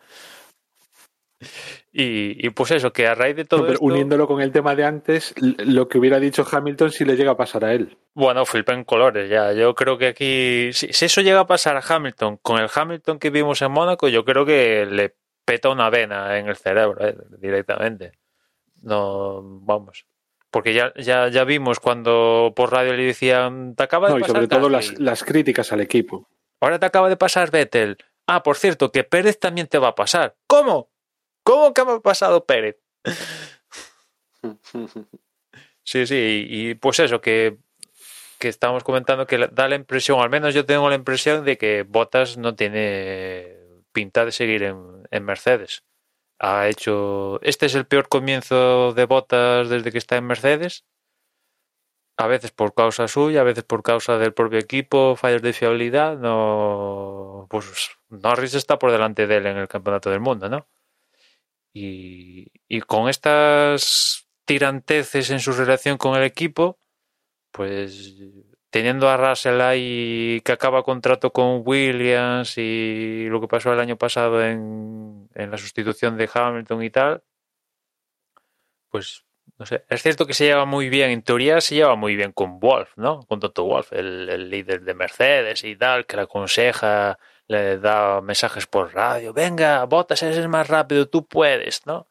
Y, 1.99 2.45
y 2.45 2.51
pues 2.51 2.69
eso, 2.69 2.93
que 2.93 3.07
a 3.07 3.15
raíz 3.15 3.35
de 3.35 3.45
todo 3.45 3.61
No, 3.61 3.65
pero 3.65 3.73
esto... 3.73 3.85
uniéndolo 3.85 4.27
con 4.27 4.39
el 4.39 4.51
tema 4.51 4.75
de 4.75 4.83
antes, 4.85 5.33
lo 5.39 5.87
que 5.87 5.97
hubiera 5.97 6.19
dicho 6.19 6.45
Hamilton 6.49 6.91
si 6.91 7.05
le 7.05 7.15
llega 7.15 7.31
a 7.31 7.37
pasar 7.37 7.65
a 7.65 7.73
él. 7.73 7.97
Bueno, 8.13 8.45
flipa 8.45 8.73
en 8.73 8.83
colores 8.83 9.27
ya. 9.31 9.51
Yo 9.53 9.73
creo 9.73 9.97
que 9.97 10.05
aquí, 10.05 10.69
si, 10.73 10.93
si 10.93 11.05
eso 11.05 11.21
llega 11.21 11.39
a 11.39 11.47
pasar 11.47 11.75
a 11.75 11.81
Hamilton, 11.81 12.37
con 12.43 12.59
el 12.61 12.69
Hamilton 12.71 13.17
que 13.17 13.31
vimos 13.31 13.63
en 13.63 13.71
Mónaco, 13.71 14.09
yo 14.09 14.23
creo 14.25 14.45
que 14.45 14.85
le 14.85 15.15
peta 15.43 15.69
una 15.69 15.89
vena 15.89 16.37
en 16.37 16.47
el 16.47 16.55
cerebro 16.55 17.03
eh, 17.03 17.17
directamente. 17.39 18.11
No, 18.83 19.41
vamos. 19.41 20.05
Porque 20.51 20.75
ya, 20.75 20.93
ya, 20.97 21.29
ya 21.29 21.45
vimos 21.45 21.79
cuando 21.79 22.53
por 22.55 22.71
radio 22.71 22.93
le 22.93 23.05
decían, 23.05 23.73
te 23.75 23.81
acaba 23.81 24.09
de 24.09 24.13
No, 24.13 24.19
y 24.19 24.21
pasar 24.21 24.35
sobre 24.35 24.47
todo 24.47 24.69
las, 24.69 24.99
las 24.99 25.23
críticas 25.23 25.73
al 25.73 25.81
equipo. 25.81 26.29
ahora 26.61 26.77
te 26.77 26.85
acaba 26.85 27.09
de 27.09 27.17
pasar 27.17 27.49
Vettel. 27.49 27.97
Ah, 28.27 28.43
por 28.43 28.55
cierto, 28.57 28.91
que 28.91 29.03
Pérez 29.03 29.39
también 29.39 29.65
te 29.65 29.79
va 29.79 29.87
a 29.87 29.95
pasar. 29.95 30.35
¿Cómo? 30.45 30.91
¿Cómo 31.47 31.73
que 31.73 31.85
me 31.85 31.93
ha 31.93 31.99
pasado 32.01 32.45
Pérez? 32.45 32.77
Sí, 35.83 36.05
sí, 36.05 36.45
y, 36.49 36.75
pues 36.75 36.99
eso, 36.99 37.21
que, 37.21 37.57
que 38.39 38.49
estamos 38.49 38.83
comentando 38.83 39.25
que 39.25 39.37
da 39.37 39.69
la 39.69 39.75
impresión, 39.75 40.19
al 40.19 40.29
menos 40.29 40.53
yo 40.53 40.65
tengo 40.65 40.89
la 40.89 40.95
impresión 40.95 41.45
de 41.45 41.57
que 41.57 41.83
Bottas 41.83 42.35
no 42.37 42.55
tiene 42.55 43.55
pinta 43.93 44.25
de 44.25 44.33
seguir 44.33 44.63
en, 44.63 45.07
en 45.09 45.23
Mercedes. 45.23 45.85
Ha 46.39 46.67
hecho. 46.67 47.39
Este 47.41 47.67
es 47.67 47.75
el 47.75 47.87
peor 47.87 48.09
comienzo 48.09 48.91
de 48.93 49.05
Bottas 49.05 49.69
desde 49.69 49.93
que 49.93 49.97
está 49.97 50.17
en 50.17 50.27
Mercedes. 50.27 50.83
A 52.17 52.27
veces 52.27 52.51
por 52.51 52.73
causa 52.73 53.07
suya, 53.07 53.41
a 53.41 53.45
veces 53.45 53.63
por 53.63 53.83
causa 53.83 54.17
del 54.17 54.33
propio 54.33 54.59
equipo, 54.59 55.15
fallos 55.15 55.41
de 55.41 55.53
fiabilidad. 55.53 56.17
No. 56.17 57.47
Pues 57.49 57.91
Norris 58.09 58.55
está 58.55 58.77
por 58.77 58.91
delante 58.91 59.25
de 59.25 59.37
él 59.37 59.45
en 59.45 59.57
el 59.57 59.69
campeonato 59.69 60.09
del 60.09 60.19
mundo, 60.19 60.49
¿no? 60.49 60.67
Y, 62.69 62.81
con 62.81 63.09
estas 63.09 64.27
tiranteces 64.45 65.29
en 65.29 65.39
su 65.39 65.51
relación 65.53 65.97
con 65.97 66.15
el 66.15 66.23
equipo, 66.23 66.79
pues 67.51 68.15
teniendo 68.69 69.09
a 69.09 69.17
Russell 69.17 69.61
ahí 69.61 70.41
que 70.43 70.51
acaba 70.51 70.83
contrato 70.83 71.31
con 71.31 71.63
Williams 71.65 72.57
y 72.57 73.27
lo 73.29 73.41
que 73.41 73.47
pasó 73.47 73.73
el 73.73 73.79
año 73.79 73.97
pasado 73.97 74.43
en, 74.43 75.29
en 75.35 75.51
la 75.51 75.57
sustitución 75.57 76.17
de 76.17 76.29
Hamilton 76.33 76.83
y 76.83 76.89
tal, 76.89 77.23
pues 78.89 79.25
no 79.57 79.65
sé, 79.65 79.83
es 79.89 80.03
cierto 80.03 80.27
que 80.27 80.33
se 80.33 80.45
lleva 80.45 80.65
muy 80.65 80.89
bien, 80.89 81.09
en 81.09 81.23
teoría 81.23 81.61
se 81.61 81.75
lleva 81.75 81.95
muy 81.95 82.15
bien 82.15 82.31
con 82.31 82.59
Wolf, 82.59 82.91
¿no? 82.95 83.21
Con 83.23 83.39
Toto 83.39 83.63
Wolf, 83.63 83.91
el, 83.93 84.29
el 84.29 84.49
líder 84.49 84.81
de 84.83 84.93
Mercedes 84.93 85.63
y 85.63 85.75
tal, 85.75 86.05
que 86.05 86.15
le 86.15 86.23
aconseja, 86.23 87.17
le 87.47 87.79
da 87.79 88.21
mensajes 88.21 88.67
por 88.67 88.93
radio, 88.93 89.33
venga, 89.33 89.85
Botas, 89.85 90.23
eres 90.23 90.47
más 90.47 90.67
rápido, 90.67 91.07
tú 91.07 91.25
puedes, 91.25 91.85
¿no? 91.85 92.07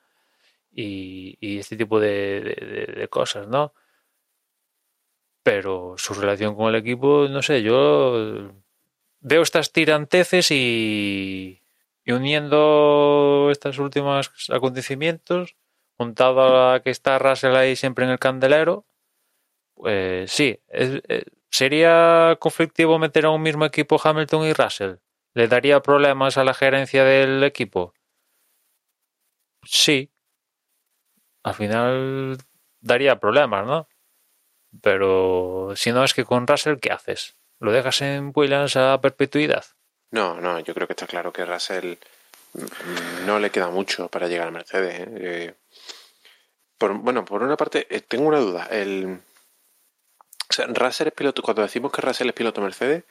Y, 0.73 1.37
y 1.41 1.59
este 1.59 1.77
tipo 1.77 2.01
de, 2.01 3.07
cosas, 3.11 3.49
¿no? 3.49 3.73
Pero 5.43 5.95
su 5.97 6.15
relación 6.15 6.57
con 6.57 6.69
el 6.69 6.75
equipo, 6.77 7.29
no 7.29 7.43
sé, 7.43 7.63
yo 7.63 8.53
veo 9.21 9.43
estas 9.43 9.73
tiranteces 9.73 10.51
y, 10.51 11.63
y 12.05 12.13
uniendo 12.13 13.49
estos 13.51 13.79
últimos 13.79 14.31
acontecimientos, 14.51 15.57
juntado 15.97 16.71
a 16.71 16.81
que 16.81 16.91
está 16.91 17.19
Russell 17.19 17.55
ahí 17.57 17.77
siempre 17.77 18.05
en 18.05 18.13
el 18.13 18.19
candelero, 18.19 18.85
pues 19.75 20.31
sí, 20.31 20.59
eh, 20.69 21.25
sería 21.51 22.37
conflictivo 22.41 22.99
meter 22.99 23.27
a 23.27 23.31
un 23.31 23.43
mismo 23.43 23.65
equipo 23.65 24.01
Hamilton 24.03 24.47
y 24.47 24.53
Russell. 24.53 24.97
¿Le 25.37 25.49
daría 25.49 25.83
problemas 25.83 26.39
a 26.39 26.45
la 26.45 26.55
gerencia 26.55 27.05
del 27.05 27.45
equipo? 27.45 27.93
Sí. 29.65 30.11
Al 31.43 31.53
final 31.53 32.39
daría 32.81 33.21
problemas, 33.21 33.67
¿no? 33.67 33.87
Pero 34.81 35.75
si 35.77 35.93
no 35.93 36.05
es 36.05 36.15
que 36.15 36.25
con 36.25 36.47
Russell, 36.47 36.79
¿qué 36.81 36.91
haces? 36.91 37.37
¿Lo 37.61 37.71
dejas 37.71 38.01
en 38.01 38.33
Williams 38.35 38.77
a 38.77 38.99
perpetuidad? 39.03 39.67
No, 40.11 40.41
no, 40.41 40.59
yo 40.61 40.73
creo 40.73 40.87
que 40.87 40.95
está 40.95 41.07
claro 41.07 41.35
que 41.35 41.45
Russell 41.45 41.97
mm, 42.55 43.27
no 43.27 43.39
le 43.39 43.51
queda 43.51 43.69
mucho 43.69 44.09
para 44.09 44.29
llegar 44.29 44.49
a 44.49 44.53
Mercedes. 44.53 45.01
¿eh? 45.01 45.07
Eh, 45.21 45.55
por, 46.79 46.95
bueno, 46.95 47.27
por 47.27 47.43
una 47.43 47.59
parte, 47.59 47.87
eh, 47.95 48.01
tengo 48.01 48.27
una 48.27 48.39
duda. 48.39 48.69
El, 48.71 49.21
o 50.49 50.53
sea, 50.53 50.67
Russell 50.69 51.09
es 51.09 51.13
piloto, 51.13 51.43
cuando 51.43 51.61
decimos 51.61 51.93
que 51.93 52.01
Russell 52.01 52.29
es 52.29 52.35
piloto 52.35 52.63
Mercedes, 52.63 53.05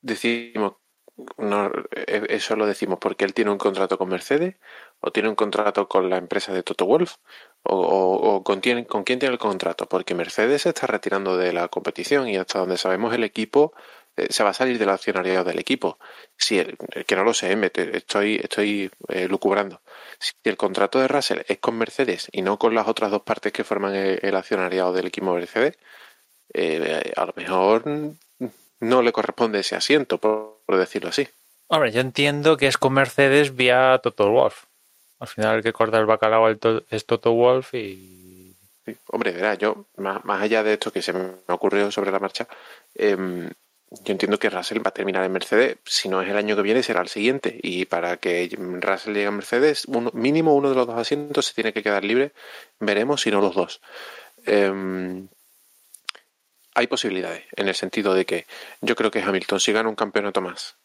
decimos, 0.00 0.76
no, 1.38 1.70
eh, 1.92 2.26
eso 2.30 2.56
lo 2.56 2.66
decimos 2.66 2.98
porque 3.00 3.24
él 3.24 3.34
tiene 3.34 3.50
un 3.50 3.58
contrato 3.58 3.98
con 3.98 4.08
Mercedes 4.08 4.56
o 5.00 5.12
tiene 5.12 5.28
un 5.28 5.36
contrato 5.36 5.88
con 5.88 6.10
la 6.10 6.16
empresa 6.18 6.52
de 6.52 6.62
Toto 6.62 6.86
Wolf 6.86 7.14
o, 7.62 8.42
con, 8.44 8.60
tiene- 8.60 8.86
quién 8.86 9.18
tiene 9.18 9.32
el 9.32 9.38
contrato, 9.38 9.86
porque 9.88 10.14
Mercedes 10.14 10.62
se 10.62 10.70
está 10.70 10.86
retirando 10.86 11.36
de 11.36 11.52
la 11.52 11.68
competición 11.68 12.28
y 12.28 12.36
hasta 12.36 12.58
donde 12.58 12.76
sabemos 12.78 13.14
el 13.14 13.24
equipo 13.24 13.72
eh, 14.16 14.26
se 14.30 14.42
va 14.44 14.50
a 14.50 14.54
salir 14.54 14.78
del 14.78 14.90
accionariado 14.90 15.44
del 15.44 15.58
equipo. 15.58 15.98
Si 16.36 16.58
el, 16.58 16.76
que 17.06 17.16
no 17.16 17.24
lo 17.24 17.34
sé, 17.34 17.56
estoy, 17.94 18.36
estoy 18.42 18.90
eh, 19.08 19.28
lucubrando. 19.28 19.82
Si 20.18 20.32
el 20.44 20.56
contrato 20.56 20.98
de 21.00 21.08
Russell 21.08 21.40
es 21.48 21.58
con 21.58 21.76
Mercedes 21.78 22.28
y 22.32 22.42
no 22.42 22.58
con 22.58 22.74
las 22.74 22.88
otras 22.88 23.10
dos 23.10 23.22
partes 23.22 23.52
que 23.52 23.64
forman 23.64 23.94
el, 23.94 24.18
el 24.22 24.36
accionariado 24.36 24.92
del 24.92 25.06
equipo 25.06 25.34
Mercedes, 25.34 25.76
eh, 26.54 27.12
a 27.16 27.26
lo 27.26 27.32
mejor 27.36 27.84
no 28.88 29.02
le 29.02 29.12
corresponde 29.12 29.60
ese 29.60 29.76
asiento, 29.76 30.18
por, 30.18 30.58
por 30.66 30.76
decirlo 30.76 31.08
así. 31.10 31.28
Hombre, 31.68 31.92
yo 31.92 32.00
entiendo 32.00 32.56
que 32.56 32.66
es 32.66 32.76
con 32.78 32.92
Mercedes 32.92 33.56
vía 33.56 33.98
Toto 34.02 34.30
Wolf. 34.30 34.64
Al 35.18 35.28
final 35.28 35.56
el 35.56 35.62
que 35.62 35.72
corta 35.72 35.98
el 35.98 36.06
bacalao 36.06 36.48
es 36.90 37.06
Toto 37.06 37.32
Wolf 37.32 37.74
y... 37.74 38.54
Sí. 38.84 38.94
Hombre, 39.08 39.30
verá, 39.32 39.54
yo, 39.54 39.86
más, 39.96 40.22
más 40.26 40.42
allá 40.42 40.62
de 40.62 40.74
esto 40.74 40.92
que 40.92 41.00
se 41.00 41.14
me 41.14 41.30
ocurrió 41.48 41.90
sobre 41.90 42.10
la 42.12 42.18
marcha, 42.18 42.46
em, 42.94 43.48
yo 43.90 44.12
entiendo 44.12 44.38
que 44.38 44.50
Russell 44.50 44.84
va 44.84 44.88
a 44.90 44.94
terminar 44.94 45.24
en 45.24 45.32
Mercedes, 45.32 45.78
si 45.86 46.10
no 46.10 46.20
es 46.20 46.28
el 46.28 46.36
año 46.36 46.54
que 46.54 46.60
viene, 46.62 46.82
será 46.82 47.00
el 47.00 47.08
siguiente. 47.08 47.58
Y 47.62 47.86
para 47.86 48.18
que 48.18 48.50
Russell 48.82 49.14
llegue 49.14 49.26
a 49.26 49.30
Mercedes, 49.30 49.84
uno- 49.86 50.10
mínimo 50.12 50.54
uno 50.54 50.68
de 50.68 50.74
los 50.74 50.86
dos 50.86 50.98
asientos 50.98 51.46
se 51.46 51.54
tiene 51.54 51.72
que 51.72 51.82
quedar 51.82 52.04
libre. 52.04 52.32
Veremos 52.78 53.22
si 53.22 53.30
no 53.30 53.40
los 53.40 53.54
dos. 53.54 53.80
Em, 54.44 55.28
hay 56.74 56.86
posibilidades, 56.86 57.44
en 57.56 57.68
el 57.68 57.74
sentido 57.74 58.14
de 58.14 58.24
que 58.26 58.46
yo 58.80 58.96
creo 58.96 59.10
que 59.10 59.22
Hamilton, 59.22 59.60
si 59.60 59.72
gana 59.72 59.88
un 59.88 59.94
campeonato 59.94 60.40
más, 60.40 60.76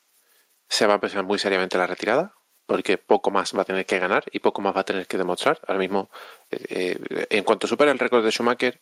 se 0.68 0.86
va 0.88 0.96
a 0.96 1.00
pensar 1.02 1.24
muy 1.24 1.40
seriamente 1.40 1.78
la 1.78 1.88
retirada, 1.88 2.34
porque 2.68 2.98
poco 3.00 3.32
más 3.32 3.56
va 3.58 3.64
a 3.64 3.66
tener 3.66 3.86
que 3.88 3.98
ganar 3.98 4.24
y 4.32 4.40
poco 4.40 4.62
más 4.62 4.76
va 4.76 4.82
a 4.82 4.86
tener 4.86 5.08
que 5.08 5.18
demostrar. 5.18 5.60
Ahora 5.68 5.80
mismo, 5.80 6.10
eh, 6.52 6.98
eh, 7.10 7.28
en 7.32 7.44
cuanto 7.44 7.66
supera 7.66 7.92
el 7.92 7.98
récord 7.98 8.24
de 8.24 8.32
Schumacher, 8.32 8.80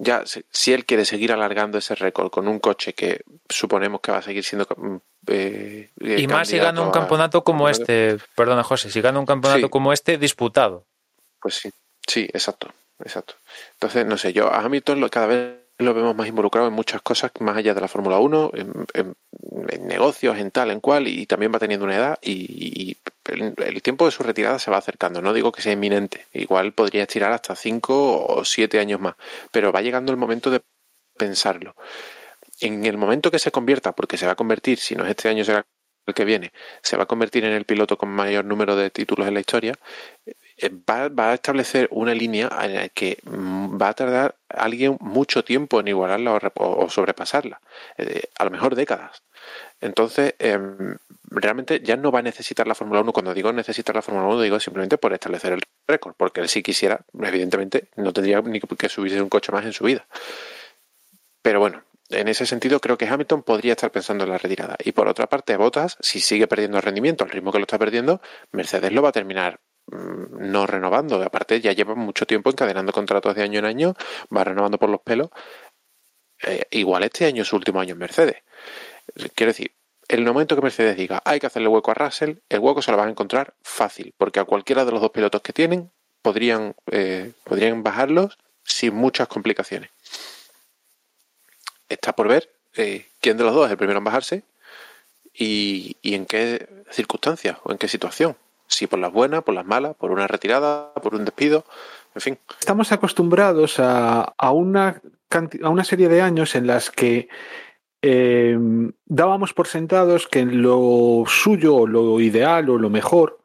ya 0.00 0.22
si- 0.26 0.72
él 0.74 0.84
quiere 0.84 1.04
seguir 1.04 1.32
alargando 1.32 1.78
ese 1.78 1.94
récord 1.94 2.30
con 2.30 2.46
un 2.46 2.58
coche 2.60 2.92
que 2.92 3.22
suponemos 3.48 4.00
que 4.00 4.12
va 4.12 4.18
a 4.18 4.22
seguir 4.22 4.44
siendo 4.44 4.66
mm, 4.76 4.96
eh, 5.28 5.90
Y 6.00 6.26
más 6.28 6.48
si 6.48 6.58
gana 6.58 6.82
un 6.82 6.88
a- 6.88 6.92
campeonato 6.92 7.42
como 7.42 7.68
este, 7.68 8.18
perdona 8.36 8.62
José, 8.62 8.90
si 8.90 9.00
gana 9.00 9.18
un 9.18 9.26
campeonato 9.26 9.66
Sí. 9.66 9.70
como 9.70 9.92
este 9.92 10.18
disputado. 10.18 10.86
Pues 11.40 11.54
sí, 11.54 11.70
sí, 12.06 12.28
exacto, 12.32 12.72
exacto. 13.02 13.34
Entonces, 13.72 14.06
no 14.06 14.18
sé, 14.18 14.32
yo 14.32 14.52
a 14.52 14.60
Hamilton 14.60 15.00
lo- 15.00 15.08
cada 15.10 15.26
vez 15.26 15.56
lo 15.78 15.94
vemos 15.94 16.14
más 16.16 16.28
involucrado 16.28 16.68
en 16.68 16.74
muchas 16.74 17.02
cosas 17.02 17.30
más 17.40 17.56
allá 17.56 17.74
de 17.74 17.80
la 17.80 17.88
Fórmula 17.88 18.18
1, 18.18 18.50
en, 18.54 18.72
en- 18.94 19.14
negocios, 19.86 20.38
en 20.38 20.50
tal, 20.50 20.70
en 20.70 20.80
cual, 20.80 21.06
y 21.08 21.26
también 21.26 21.52
va 21.54 21.58
teniendo 21.58 21.84
una 21.86 21.96
edad 21.96 22.18
y, 22.22 22.96
el, 23.26 23.54
el 23.58 23.82
tiempo 23.82 24.06
de 24.06 24.10
su 24.10 24.22
retirada 24.22 24.58
se 24.58 24.70
va 24.70 24.78
acercando. 24.78 25.20
No 25.22 25.32
digo 25.32 25.52
que 25.52 25.62
sea 25.62 25.72
inminente, 25.72 26.26
igual 26.32 26.72
podría 26.72 27.02
estirar 27.02 27.32
hasta 27.32 27.54
5 27.56 28.26
o 28.26 28.44
7 28.44 28.78
años 28.80 29.00
más, 29.00 29.14
pero 29.52 29.72
va 29.72 29.82
llegando 29.82 30.12
el 30.12 30.18
momento 30.18 30.50
de 30.50 30.62
pensarlo. 31.18 31.74
En 32.60 32.84
el 32.86 32.98
momento 32.98 33.30
que 33.30 33.38
se 33.38 33.50
convierta, 33.52 33.92
porque 33.94 34.16
se 34.18 34.26
va 34.26 34.32
a 34.32 34.36
convertir, 34.36 34.78
si 34.78 34.94
no 34.96 35.04
es 35.04 35.10
este 35.10 35.28
año, 35.28 35.44
será 35.44 35.66
el 36.06 36.14
que 36.14 36.24
viene, 36.24 36.52
se 36.82 36.96
va 36.96 37.04
a 37.04 37.06
convertir 37.06 37.44
en 37.44 37.52
el 37.52 37.64
piloto 37.66 37.98
con 37.98 38.08
mayor 38.08 38.44
número 38.44 38.76
de 38.76 38.90
títulos 38.90 39.28
en 39.28 39.34
la 39.34 39.40
historia, 39.40 39.74
va, 40.88 41.08
va 41.08 41.30
a 41.30 41.34
establecer 41.34 41.88
una 41.90 42.14
línea 42.14 42.48
en 42.62 42.74
la 42.74 42.88
que 42.88 43.18
mm, 43.24 43.80
va 43.80 43.88
a 43.90 43.94
tardar 43.94 44.36
alguien 44.48 44.96
mucho 45.00 45.44
tiempo 45.44 45.80
en 45.80 45.88
igualarla 45.88 46.32
o, 46.32 46.40
rep- 46.40 46.52
o 46.56 46.88
sobrepasarla, 46.88 47.60
eh, 47.96 48.22
a 48.38 48.44
lo 48.44 48.50
mejor 48.50 48.74
décadas. 48.74 49.22
Entonces, 49.80 50.34
em, 50.38 50.96
realmente 51.30 51.80
ya 51.80 51.96
no 51.96 52.10
va 52.10 52.18
a 52.18 52.22
necesitar 52.22 52.66
la 52.66 52.74
Fórmula 52.74 53.00
1. 53.00 53.12
Cuando 53.12 53.34
digo 53.34 53.52
necesitar 53.52 53.94
la 53.94 54.02
Fórmula 54.02 54.26
1, 54.26 54.40
digo 54.42 54.58
simplemente 54.60 54.98
por 54.98 55.12
establecer 55.12 55.52
el 55.52 55.62
récord, 55.86 56.14
porque 56.16 56.40
él 56.40 56.48
si 56.48 56.62
quisiera, 56.62 57.00
evidentemente, 57.22 57.88
no 57.96 58.12
tendría 58.12 58.40
ni 58.40 58.60
que 58.60 58.88
subirse 58.88 59.22
un 59.22 59.28
coche 59.28 59.52
más 59.52 59.64
en 59.64 59.72
su 59.72 59.84
vida. 59.84 60.06
Pero 61.42 61.60
bueno, 61.60 61.82
en 62.10 62.28
ese 62.28 62.46
sentido 62.46 62.80
creo 62.80 62.98
que 62.98 63.06
Hamilton 63.06 63.42
podría 63.42 63.72
estar 63.72 63.90
pensando 63.90 64.24
en 64.24 64.30
la 64.30 64.38
retirada. 64.38 64.76
Y 64.84 64.92
por 64.92 65.08
otra 65.08 65.28
parte, 65.28 65.56
Bottas, 65.56 65.96
si 66.00 66.20
sigue 66.20 66.46
perdiendo 66.46 66.80
rendimiento 66.80 67.24
al 67.24 67.30
ritmo 67.30 67.52
que 67.52 67.58
lo 67.58 67.64
está 67.64 67.78
perdiendo, 67.78 68.20
Mercedes 68.52 68.92
lo 68.92 69.02
va 69.02 69.10
a 69.10 69.12
terminar 69.12 69.60
no 69.90 70.66
renovando. 70.66 71.22
Aparte, 71.22 71.60
ya 71.60 71.72
lleva 71.72 71.94
mucho 71.94 72.26
tiempo 72.26 72.50
encadenando 72.50 72.92
contratos 72.92 73.34
de 73.34 73.42
año 73.42 73.58
en 73.58 73.64
año, 73.64 73.94
va 74.34 74.44
renovando 74.44 74.78
por 74.78 74.90
los 74.90 75.00
pelos. 75.00 75.30
Eh, 76.42 76.64
igual 76.70 77.04
este 77.04 77.26
año 77.26 77.42
es 77.42 77.48
su 77.48 77.56
último 77.56 77.80
año 77.80 77.92
en 77.92 77.98
Mercedes. 77.98 78.36
Quiero 79.34 79.50
decir, 79.50 79.72
el 80.08 80.24
momento 80.24 80.56
que 80.56 80.62
Mercedes 80.62 80.96
diga 80.96 81.22
hay 81.24 81.40
que 81.40 81.46
hacerle 81.46 81.68
hueco 81.68 81.90
a 81.90 81.94
Russell, 81.94 82.36
el 82.48 82.60
hueco 82.60 82.82
se 82.82 82.90
lo 82.90 82.96
van 82.96 83.08
a 83.08 83.10
encontrar 83.10 83.54
fácil, 83.62 84.14
porque 84.16 84.40
a 84.40 84.44
cualquiera 84.44 84.84
de 84.84 84.92
los 84.92 85.00
dos 85.00 85.10
pilotos 85.10 85.42
que 85.42 85.52
tienen 85.52 85.90
podrían, 86.22 86.74
eh, 86.90 87.32
podrían 87.44 87.82
bajarlos 87.82 88.38
sin 88.62 88.94
muchas 88.94 89.28
complicaciones. 89.28 89.90
Está 91.88 92.14
por 92.14 92.28
ver 92.28 92.50
eh, 92.76 93.06
quién 93.20 93.36
de 93.36 93.44
los 93.44 93.54
dos 93.54 93.66
es 93.66 93.72
el 93.72 93.78
primero 93.78 93.98
en 93.98 94.04
bajarse 94.04 94.42
y, 95.32 95.96
y, 96.02 96.14
en 96.14 96.26
qué 96.26 96.84
circunstancias 96.90 97.58
o 97.64 97.72
en 97.72 97.78
qué 97.78 97.88
situación. 97.88 98.36
Si 98.68 98.86
por 98.86 98.98
las 98.98 99.12
buenas, 99.12 99.42
por 99.42 99.54
las 99.54 99.66
malas, 99.66 99.96
por 99.96 100.12
una 100.12 100.28
retirada, 100.28 100.92
por 100.94 101.14
un 101.14 101.24
despido, 101.24 101.64
en 102.14 102.20
fin. 102.20 102.38
Estamos 102.60 102.92
acostumbrados 102.92 103.80
a, 103.80 104.22
a, 104.36 104.52
una, 104.52 105.00
a 105.62 105.68
una 105.68 105.84
serie 105.84 106.08
de 106.08 106.22
años 106.22 106.54
en 106.54 106.66
las 106.66 106.90
que 106.90 107.28
eh, 108.02 108.56
dábamos 109.06 109.54
por 109.54 109.66
sentados 109.66 110.28
que 110.28 110.44
lo 110.44 111.24
suyo, 111.26 111.86
lo 111.86 112.20
ideal 112.20 112.70
o 112.70 112.78
lo 112.78 112.90
mejor 112.90 113.38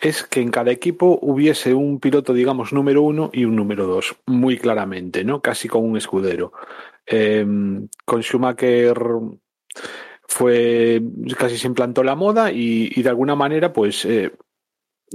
es 0.00 0.22
que 0.22 0.40
en 0.40 0.50
cada 0.50 0.70
equipo 0.70 1.18
hubiese 1.20 1.74
un 1.74 1.98
piloto, 2.00 2.32
digamos, 2.32 2.72
número 2.72 3.02
uno 3.02 3.30
y 3.32 3.44
un 3.44 3.56
número 3.56 3.86
dos, 3.86 4.16
muy 4.26 4.56
claramente, 4.56 5.24
¿no? 5.24 5.40
Casi 5.40 5.68
como 5.68 5.86
un 5.86 5.96
escudero. 5.96 6.52
Eh, 7.06 7.44
con 8.04 8.22
Schumacher 8.22 8.98
fue 10.26 11.02
casi 11.36 11.56
se 11.56 11.66
implantó 11.66 12.04
la 12.04 12.14
moda 12.14 12.52
y, 12.52 12.90
y 12.94 13.02
de 13.02 13.08
alguna 13.08 13.34
manera, 13.34 13.72
pues 13.72 14.04
eh, 14.04 14.32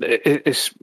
es, 0.01 0.75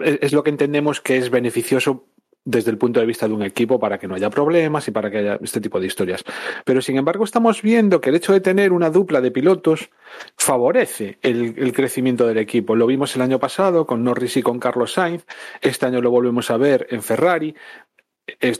es, 0.00 0.32
lo 0.32 0.42
que 0.42 0.50
entendemos 0.50 1.00
que 1.00 1.16
es 1.16 1.30
beneficioso 1.30 2.06
desde 2.44 2.70
el 2.70 2.78
punto 2.78 3.00
de 3.00 3.06
vista 3.06 3.26
de 3.26 3.34
un 3.34 3.42
equipo 3.42 3.78
para 3.80 3.98
que 3.98 4.06
no 4.06 4.14
haya 4.14 4.30
problemas 4.30 4.86
y 4.86 4.92
para 4.92 5.10
que 5.10 5.18
haya 5.18 5.38
este 5.42 5.60
tipo 5.60 5.80
de 5.80 5.86
historias. 5.88 6.24
Pero 6.64 6.80
sin 6.80 6.96
embargo 6.96 7.24
estamos 7.24 7.60
viendo 7.60 8.00
que 8.00 8.10
el 8.10 8.16
hecho 8.16 8.32
de 8.32 8.40
tener 8.40 8.72
una 8.72 8.88
dupla 8.88 9.20
de 9.20 9.32
pilotos 9.32 9.90
favorece 10.36 11.18
el, 11.22 11.54
el, 11.58 11.72
crecimiento 11.72 12.26
del 12.26 12.38
equipo. 12.38 12.76
Lo 12.76 12.86
vimos 12.86 13.16
el 13.16 13.22
año 13.22 13.40
pasado 13.40 13.84
con 13.84 14.04
Norris 14.04 14.36
y 14.36 14.42
con 14.42 14.60
Carlos 14.60 14.92
Sainz, 14.92 15.26
este 15.60 15.86
año 15.86 16.00
lo 16.00 16.12
volvemos 16.12 16.50
a 16.52 16.56
ver 16.56 16.86
en 16.90 17.02
Ferrari. 17.02 17.56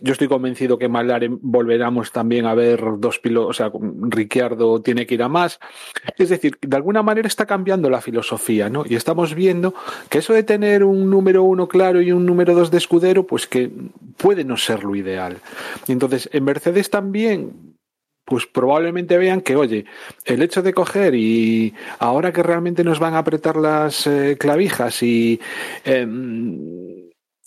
Yo 0.01 0.12
estoy 0.12 0.29
convencido 0.29 0.79
que 0.79 0.89
McLaren 0.89 1.41
volveremos 1.43 2.12
también 2.12 2.47
a 2.47 2.55
ver 2.55 2.81
dos 2.99 3.19
pilotos, 3.19 3.51
o 3.51 3.53
sea, 3.53 3.73
Ricciardo 4.09 4.81
tiene 4.81 5.07
que 5.07 5.14
ir 5.14 5.23
a 5.25 5.29
más. 5.29 5.59
Es 6.17 6.29
decir, 6.29 6.57
de 6.61 6.77
alguna 6.77 7.03
manera 7.03 7.27
está 7.27 7.47
cambiando 7.47 7.91
la 7.91 8.01
filosofía, 8.01 8.71
¿no? 8.71 8.85
Y 8.89 8.95
estamos 8.95 9.35
viendo 9.35 9.75
que 10.09 10.19
eso 10.19 10.33
de 10.35 10.45
tener 10.45 10.85
un 10.85 11.11
número 11.11 11.43
uno 11.43 11.67
claro 11.67 12.01
y 12.01 12.12
un 12.12 12.25
número 12.25 12.55
dos 12.55 12.71
de 12.71 12.79
escudero, 12.79 13.27
pues 13.27 13.49
que 13.49 13.71
puede 14.17 14.45
no 14.45 14.57
ser 14.57 14.85
lo 14.85 14.95
ideal. 14.95 15.39
Entonces, 15.89 16.31
en 16.33 16.45
Mercedes 16.45 16.89
también 16.89 17.75
pues 18.25 18.45
probablemente 18.45 19.19
vean 19.19 19.41
que, 19.41 19.55
oye, 19.55 19.85
el 20.25 20.43
hecho 20.43 20.61
de 20.61 20.75
coger 20.75 21.14
y 21.14 21.75
ahora 22.01 22.33
que 22.33 22.43
realmente 22.43 22.83
nos 22.83 22.99
van 22.99 23.14
a 23.14 23.19
apretar 23.19 23.55
las 23.55 24.05
eh, 24.09 24.37
clavijas 24.37 25.01
y, 25.05 25.41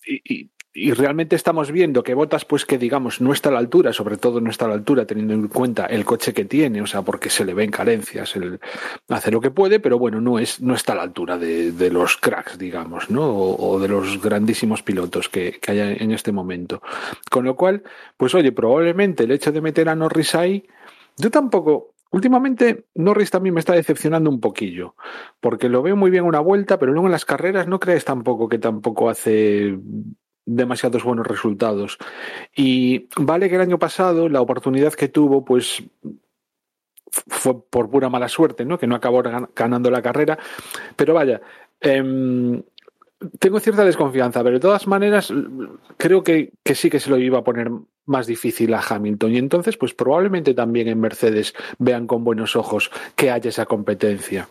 y 0.05 0.49
y 0.81 0.93
realmente 0.93 1.35
estamos 1.35 1.71
viendo 1.71 2.03
que 2.03 2.13
Botas, 2.13 2.45
pues 2.45 2.65
que 2.65 2.77
digamos, 2.77 3.19
no 3.19 3.33
está 3.33 3.49
a 3.49 3.51
la 3.51 3.59
altura, 3.59 3.91
sobre 3.91 4.15
todo 4.15 4.39
no 4.39 4.49
está 4.49 4.65
a 4.65 4.69
la 4.69 4.75
altura 4.75 5.05
teniendo 5.05 5.33
en 5.33 5.49
cuenta 5.49 5.85
el 5.85 6.05
coche 6.05 6.33
que 6.33 6.45
tiene, 6.45 6.81
o 6.81 6.87
sea, 6.87 7.01
porque 7.01 7.29
se 7.29 7.43
le 7.43 7.53
ven 7.53 7.69
carencias, 7.69 8.33
hace 9.09 9.31
lo 9.31 9.41
que 9.41 9.51
puede, 9.51 9.81
pero 9.81 9.99
bueno, 9.99 10.21
no 10.21 10.39
es, 10.39 10.61
no 10.61 10.73
está 10.73 10.93
a 10.93 10.95
la 10.95 11.01
altura 11.03 11.37
de, 11.37 11.89
los 11.91 12.15
cracks, 12.17 12.57
digamos, 12.57 13.09
¿no? 13.09 13.29
O, 13.29 13.79
de 13.79 13.89
los 13.89 14.21
grandísimos 14.21 14.81
pilotos 14.81 15.27
que, 15.27 15.59
que 15.61 15.71
haya 15.71 15.91
en 15.91 16.11
este 16.11 16.31
momento. 16.31 16.81
Con 17.29 17.43
lo 17.43 17.55
cual, 17.55 17.83
pues 18.15 18.33
oye, 18.33 18.51
probablemente 18.51 19.23
el 19.23 19.31
hecho 19.31 19.51
de 19.51 19.61
meter 19.61 19.89
a 19.89 19.95
Norris 19.95 20.35
ahí, 20.35 20.65
yo 21.17 21.29
tampoco, 21.29 21.93
Últimamente 22.11 22.85
Norris 22.95 23.29
también 23.29 23.53
me 23.53 23.59
está 23.59 23.73
decepcionando 23.73 24.31
un 24.31 24.39
poquillo, 24.39 24.95
porque 25.39 25.69
lo 25.69 25.83
veo 25.83 25.95
muy 25.95 26.09
bien 26.09 26.23
una 26.23 26.39
vuelta, 26.39 26.79
pero 26.79 26.91
luego 26.91 27.07
en 27.07 27.11
las 27.11 27.23
carreras 27.23 27.67
no 27.67 27.79
crees 27.79 28.03
tampoco 28.03 28.49
que 28.49 28.57
tampoco 28.57 29.11
hace 29.11 29.77
demasiados 30.45 31.03
buenos 31.03 31.27
resultados. 31.27 31.97
Y 32.55 33.07
vale 33.17 33.49
que 33.49 33.55
el 33.55 33.61
año 33.61 33.79
pasado 33.79 34.29
la 34.29 34.41
oportunidad 34.41 34.93
que 34.93 35.07
tuvo, 35.07 35.43
pues 35.45 35.83
fue 37.11 37.61
por 37.61 37.89
pura 37.89 38.09
mala 38.09 38.27
suerte, 38.27 38.65
¿no? 38.65 38.77
Que 38.77 38.87
no 38.87 38.95
acabó 38.95 39.23
ganando 39.55 39.91
la 39.91 40.01
carrera. 40.01 40.37
Pero 40.95 41.13
vaya, 41.13 41.41
eh, 41.81 42.61
tengo 43.39 43.59
cierta 43.59 43.83
desconfianza, 43.83 44.43
pero 44.43 44.55
de 44.55 44.61
todas 44.61 44.87
maneras 44.87 45.33
creo 45.97 46.23
que, 46.23 46.53
que, 46.63 46.75
sí 46.75 46.89
que 46.89 46.99
se 46.99 47.09
lo 47.09 47.17
iba 47.17 47.39
a 47.39 47.43
poner 47.43 47.69
más 48.05 48.27
difícil 48.27 48.73
a 48.73 48.81
Hamilton. 48.81 49.33
Y 49.33 49.37
entonces, 49.37 49.77
pues 49.77 49.93
probablemente 49.93 50.53
también 50.53 50.87
en 50.87 50.99
Mercedes 50.99 51.53
vean 51.77 52.07
con 52.07 52.23
buenos 52.23 52.55
ojos 52.55 52.91
que 53.15 53.31
haya 53.31 53.49
esa 53.49 53.65
competencia. 53.65 54.47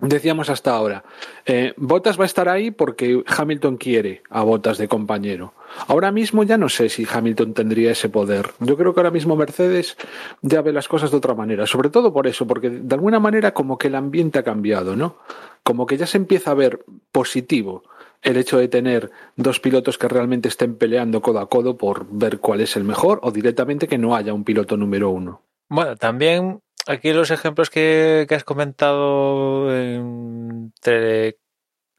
Decíamos 0.00 0.48
hasta 0.48 0.74
ahora, 0.74 1.04
eh, 1.44 1.74
Botas 1.76 2.18
va 2.18 2.22
a 2.22 2.26
estar 2.26 2.48
ahí 2.48 2.70
porque 2.70 3.22
Hamilton 3.26 3.76
quiere 3.76 4.22
a 4.30 4.42
Botas 4.42 4.78
de 4.78 4.88
compañero. 4.88 5.52
Ahora 5.88 6.10
mismo 6.10 6.42
ya 6.42 6.56
no 6.56 6.70
sé 6.70 6.88
si 6.88 7.06
Hamilton 7.10 7.52
tendría 7.52 7.92
ese 7.92 8.08
poder. 8.08 8.50
Yo 8.60 8.78
creo 8.78 8.94
que 8.94 9.00
ahora 9.00 9.10
mismo 9.10 9.36
Mercedes 9.36 9.98
ya 10.40 10.62
ve 10.62 10.72
las 10.72 10.88
cosas 10.88 11.10
de 11.10 11.18
otra 11.18 11.34
manera, 11.34 11.66
sobre 11.66 11.90
todo 11.90 12.14
por 12.14 12.26
eso, 12.26 12.46
porque 12.46 12.70
de 12.70 12.94
alguna 12.94 13.20
manera 13.20 13.52
como 13.52 13.76
que 13.76 13.88
el 13.88 13.94
ambiente 13.94 14.38
ha 14.38 14.42
cambiado, 14.42 14.96
¿no? 14.96 15.16
Como 15.62 15.84
que 15.84 15.98
ya 15.98 16.06
se 16.06 16.16
empieza 16.16 16.52
a 16.52 16.54
ver 16.54 16.82
positivo 17.12 17.82
el 18.22 18.36
hecho 18.38 18.58
de 18.58 18.68
tener 18.68 19.10
dos 19.36 19.60
pilotos 19.60 19.98
que 19.98 20.08
realmente 20.08 20.48
estén 20.48 20.76
peleando 20.76 21.20
codo 21.20 21.40
a 21.40 21.48
codo 21.48 21.76
por 21.76 22.06
ver 22.10 22.38
cuál 22.38 22.60
es 22.60 22.76
el 22.76 22.84
mejor 22.84 23.20
o 23.22 23.30
directamente 23.30 23.86
que 23.86 23.98
no 23.98 24.16
haya 24.16 24.32
un 24.32 24.44
piloto 24.44 24.76
número 24.76 25.10
uno. 25.10 25.42
Bueno, 25.68 25.96
también 25.96 26.60
aquí 26.90 27.12
los 27.12 27.30
ejemplos 27.30 27.70
que, 27.70 28.26
has 28.30 28.44
comentado 28.44 29.74
entre 29.76 31.38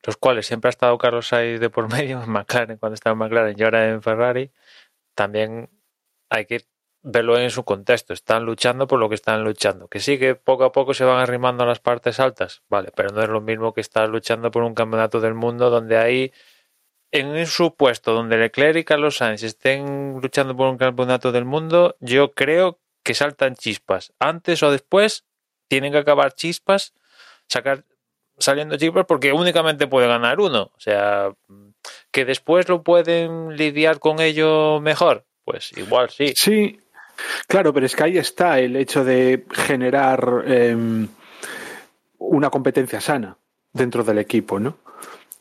los 0.04 0.18
cuales 0.18 0.48
siempre 0.48 0.70
ha 0.70 0.72
estado 0.72 0.98
Carlos 0.98 1.28
Sainz 1.28 1.60
de 1.60 1.70
por 1.70 1.92
medio, 1.92 2.22
en 2.24 2.30
McLaren, 2.32 2.78
cuando 2.78 2.96
estaba 2.96 3.14
en 3.14 3.20
McLaren 3.20 3.56
y 3.58 3.64
ahora 3.64 3.90
en 3.90 4.02
Ferrari, 4.02 4.52
también 5.16 5.70
hay 6.30 6.46
que 6.46 6.66
verlo 7.04 7.38
en 7.40 7.52
su 7.52 7.64
contexto. 7.64 8.14
Están 8.14 8.46
luchando 8.46 8.88
por 8.88 9.00
lo 9.00 9.10
que 9.10 9.16
están 9.16 9.44
luchando. 9.44 9.88
Que 9.88 10.00
sí 10.00 10.20
que 10.20 10.36
poco 10.36 10.66
a 10.66 10.72
poco 10.72 10.94
se 10.94 11.06
van 11.06 11.20
arrimando 11.20 11.64
a 11.64 11.68
las 11.68 11.80
partes 11.80 12.20
altas, 12.20 12.64
vale, 12.70 12.92
pero 12.96 13.10
no 13.10 13.22
es 13.22 13.30
lo 13.30 13.42
mismo 13.42 13.74
que 13.74 13.82
estar 13.82 14.10
luchando 14.10 14.52
por 14.52 14.64
un 14.64 14.76
campeonato 14.76 15.22
del 15.22 15.34
mundo 15.36 15.70
donde 15.70 15.98
hay 15.98 16.34
en 17.12 17.46
su 17.46 17.76
puesto 17.76 18.14
donde 18.14 18.38
Leclerc 18.38 18.78
y 18.78 18.84
Carlos 18.86 19.18
Sainz 19.18 19.44
estén 19.44 20.20
luchando 20.22 20.56
por 20.56 20.70
un 20.70 20.78
campeonato 20.78 21.32
del 21.32 21.46
mundo, 21.46 21.98
yo 22.00 22.32
creo 22.34 22.80
que 23.04 23.14
saltan 23.14 23.56
chispas. 23.56 24.14
Antes 24.20 24.64
o 24.64 24.72
después 24.72 25.26
tienen 25.68 25.92
que 25.92 26.00
acabar 26.00 26.34
chispas, 26.34 26.94
sacar 27.48 27.86
saliendo 28.38 28.78
chispas 28.78 29.06
porque 29.06 29.34
únicamente 29.34 29.88
puede 29.88 30.08
ganar 30.08 30.40
uno. 30.40 30.72
O 30.76 30.80
sea, 30.80 31.32
que 32.12 32.26
después 32.26 32.68
lo 32.70 32.84
pueden 32.84 33.56
lidiar 33.56 34.00
con 34.00 34.20
ello 34.20 34.80
mejor. 34.82 35.26
Pues 35.44 35.72
igual 35.78 36.10
sí. 36.10 36.34
Sí, 36.36 36.80
claro, 37.48 37.74
pero 37.74 37.86
es 37.86 37.96
que 37.96 38.04
ahí 38.04 38.18
está 38.18 38.60
el 38.60 38.76
hecho 38.76 39.04
de 39.04 39.46
generar 39.52 40.44
eh, 40.46 40.76
una 42.18 42.50
competencia 42.50 43.02
sana 43.02 43.38
dentro 43.74 44.04
del 44.04 44.20
equipo, 44.20 44.60
¿no? 44.60 44.78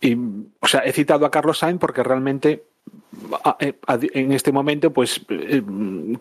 Y, 0.01 0.17
o 0.61 0.67
sea, 0.67 0.81
he 0.81 0.93
citado 0.93 1.27
a 1.27 1.31
Carlos 1.31 1.59
Sainz 1.59 1.79
porque 1.79 2.03
realmente 2.03 2.65
en 4.13 4.33
este 4.33 4.53
momento 4.53 4.93
pues 4.93 5.21
eh, 5.29 5.63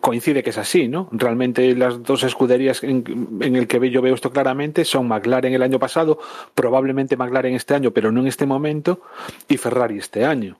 coincide 0.00 0.42
que 0.42 0.50
es 0.50 0.58
así, 0.58 0.88
¿no? 0.88 1.08
Realmente 1.12 1.74
las 1.74 2.02
dos 2.02 2.22
escuderías 2.22 2.82
en, 2.82 3.38
en, 3.40 3.56
el 3.56 3.66
que 3.66 3.90
yo 3.90 4.02
veo 4.02 4.14
esto 4.14 4.30
claramente 4.30 4.84
son 4.84 5.08
McLaren 5.08 5.52
el 5.52 5.62
año 5.62 5.78
pasado, 5.78 6.18
probablemente 6.54 7.16
McLaren 7.16 7.54
este 7.54 7.74
año, 7.74 7.90
pero 7.90 8.12
no 8.12 8.20
en 8.20 8.26
este 8.26 8.46
momento, 8.46 9.00
y 9.48 9.56
Ferrari 9.56 9.98
este 9.98 10.24
año. 10.24 10.58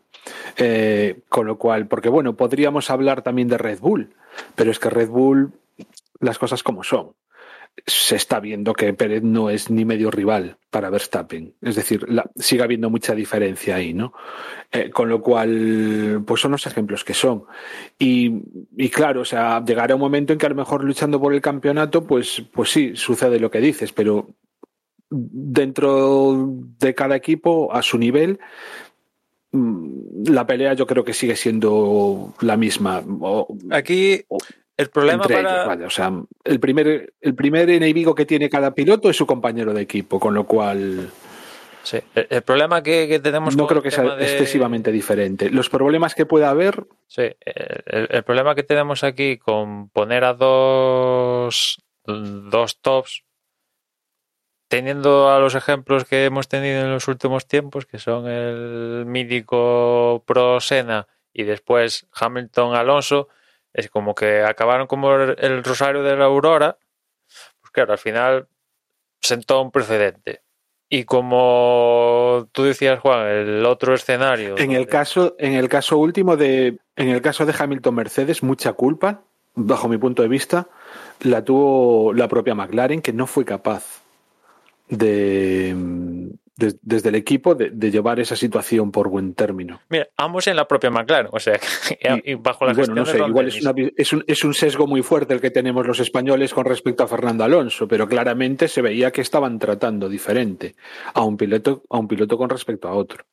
Eh, 0.57 1.21
con 1.29 1.47
lo 1.47 1.57
cual, 1.57 1.87
porque 1.87 2.09
bueno, 2.09 2.35
podríamos 2.35 2.91
hablar 2.91 3.23
también 3.23 3.49
de 3.49 3.59
Red 3.59 3.81
Bull, 3.81 4.11
pero 4.55 4.71
es 4.71 4.79
que 4.79 4.91
Red 4.91 5.09
Bull, 5.09 5.53
las 6.21 6.39
cosas 6.39 6.63
como 6.63 6.85
son 6.85 7.13
se 7.87 8.17
está 8.17 8.41
viendo 8.41 8.73
que 8.75 8.93
Pérez 8.95 9.23
no 9.23 9.51
es 9.51 9.71
ni 9.71 9.85
medio 9.85 10.11
rival 10.11 10.59
para 10.71 10.91
Verstappen. 10.91 11.55
Es 11.63 11.77
decir, 11.77 12.09
la, 12.09 12.31
sigue 12.37 12.63
habiendo 12.63 12.91
mucha 12.91 13.15
diferencia 13.15 13.77
ahí, 13.77 13.95
¿no? 13.95 14.13
Eh, 14.71 14.91
con 14.91 15.09
lo 15.09 15.21
cual, 15.23 16.23
pues 16.27 16.41
son 16.41 16.53
los 16.53 16.67
ejemplos 16.67 17.05
que 17.05 17.15
son. 17.15 17.45
Y, 17.99 18.43
y, 18.77 18.89
claro, 18.91 19.23
o 19.23 19.25
sea, 19.25 19.65
llegará 19.65 19.95
un 19.95 20.01
momento 20.01 20.33
en 20.33 20.39
que 20.39 20.47
a 20.47 20.51
lo 20.51 20.55
mejor 20.55 20.85
luchando 20.85 21.21
por 21.21 21.35
el 21.35 21.41
campeonato, 21.41 22.07
pues, 22.07 22.43
pues 22.53 22.71
sí, 22.71 22.93
sucede 22.95 23.41
lo 23.41 23.51
que 23.51 23.61
dices, 23.61 23.93
pero 23.93 24.29
dentro 25.11 26.49
de 26.79 26.95
cada 26.95 27.17
equipo, 27.17 27.73
a 27.73 27.83
su 27.83 27.99
nivel, 27.99 28.39
mm, 29.53 30.25
la 30.31 30.47
pelea 30.47 30.75
yo 30.75 30.87
creo 30.87 31.05
que 31.05 31.15
sigue 31.15 31.37
siendo 31.37 32.35
la 32.41 32.57
misma. 32.57 33.03
O, 33.21 33.57
Aquí 33.71 34.25
el 34.81 34.91
problema 34.91 35.23
entre 35.25 35.35
para... 35.37 35.51
ellos, 35.55 35.67
vaya. 35.67 35.87
O 35.87 35.91
sea, 35.91 36.13
el 36.45 36.61
primer, 36.61 37.13
el 37.21 37.35
primer 37.35 37.71
enemigo 37.71 38.15
que 38.15 38.27
tiene 38.27 38.49
cada 38.51 38.75
piloto 38.75 39.09
es 39.11 39.17
su 39.17 39.27
compañero 39.27 39.73
de 39.73 39.83
equipo, 39.83 40.19
con 40.21 40.35
lo 40.35 40.45
cual 40.45 41.11
Sí, 41.83 41.99
el, 42.15 42.27
el 42.29 42.43
problema 42.43 42.83
que, 42.83 43.09
que 43.09 43.21
tenemos 43.21 43.57
no 43.57 43.63
con 43.67 43.69
creo 43.69 43.79
el 43.79 43.83
que 43.85 43.91
sea 43.91 44.15
de- 44.17 44.23
excesivamente 44.25 44.93
diferente. 44.93 45.49
Los 45.51 45.71
problemas 45.71 46.15
que 46.15 46.27
pueda 46.27 46.51
haber, 46.51 46.85
Sí, 47.07 47.23
el, 47.23 48.09
el 48.11 48.23
problema 48.23 48.55
que 48.55 48.63
tenemos 48.63 49.03
aquí 49.03 49.39
con 49.39 49.89
poner 49.89 50.25
a 50.25 50.35
dos, 50.35 51.79
dos 52.05 52.81
tops, 52.83 53.25
teniendo 54.69 55.31
a 55.31 55.39
los 55.41 55.55
ejemplos 55.55 56.05
que 56.05 56.27
hemos 56.27 56.49
tenido 56.49 56.83
en 56.83 56.91
los 56.93 57.09
últimos 57.09 57.47
tiempos, 57.47 57.87
que 57.87 57.99
son 57.99 58.29
el 58.29 59.05
mítico 59.07 60.23
Pro 60.27 60.61
Sena 60.61 61.09
y 61.33 61.43
después 61.45 62.07
Hamilton 62.13 62.75
Alonso, 62.75 63.29
es 63.73 63.89
como 63.89 64.15
que 64.15 64.43
acabaron 64.43 64.87
como 64.87 65.15
el, 65.15 65.65
Rosario 65.65 66.03
de 66.03 66.17
la 66.17 66.27
Aurora, 66.27 66.79
pues 67.61 67.71
claro, 67.73 67.93
al 67.93 67.99
final 67.99 68.49
sentó 69.21 69.63
un 69.63 69.71
precedente. 69.71 70.43
Y 70.89 71.05
como 71.05 72.49
tú 72.51 72.65
decías, 72.65 72.99
Juan, 72.99 73.27
el 73.27 73.65
otro 73.65 73.95
escenario. 73.95 74.59
en 74.59 74.73
el 74.73 74.89
caso, 74.89 75.37
en 75.39 75.53
el 75.53 75.69
caso 75.69 75.99
último 75.99 76.37
de, 76.37 76.79
en 76.97 77.09
el 77.09 77.23
caso 77.23 77.47
de 77.47 77.55
Hamilton 77.57 77.95
Mercedes, 77.95 78.43
mucha 78.43 78.73
culpa, 78.73 79.23
bajo 79.55 79.89
mi 79.89 79.99
punto 79.99 80.23
de 80.23 80.29
vista, 80.29 80.69
la 81.21 81.45
tuvo 81.45 82.13
la 82.13 82.27
propia 82.27 82.57
McLaren, 82.57 83.03
que 83.03 83.13
no 83.13 83.29
fue 83.29 83.45
capaz 83.45 84.03
de, 84.89 85.77
de- 86.61 86.79
desde 86.83 87.09
el 87.09 87.15
equipo 87.15 87.55
de, 87.55 87.71
de 87.71 87.91
llevar 87.91 88.21
esa 88.21 88.37
situación 88.37 88.93
por 88.93 89.09
buen 89.09 89.35
término. 89.35 89.81
Mira, 89.89 90.09
ambos 90.17 90.47
en 90.47 90.57
la 90.57 90.69
propia 90.69 90.91
McLaren, 90.91 91.29
o 91.33 91.41
sea, 91.41 91.59
y, 92.25 92.33
y 92.33 92.35
bajo 92.35 92.65
la 92.67 92.73
bueno, 92.73 92.95
gestión 92.95 92.97
no 92.97 93.07
sé, 93.07 93.19
igual 93.31 93.49
es, 93.49 93.61
una 93.63 93.75
es, 93.97 94.13
un, 94.13 94.25
es 94.27 94.45
un 94.45 94.55
sesgo 94.55 94.87
muy 94.87 95.03
fuerte 95.03 95.35
el 95.35 95.41
que 95.41 95.51
tenemos 95.51 95.87
los 95.87 95.99
españoles 96.01 96.55
con 96.55 96.65
respecto 96.67 97.03
a 97.03 97.09
Fernando 97.09 97.45
Alonso, 97.45 97.89
pero 97.89 98.07
claramente 98.07 98.69
se 98.69 98.83
veía 98.83 99.11
que 99.11 99.21
estaban 99.23 99.59
tratando 99.59 100.09
diferente 100.09 100.75
a 101.15 101.23
un 101.23 101.37
piloto, 101.37 101.83
a 101.91 101.99
un 101.99 102.07
piloto 102.09 102.37
con 102.39 102.51
respecto 102.51 102.89
a 102.89 102.93
otro. 102.93 103.25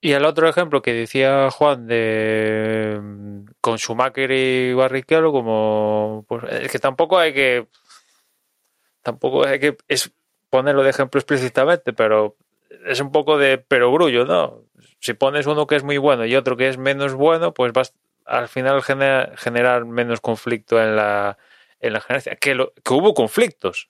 Y 0.00 0.12
el 0.12 0.26
otro 0.26 0.46
ejemplo 0.48 0.82
que 0.82 0.92
decía 0.92 1.50
Juan 1.50 1.86
de 1.86 3.00
con 3.62 3.78
Schumacher 3.78 4.30
y 4.32 4.74
Barrichello, 4.74 5.32
como 5.32 6.26
pues, 6.28 6.44
es 6.50 6.70
que 6.70 6.78
tampoco 6.78 7.18
hay 7.18 7.32
que 7.32 7.66
tampoco 9.02 9.46
hay 9.46 9.58
que 9.58 9.76
es 9.88 10.12
ponerlo 10.50 10.82
de 10.82 10.90
ejemplo 10.90 11.18
explícitamente, 11.18 11.92
pero 11.92 12.36
es 12.86 13.00
un 13.00 13.12
poco 13.12 13.38
de 13.38 13.58
perogrullo, 13.58 14.24
¿no? 14.24 14.62
Si 15.00 15.14
pones 15.14 15.46
uno 15.46 15.66
que 15.66 15.76
es 15.76 15.82
muy 15.84 15.98
bueno 15.98 16.24
y 16.26 16.34
otro 16.36 16.56
que 16.56 16.68
es 16.68 16.78
menos 16.78 17.14
bueno, 17.14 17.52
pues 17.54 17.72
vas 17.72 17.94
al 18.26 18.48
final 18.48 18.82
genera- 18.82 19.32
generar 19.36 19.84
menos 19.84 20.20
conflicto 20.20 20.80
en 20.82 20.96
la 20.96 21.36
en 21.80 21.92
la 21.92 22.00
generación. 22.00 22.36
Que, 22.40 22.54
lo- 22.54 22.72
que 22.82 22.94
hubo 22.94 23.12
conflictos, 23.12 23.88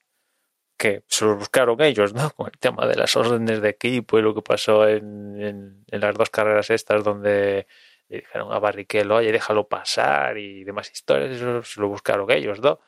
que 0.77 1.05
se 1.07 1.25
los 1.25 1.39
buscaron 1.39 1.81
ellos, 1.83 2.13
¿no? 2.15 2.31
Con 2.37 2.47
el 2.53 2.59
tema 2.59 2.87
de 2.87 2.97
las 2.97 3.17
órdenes 3.17 3.61
de 3.63 3.69
equipo 3.69 4.19
y 4.19 4.23
lo 4.23 4.35
que 4.35 4.43
pasó 4.43 4.89
en, 4.89 5.41
en- 5.41 5.85
en 5.89 6.01
las 6.01 6.15
dos 6.17 6.31
carreras 6.31 6.71
estas 6.71 7.05
donde 7.05 7.67
le 8.09 8.19
dijeron 8.19 8.53
a 8.53 8.59
Barrichello, 8.59 9.15
oye, 9.17 9.33
déjalo 9.33 9.69
pasar 9.69 10.37
y 10.39 10.65
demás 10.65 10.91
historias, 10.93 11.31
eso 11.37 11.63
se 11.63 11.81
lo 11.81 11.89
buscaron 11.89 12.31
ellos, 12.31 12.61
¿no? 12.61 12.81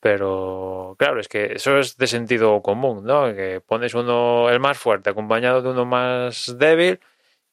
Pero 0.00 0.94
claro, 0.98 1.20
es 1.20 1.28
que 1.28 1.54
eso 1.54 1.78
es 1.78 1.96
de 1.96 2.06
sentido 2.06 2.62
común, 2.62 3.04
¿no? 3.04 3.34
Que 3.34 3.60
pones 3.60 3.94
uno 3.94 4.48
el 4.50 4.60
más 4.60 4.78
fuerte 4.78 5.10
acompañado 5.10 5.62
de 5.62 5.70
uno 5.70 5.84
más 5.84 6.56
débil 6.58 7.00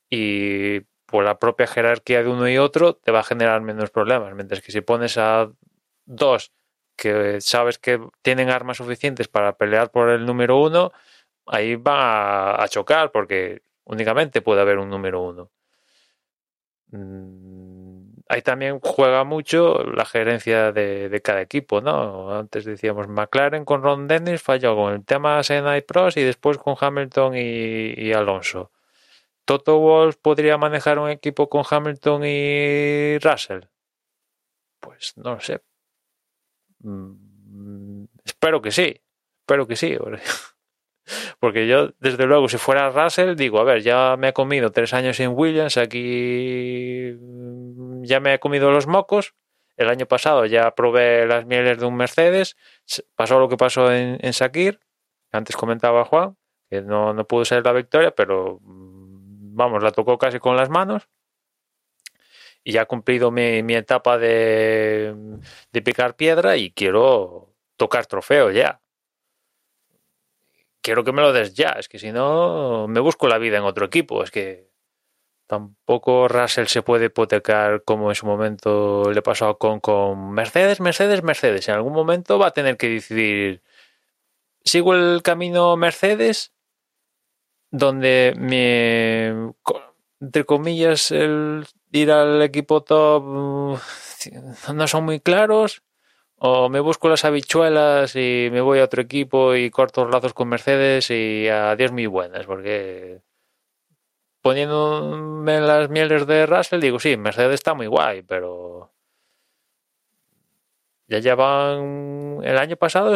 y 0.09 0.81
por 1.05 1.23
la 1.23 1.39
propia 1.39 1.67
jerarquía 1.67 2.23
de 2.23 2.29
uno 2.29 2.47
y 2.49 2.57
otro 2.57 2.95
te 2.95 3.11
va 3.11 3.21
a 3.21 3.23
generar 3.23 3.61
menos 3.61 3.89
problemas. 3.91 4.35
Mientras 4.35 4.61
que 4.61 4.71
si 4.71 4.81
pones 4.81 5.17
a 5.17 5.51
dos 6.05 6.51
que 6.95 7.41
sabes 7.41 7.77
que 7.79 7.99
tienen 8.21 8.49
armas 8.49 8.77
suficientes 8.77 9.27
para 9.27 9.57
pelear 9.57 9.91
por 9.91 10.09
el 10.09 10.25
número 10.25 10.57
uno, 10.57 10.91
ahí 11.45 11.75
va 11.75 12.61
a, 12.63 12.67
chocar 12.69 13.11
porque 13.11 13.61
únicamente 13.85 14.41
puede 14.41 14.61
haber 14.61 14.79
un 14.79 14.89
número 14.89 15.21
uno. 15.21 15.51
Ahí 18.27 18.41
también 18.41 18.79
juega 18.81 19.23
mucho 19.23 19.83
la 19.83 20.03
gerencia 20.03 20.71
de, 20.71 21.21
cada 21.23 21.41
equipo, 21.41 21.79
¿no? 21.81 22.35
Antes 22.35 22.65
decíamos 22.65 23.07
McLaren 23.07 23.65
con 23.65 23.83
Ron 23.83 24.07
Dennis 24.07 24.41
falló 24.41 24.75
con 24.75 24.93
el 24.93 25.05
tema 25.05 25.43
Senna 25.43 25.77
y 25.77 25.81
Prost 25.81 26.17
y 26.17 26.23
después 26.23 26.57
con 26.57 26.75
Hamilton 26.79 27.33
y, 27.35 28.11
Alonso. 28.13 28.71
Toto 29.45 29.77
Wolff 29.77 30.17
podría 30.17 30.57
manejar 30.57 30.97
un 30.97 31.09
equipo 31.11 31.49
con 31.49 31.63
Hamilton 31.69 32.23
y 32.25 33.19
Russell. 33.19 33.65
Pues 34.79 35.15
no 35.17 35.35
lo 35.35 35.39
sé. 35.41 35.61
Mm, 36.79 38.05
espero 38.23 38.59
que 38.61 38.71
sí. 38.71 39.01
Espero 39.41 39.67
que 39.67 39.75
sí. 39.75 39.95
porque- 41.39 41.67
yo, 41.67 41.93
desde 41.99 42.25
luego, 42.25 42.49
si 42.49 42.57
fuera 42.57 42.89
Russell, 42.89 43.35
digo, 43.35 43.59
a 43.59 43.63
ver, 43.63 43.83
ya 43.83 44.15
me 44.17 44.29
he 44.29 44.33
comido 44.33 44.71
tres 44.71 44.93
años 44.95 45.19
en 45.19 45.31
Williams, 45.35 45.77
aquí 45.77 47.15
ya 48.05 48.19
me 48.19 48.33
he 48.33 48.39
comido 48.39 48.71
los 48.71 48.87
mocos. 48.87 49.35
El 49.77 49.89
año 49.89 50.05
pasado 50.05 50.45
ya 50.45 50.73
probé 50.75 51.25
las 51.27 51.45
mieles 51.45 51.79
de 51.79 51.85
un 51.85 51.95
Mercedes. 51.95 52.55
Pasó 53.15 53.39
lo 53.39 53.49
que 53.49 53.57
pasó 53.57 53.91
en, 53.91 54.17
en 54.21 54.33
Sakir, 54.33 54.79
antes 55.31 55.55
comentaba 55.55 56.05
Juan, 56.05 56.37
que 56.69 56.81
no, 56.81 57.13
no 57.13 57.27
pudo 57.27 57.45
ser 57.45 57.65
la 57.65 57.73
victoria, 57.73 58.11
pero 58.11 58.59
mm, 58.61 59.55
vamos, 59.55 59.83
la 59.83 59.91
tocó 59.91 60.17
casi 60.17 60.39
con 60.39 60.55
las 60.55 60.69
manos. 60.69 61.09
Y 62.63 62.71
ya 62.71 62.83
he 62.83 62.85
cumplido 62.87 63.31
mi, 63.31 63.61
mi 63.63 63.75
etapa 63.75 64.17
de, 64.17 65.13
de 65.71 65.81
picar 65.81 66.15
piedra 66.15 66.57
y 66.57 66.71
quiero 66.71 67.53
tocar 67.77 68.05
trofeo 68.07 68.51
ya 68.51 68.81
quiero 70.85 71.03
que 71.03 71.11
me 71.11 71.23
lo 71.23 71.33
des 71.33 71.55
ya, 71.55 71.69
es 71.79 71.89
que 71.89 71.97
si 71.97 72.11
no 72.11 72.87
me 72.87 72.99
busco 72.99 73.27
la 73.27 73.39
vida 73.39 73.57
en 73.57 73.63
otro 73.63 73.87
equipo, 73.87 74.21
es 74.21 74.29
que 74.29 74.64
tampoco 75.47 76.27
Russell 76.27 76.67
se 76.67 76.81
puede 76.81 77.05
hipotecar 77.05 77.83
como 77.83 78.09
en 78.09 78.15
su 78.15 78.25
momento 78.25 79.11
le 79.11 79.21
pasó 79.21 79.49
a 79.49 79.57
con, 79.57 79.79
con 79.79 80.31
Mercedes, 80.31 80.79
Mercedes, 80.79 81.23
Mercedes. 81.23 81.67
En 81.69 81.75
algún 81.75 81.93
momento 81.93 82.39
va 82.39 82.47
a 82.47 82.51
tener 82.51 82.77
que 82.77 82.89
decidir, 82.89 83.61
¿sigo 84.63 84.93
el 84.95 85.21
camino 85.23 85.75
Mercedes? 85.77 86.53
Donde 87.71 88.33
me, 88.37 89.53
entre 90.21 90.45
comillas, 90.45 91.11
el 91.11 91.65
ir 91.91 92.11
al 92.11 92.41
equipo 92.41 92.83
top 92.83 93.23
mm, 93.23 93.75
no 94.73 94.87
son 94.87 95.05
muy 95.05 95.19
claros 95.19 95.83
o 96.37 96.69
me 96.69 96.79
busco 96.79 97.09
las 97.09 97.25
habichuelas 97.25 98.15
y 98.15 98.49
me 98.51 98.61
voy 98.61 98.79
a 98.79 98.83
otro 98.85 99.01
equipo 99.01 99.55
y 99.55 99.69
corto 99.69 100.03
los 100.03 100.13
lazos 100.13 100.33
con 100.33 100.49
Mercedes 100.49 101.09
y 101.09 101.47
adiós 101.47 101.91
muy 101.91 102.07
buenas, 102.07 102.45
porque 102.45 103.21
poniéndome 104.45 105.59
las 105.59 105.89
mieles 105.89 106.27
de 106.27 106.45
Russell 106.45 106.79
digo, 106.79 106.99
sí, 106.99 107.17
Mercedes 107.17 107.55
está 107.55 107.73
muy 107.73 107.87
guay, 107.87 108.21
pero 108.21 108.93
ya 111.07 111.17
llevan 111.17 112.41
el 112.43 112.55
año 112.59 112.75
pasado 112.75 113.15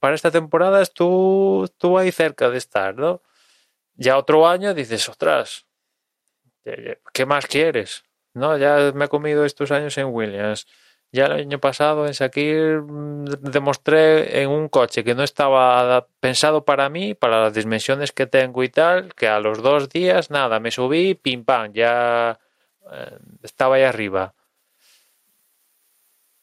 para 0.00 0.14
esta 0.14 0.30
temporada 0.30 0.82
estuvo, 0.82 1.64
estuvo 1.64 1.96
ahí 1.96 2.12
cerca 2.12 2.50
de 2.50 2.58
estar, 2.58 2.94
¿no? 2.94 3.22
Ya 3.94 4.18
otro 4.18 4.46
año 4.46 4.74
dices, 4.74 5.08
ostras, 5.08 5.64
¿qué 7.14 7.24
más 7.24 7.46
quieres? 7.46 8.04
No, 8.34 8.58
ya 8.58 8.92
me 8.94 9.06
he 9.06 9.08
comido 9.08 9.46
estos 9.46 9.70
años 9.70 9.96
en 9.96 10.08
Williams. 10.08 10.66
Ya 11.14 11.26
el 11.26 11.32
año 11.32 11.60
pasado 11.60 12.08
en 12.08 12.14
Sakir 12.14 12.80
mm, 12.82 13.24
demostré 13.40 14.42
en 14.42 14.50
un 14.50 14.68
coche 14.68 15.04
que 15.04 15.14
no 15.14 15.22
estaba 15.22 16.08
pensado 16.18 16.64
para 16.64 16.88
mí, 16.88 17.14
para 17.14 17.40
las 17.44 17.54
dimensiones 17.54 18.10
que 18.10 18.26
tengo 18.26 18.64
y 18.64 18.68
tal, 18.68 19.14
que 19.14 19.28
a 19.28 19.38
los 19.38 19.62
dos 19.62 19.88
días, 19.88 20.32
nada, 20.32 20.58
me 20.58 20.72
subí, 20.72 21.14
pim 21.14 21.44
pam, 21.44 21.72
ya 21.72 22.40
eh, 22.92 23.18
estaba 23.44 23.76
ahí 23.76 23.84
arriba. 23.84 24.34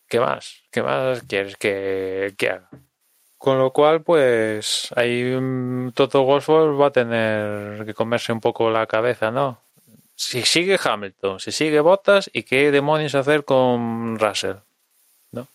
¿Qué 0.08 0.22
más? 0.22 0.64
¿Qué 0.72 0.82
más 0.82 1.24
quieres 1.24 1.58
que, 1.58 2.34
haga? 2.40 2.70
Con 3.38 3.60
lo 3.60 3.74
cual, 3.74 4.04
pues 4.04 4.88
ahí 4.96 5.36
mm, 5.38 5.92
Toto 5.92 6.24
Wolff 6.24 6.50
va 6.50 6.88
a 6.88 6.92
tener 6.92 7.86
que 7.86 7.94
comerse 7.94 8.32
un 8.32 8.40
poco 8.40 8.70
la 8.70 8.88
cabeza, 8.88 9.32
¿no? 9.32 9.60
Si 10.22 10.44
sigue 10.44 10.80
Hamilton, 10.82 11.40
si 11.40 11.52
sigue 11.52 11.80
Bottas 11.80 12.30
y 12.32 12.44
qué 12.44 12.70
demonios 12.70 13.16
hacer 13.16 13.44
con 13.44 14.20
Russell, 14.20 14.58
¿no? 15.32 15.48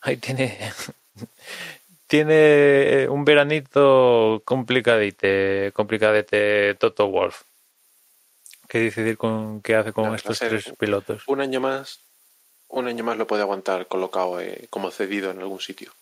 Ahí 0.00 0.16
tiene 0.16 0.72
tiene 2.06 3.06
un 3.10 3.26
veranito 3.26 4.40
complicadite, 4.46 5.72
complicadete 5.74 6.74
Toto 6.76 7.08
Wolf. 7.08 7.42
¿Qué 8.66 8.78
decidir 8.78 9.18
con 9.18 9.60
qué 9.60 9.74
hace 9.74 9.92
con 9.92 10.06
No, 10.06 10.14
estos 10.14 10.40
Russell, 10.40 10.62
tres 10.62 10.74
pilotos? 10.78 11.24
Un 11.26 11.42
año 11.42 11.60
más, 11.60 12.00
un 12.68 12.88
año 12.88 13.04
más 13.04 13.18
lo 13.18 13.26
puede 13.26 13.42
aguantar 13.42 13.88
colocado 13.88 14.40
eh, 14.40 14.68
como 14.70 14.90
cedido 14.90 15.30
en 15.30 15.40
algún 15.40 15.60
sitio. 15.60 15.92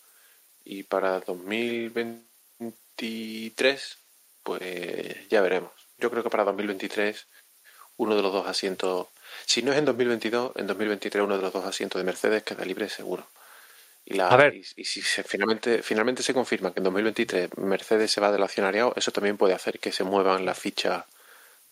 Y 0.64 0.84
para 0.84 1.18
2023, 1.20 3.98
pues 4.44 5.28
ya 5.28 5.40
veremos. 5.40 5.72
Yo 5.98 6.08
creo 6.12 6.22
que 6.22 6.30
para 6.30 6.44
2023 6.44 7.26
uno 7.98 8.16
de 8.16 8.22
los 8.22 8.32
dos 8.32 8.46
asientos 8.46 9.06
Si 9.46 9.62
no 9.62 9.72
es 9.72 9.78
en 9.78 9.84
2022, 9.84 10.52
en 10.56 10.66
2023 10.66 11.22
uno 11.24 11.36
de 11.36 11.42
los 11.42 11.52
dos 11.52 11.64
asientos 11.64 12.00
de 12.00 12.04
Mercedes 12.04 12.42
queda 12.42 12.64
libre 12.64 12.88
seguro. 12.88 13.26
Y, 14.06 14.14
la, 14.14 14.28
A 14.28 14.36
ver. 14.36 14.54
y, 14.54 14.64
y 14.76 14.84
si 14.86 15.02
se- 15.02 15.22
finalmente, 15.22 15.82
finalmente 15.82 16.22
se 16.22 16.32
confirma 16.32 16.72
que 16.72 16.80
en 16.80 16.84
2023 16.84 17.58
Mercedes 17.58 18.10
se 18.10 18.20
va 18.22 18.32
del 18.32 18.42
accionariado, 18.42 18.94
eso 18.96 19.10
también 19.12 19.36
puede 19.36 19.52
hacer 19.54 19.78
que 19.78 19.92
se 19.92 20.02
muevan 20.04 20.44
las 20.46 20.58
fichas. 20.58 21.04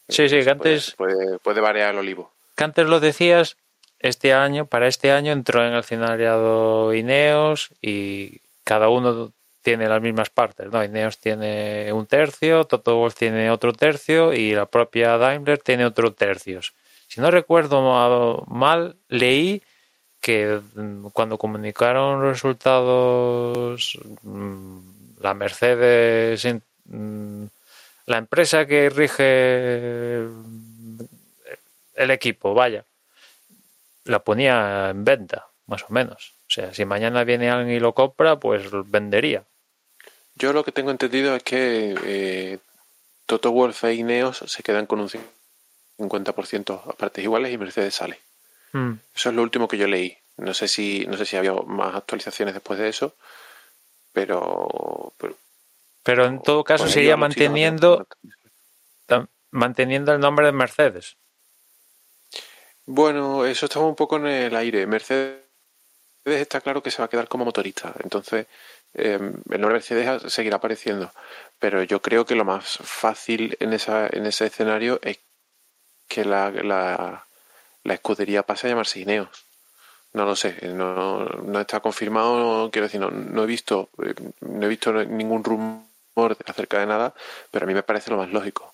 Sí, 0.08 0.28
sí, 0.28 0.40
Se 0.40 0.44
que 0.44 0.50
antes, 0.50 0.94
Puede, 0.96 1.14
puede, 1.16 1.38
puede 1.38 1.60
variar 1.62 1.90
el 1.94 1.98
olivo. 2.00 2.30
que 2.56 2.64
antes 2.64 2.86
lo 2.86 3.00
decías, 3.00 3.56
este 4.00 4.34
año, 4.34 4.66
para 4.66 4.86
este 4.86 5.10
año 5.12 5.32
entró 5.32 5.62
en 5.64 5.72
el 5.72 5.78
accionariado 5.78 6.92
Ineos 6.94 7.70
y 7.80 8.40
cada 8.64 8.88
uno 8.90 9.32
tiene 9.66 9.88
las 9.88 10.00
mismas 10.00 10.30
partes, 10.30 10.70
¿no? 10.70 10.84
Ineos 10.84 11.18
tiene 11.18 11.92
un 11.92 12.06
tercio, 12.06 12.66
Toto 12.66 12.98
Wolff 12.98 13.16
tiene 13.16 13.50
otro 13.50 13.72
tercio 13.72 14.32
y 14.32 14.52
la 14.54 14.66
propia 14.66 15.18
Daimler 15.18 15.58
tiene 15.58 15.84
otro 15.84 16.12
tercio. 16.12 16.60
Si 17.08 17.20
no 17.20 17.32
recuerdo 17.32 17.82
ma- 17.82 18.44
mal, 18.46 18.94
leí 19.08 19.60
que 20.20 20.60
mm, 20.76 21.08
cuando 21.08 21.36
comunicaron 21.36 22.22
los 22.22 22.30
resultados 22.30 23.98
mm, 24.22 24.78
la 25.20 25.34
Mercedes, 25.34 26.46
mm, 26.84 27.44
la 28.06 28.18
empresa 28.18 28.66
que 28.66 28.88
rige 28.88 30.28
el 31.96 32.10
equipo, 32.12 32.54
vaya, 32.54 32.84
la 34.04 34.20
ponía 34.20 34.90
en 34.90 35.04
venta, 35.04 35.48
más 35.66 35.82
o 35.82 35.86
menos. 35.88 36.34
O 36.42 36.50
sea, 36.50 36.72
si 36.72 36.84
mañana 36.84 37.24
viene 37.24 37.50
alguien 37.50 37.76
y 37.78 37.80
lo 37.80 37.94
compra, 37.94 38.38
pues 38.38 38.62
vendería. 38.88 39.42
Yo 40.36 40.52
lo 40.52 40.64
que 40.64 40.72
tengo 40.72 40.90
entendido 40.90 41.34
es 41.34 41.42
que 41.42 41.94
eh, 42.04 42.58
Toto 43.24 43.50
Wolff 43.50 43.84
e 43.84 43.94
Ineos 43.94 44.44
se 44.46 44.62
quedan 44.62 44.86
con 44.86 45.00
un 45.00 45.08
50% 45.98 46.82
a 46.86 46.92
partes 46.92 47.24
iguales 47.24 47.52
y 47.52 47.58
Mercedes 47.58 47.94
sale. 47.94 48.20
Mm. 48.72 48.92
Eso 49.14 49.30
es 49.30 49.34
lo 49.34 49.42
último 49.42 49.66
que 49.66 49.78
yo 49.78 49.86
leí. 49.86 50.16
No 50.36 50.52
sé 50.52 50.68
si, 50.68 51.06
no 51.06 51.16
sé 51.16 51.24
si 51.24 51.36
había 51.36 51.54
más 51.54 51.94
actualizaciones 51.94 52.52
después 52.52 52.78
de 52.78 52.90
eso, 52.90 53.14
pero, 54.12 55.14
pero 55.16 55.36
Pero 56.02 56.26
en 56.26 56.42
todo 56.42 56.62
caso 56.62 56.86
sería 56.86 57.16
manteniendo, 57.16 58.06
manteniendo 59.50 60.12
el 60.12 60.20
nombre 60.20 60.46
de 60.46 60.52
Mercedes. 60.52 61.16
Bueno, 62.84 63.46
eso 63.46 63.66
estaba 63.66 63.86
un 63.86 63.96
poco 63.96 64.16
en 64.16 64.26
el 64.26 64.54
aire. 64.54 64.86
Mercedes 64.86 65.40
está 66.24 66.60
claro 66.60 66.82
que 66.82 66.90
se 66.90 66.98
va 66.98 67.06
a 67.06 67.08
quedar 67.08 67.28
como 67.28 67.46
motorista, 67.46 67.94
entonces 68.04 68.46
eh, 68.96 69.14
el 69.14 69.60
nombre 69.60 69.74
Mercedes 69.74 70.32
seguirá 70.32 70.56
apareciendo. 70.56 71.12
Pero 71.58 71.82
yo 71.82 72.02
creo 72.02 72.26
que 72.26 72.34
lo 72.34 72.44
más 72.44 72.78
fácil 72.82 73.56
en, 73.60 73.72
esa, 73.72 74.06
en 74.10 74.26
ese 74.26 74.46
escenario 74.46 74.98
es 75.02 75.18
que 76.08 76.24
la, 76.24 76.50
la, 76.50 77.26
la 77.82 77.94
escudería 77.94 78.42
pase 78.42 78.66
a 78.66 78.70
llamarse 78.70 79.00
Ineos. 79.00 79.28
No 80.12 80.24
lo 80.24 80.34
sé, 80.34 80.56
no, 80.68 81.24
no 81.26 81.60
está 81.60 81.80
confirmado, 81.80 82.38
no, 82.64 82.70
quiero 82.70 82.86
decir, 82.86 83.00
no, 83.00 83.10
no 83.10 83.42
he 83.42 83.46
visto 83.46 83.90
eh, 84.02 84.14
no 84.40 84.64
he 84.64 84.68
visto 84.68 84.90
ningún 84.92 85.44
rumor 85.44 86.36
acerca 86.46 86.78
de 86.78 86.86
nada, 86.86 87.12
pero 87.50 87.64
a 87.64 87.66
mí 87.66 87.74
me 87.74 87.82
parece 87.82 88.10
lo 88.10 88.16
más 88.16 88.30
lógico. 88.30 88.72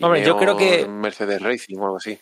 Hombre, 0.00 0.24
yo 0.24 0.38
creo 0.38 0.56
que- 0.56 0.86
Mercedes 0.86 1.42
Racing 1.42 1.76
o 1.78 1.84
algo 1.84 1.96
así. 1.98 2.18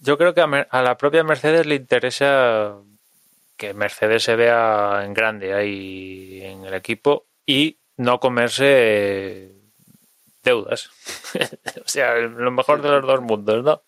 Yo 0.00 0.18
creo 0.18 0.34
que 0.34 0.42
a 0.42 0.82
la 0.82 0.96
propia 0.98 1.24
Mercedes 1.24 1.66
le 1.66 1.76
interesa 1.76 2.76
que 3.58 3.74
Mercedes 3.74 4.22
se 4.22 4.36
vea 4.36 5.02
en 5.04 5.12
grande 5.12 5.52
ahí 5.52 6.40
en 6.42 6.64
el 6.64 6.72
equipo 6.72 7.26
y 7.44 7.76
no 7.96 8.20
comerse 8.20 8.64
eh, 8.66 9.52
deudas. 10.42 10.90
o 11.84 11.88
sea, 11.88 12.14
lo 12.14 12.50
mejor 12.50 12.80
de 12.80 12.88
los 12.88 13.04
dos 13.04 13.20
mundos, 13.20 13.62
¿no? 13.62 13.82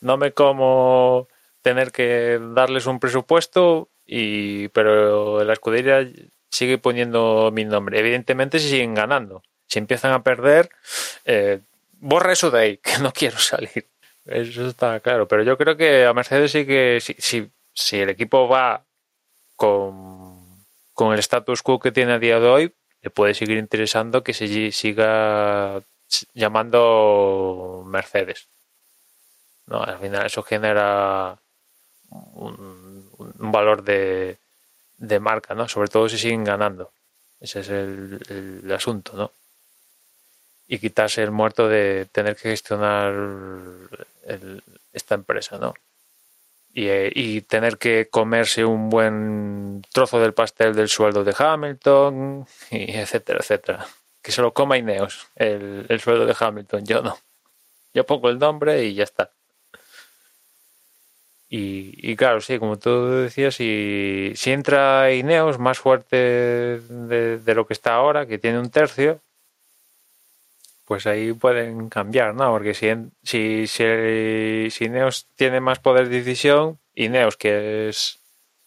No 0.00 0.16
me 0.16 0.32
como 0.32 1.28
tener 1.60 1.92
que 1.92 2.40
darles 2.54 2.86
un 2.86 3.00
presupuesto 3.00 3.90
y 4.06 4.68
pero 4.68 5.44
la 5.44 5.52
escudería 5.52 6.08
sigue 6.48 6.78
poniendo 6.78 7.50
mi 7.52 7.64
nombre. 7.64 7.98
Evidentemente 7.98 8.58
si 8.58 8.70
siguen 8.70 8.94
ganando. 8.94 9.42
Si 9.66 9.78
empiezan 9.78 10.12
a 10.12 10.22
perder, 10.22 10.70
eh, 11.24 11.60
borra 11.92 12.32
eso 12.32 12.50
de 12.50 12.60
ahí, 12.60 12.76
que 12.82 12.98
no 13.00 13.12
quiero 13.12 13.38
salir. 13.38 13.88
Eso 14.24 14.68
está 14.68 15.00
claro, 15.00 15.26
pero 15.26 15.42
yo 15.42 15.58
creo 15.58 15.76
que 15.76 16.06
a 16.06 16.14
Mercedes 16.14 16.52
sí 16.52 16.64
que 16.64 16.98
si, 17.00 17.14
si, 17.18 17.50
si 17.72 17.98
el 17.98 18.10
equipo 18.10 18.48
va 18.48 18.84
con, 19.60 21.12
el 21.12 21.18
status 21.18 21.62
quo 21.62 21.78
que 21.78 21.92
tiene 21.92 22.12
a 22.14 22.18
día 22.18 22.40
de 22.40 22.48
hoy, 22.48 22.74
le 23.02 23.10
puede 23.10 23.34
seguir 23.34 23.58
interesando 23.58 24.24
que 24.24 24.32
se 24.32 24.72
siga 24.72 25.82
llamando 26.32 27.82
Mercedes. 27.86 28.48
No, 29.66 29.82
al 29.82 29.98
final 29.98 30.26
eso 30.26 30.42
genera 30.42 31.38
un, 32.10 33.10
valor 33.52 33.82
de, 33.84 34.38
marca, 35.20 35.54
¿no? 35.54 35.68
Sobre 35.68 35.88
todo 35.88 36.08
si 36.08 36.16
siguen 36.16 36.44
ganando. 36.44 36.90
Ese 37.38 37.60
es 37.60 37.68
el, 37.68 38.72
asunto, 38.74 39.12
¿no? 39.14 39.32
y 40.68 40.78
quitarse 40.78 41.22
el 41.22 41.32
muerto 41.32 41.68
de 41.68 42.06
tener 42.12 42.36
que 42.36 42.50
gestionar 42.50 43.12
esta 44.92 45.16
empresa, 45.16 45.58
¿no? 45.58 45.74
Y, 46.72 46.86
eh, 46.88 47.10
y 47.14 47.40
tener 47.42 47.78
que 47.78 48.08
comerse 48.08 48.64
un 48.64 48.90
buen 48.90 49.82
trozo 49.92 50.20
del 50.20 50.34
pastel 50.34 50.74
del 50.74 50.88
sueldo 50.88 51.24
de 51.24 51.34
Hamilton, 51.36 52.46
y 52.70 52.92
etcétera, 52.92 53.40
etcétera. 53.40 53.86
Que 54.22 54.32
se 54.32 54.42
lo 54.42 54.52
coma 54.54 54.78
Ineos, 54.78 55.28
el, 55.34 55.86
el 55.88 56.00
sueldo 56.00 56.26
de 56.26 56.36
Hamilton, 56.38 56.84
yo 56.84 57.02
no. 57.02 57.18
Yo 57.92 58.06
pongo 58.06 58.30
el 58.30 58.38
nombre 58.38 58.84
y 58.84 58.94
ya 58.94 59.04
está. 59.04 59.32
Y, 61.48 61.94
y 62.08 62.14
claro, 62.14 62.40
sí, 62.40 62.60
como 62.60 62.78
tú 62.78 63.08
decías, 63.08 63.56
si, 63.56 64.32
si 64.36 64.52
entra 64.52 65.12
Ineos 65.12 65.58
más 65.58 65.80
fuerte 65.80 66.16
de 66.16 67.54
lo 67.56 67.66
que 67.66 67.72
está 67.72 67.94
ahora, 67.94 68.26
que 68.26 68.38
tiene 68.38 68.60
un 68.60 68.70
tercio, 68.70 69.20
pues 70.90 71.06
ahí 71.06 71.32
pueden 71.32 71.88
cambiar, 71.88 72.34
¿no? 72.34 72.50
Porque 72.50 72.74
si, 72.74 72.88
si, 73.22 73.68
si, 73.68 74.84
Ineos 74.84 75.28
tiene 75.36 75.60
más 75.60 75.78
poder 75.78 76.08
de 76.08 76.16
decisión, 76.16 76.80
Ineos, 76.96 77.36
que 77.36 77.88
es 77.88 78.18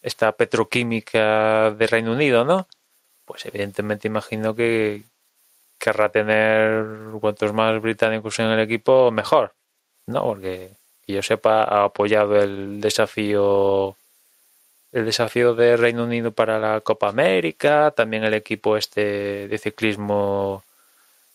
esta 0.02 0.32
petroquímica 0.32 1.72
de 1.72 1.86
Reino 1.86 2.14
Unido, 2.14 2.46
¿no? 2.46 2.70
Pues 3.26 3.46
evidentemente 3.46 4.08
imagino 4.08 4.56
que 4.56 5.04
querrá 5.78 6.08
tener 6.14 6.86
cuantos 7.20 7.52
más 7.52 7.82
británicos 7.82 8.40
en 8.40 8.46
el 8.46 8.60
equipo, 8.62 9.12
mejor, 9.12 9.52
¿no? 10.08 10.24
Porque 10.24 10.70
que 11.06 11.12
yo 11.12 11.22
sepa, 11.22 11.66
ha 11.66 11.84
apoyado 11.84 12.42
el 12.42 12.80
desafío 12.80 13.98
el 14.94 15.04
desafío 15.04 15.56
de 15.56 15.76
Reino 15.76 16.06
Unido 16.06 16.32
para 16.32 16.58
la 16.58 16.80
Copa 16.80 17.10
América, 17.10 17.92
también 17.92 18.24
el 18.24 18.34
equipo 18.34 18.78
este 18.78 19.50
de 19.50 19.58
ciclismo 19.58 20.64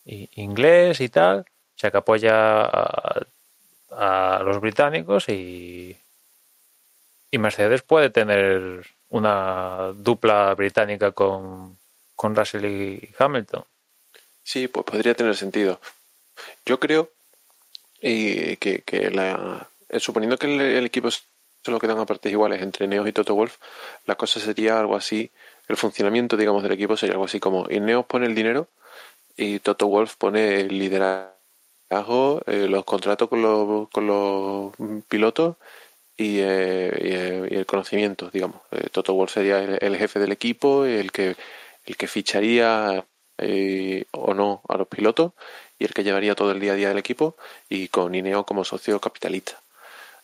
inglés 0.09 1.00
y 1.00 1.09
tal, 1.09 1.40
o 1.40 1.78
sea 1.78 1.90
que 1.90 1.98
apoya 1.98 2.64
a, 2.64 4.42
los 4.44 4.61
británicos 4.61 5.28
y, 5.28 5.96
y 7.30 7.38
Mercedes 7.38 7.82
puede 7.82 8.11
tener 8.11 8.86
una 9.11 9.92
dupla 9.94 10.54
británica 10.54 11.12
con, 11.12 11.78
con 12.14 12.34
Russell 12.34 12.64
y 12.64 13.11
Hamilton. 13.18 13.64
Sí, 14.42 14.68
pues 14.68 14.84
podría 14.84 15.14
tener 15.14 15.36
sentido. 15.36 15.80
Yo 16.64 16.78
creo 16.78 17.11
eh, 18.00 18.56
que, 18.61 18.82
que 18.82 19.11
la, 19.11 19.68
eh, 19.88 20.00
suponiendo 20.00 20.38
que 20.38 20.46
el, 20.78 20.84
equipo 20.86 21.11
se 21.11 21.20
lo 21.66 21.78
quedan 21.78 21.98
a 21.98 22.06
partes 22.06 22.32
iguales 22.32 22.62
entre 22.62 22.86
Ineos 22.86 23.09
y 23.09 23.12
Toto 23.12 23.34
Wolf, 23.34 23.56
la 24.06 24.14
cosa 24.14 24.40
sería 24.40 24.78
algo 24.78 24.96
así, 24.96 25.30
el 25.68 25.76
funcionamiento, 25.76 26.36
digamos, 26.36 26.62
del 26.62 26.72
equipo 26.72 26.96
sería 26.96 27.14
algo 27.14 27.24
así 27.24 27.40
como 27.40 27.70
Ineos 27.70 28.06
pone 28.06 28.26
el 28.26 28.34
dinero 28.34 28.68
y 29.39 29.61
Toto 29.61 29.86
Wolf 29.86 30.16
pone 30.16 30.61
el 30.61 30.78
liderazgo, 30.78 32.43
eh, 32.47 32.66
los 32.68 32.84
contratos 32.84 33.28
con 33.28 33.41
los, 33.41 33.89
con 33.91 34.07
los 34.07 34.72
pilotos 35.09 35.57
y, 36.16 36.41
eh, 36.41 36.91
eh, 36.93 37.49
el 37.53 37.66
conocimiento, 37.66 38.30
digamos. 38.30 38.61
Toto 38.93 39.14
Wolf 39.14 39.32
sería 39.32 39.61
el, 39.61 39.97
jefe 39.97 40.18
del 40.18 40.32
equipo, 40.32 40.84
el 40.84 41.12
que, 41.12 41.36
el 41.86 41.97
que 41.97 42.09
ficharía 42.09 43.07
o 44.11 44.34
no 44.34 44.62
a 44.68 44.76
los 44.76 44.89
pilotos 44.89 45.32
y 45.78 45.84
el 45.84 45.95
que 45.95 46.03
llevaría 46.03 46.34
todo 46.34 46.51
el 46.51 46.59
día 46.59 46.72
a 46.72 46.76
día 46.76 46.89
del 46.89 46.99
equipo 46.99 47.36
y 47.68 47.89
con 47.89 48.14
Ineo 48.16 48.45
como 48.45 48.64
socio 48.64 49.01
capitalista. 49.01 49.62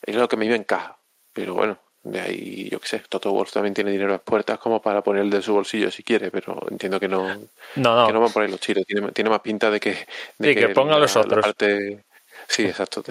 Es 0.03 0.17
lo 0.17 0.29
que 0.29 0.37
a 0.37 0.39
mí 0.39 0.49
me 0.49 0.57
encaja, 0.57 0.99
pero 1.33 1.55
bueno, 1.55 1.79
de 2.05 2.21
ahí 2.21 2.69
yo 2.71 2.81
qué 2.81 2.87
sé, 2.89 2.99
Toto 3.09 3.33
Wolf 3.33 3.53
también 3.53 3.75
tiene 3.75 3.91
dinero 3.91 4.11
a 4.11 4.13
las 4.15 4.23
puertas 4.23 4.59
como 4.59 4.81
para 4.83 5.03
poner 5.03 5.25
de 5.27 5.43
su 5.43 5.55
bolsillo 5.55 5.91
si 5.91 6.03
quiere, 6.03 6.31
pero 6.31 6.57
entiendo 6.71 7.01
que 7.01 7.09
no, 7.09 7.29
No, 7.77 7.97
no, 7.97 8.07
que 8.07 8.13
no 8.13 8.21
van 8.21 8.31
a 8.31 8.33
poner 8.33 8.51
los 8.51 8.61
chiros, 8.61 8.85
tiene, 8.87 9.11
tiene 9.13 9.31
más 9.31 9.41
pinta 9.41 9.71
de 9.71 9.81
que... 9.81 10.07
De 10.39 10.49
Sí, 10.49 10.55
que 10.55 10.69
ponga 10.69 10.99
los 10.99 11.17
otros. 11.17 11.45
parte- 11.45 12.05
sí, 12.49 12.65
exacto. 12.65 13.03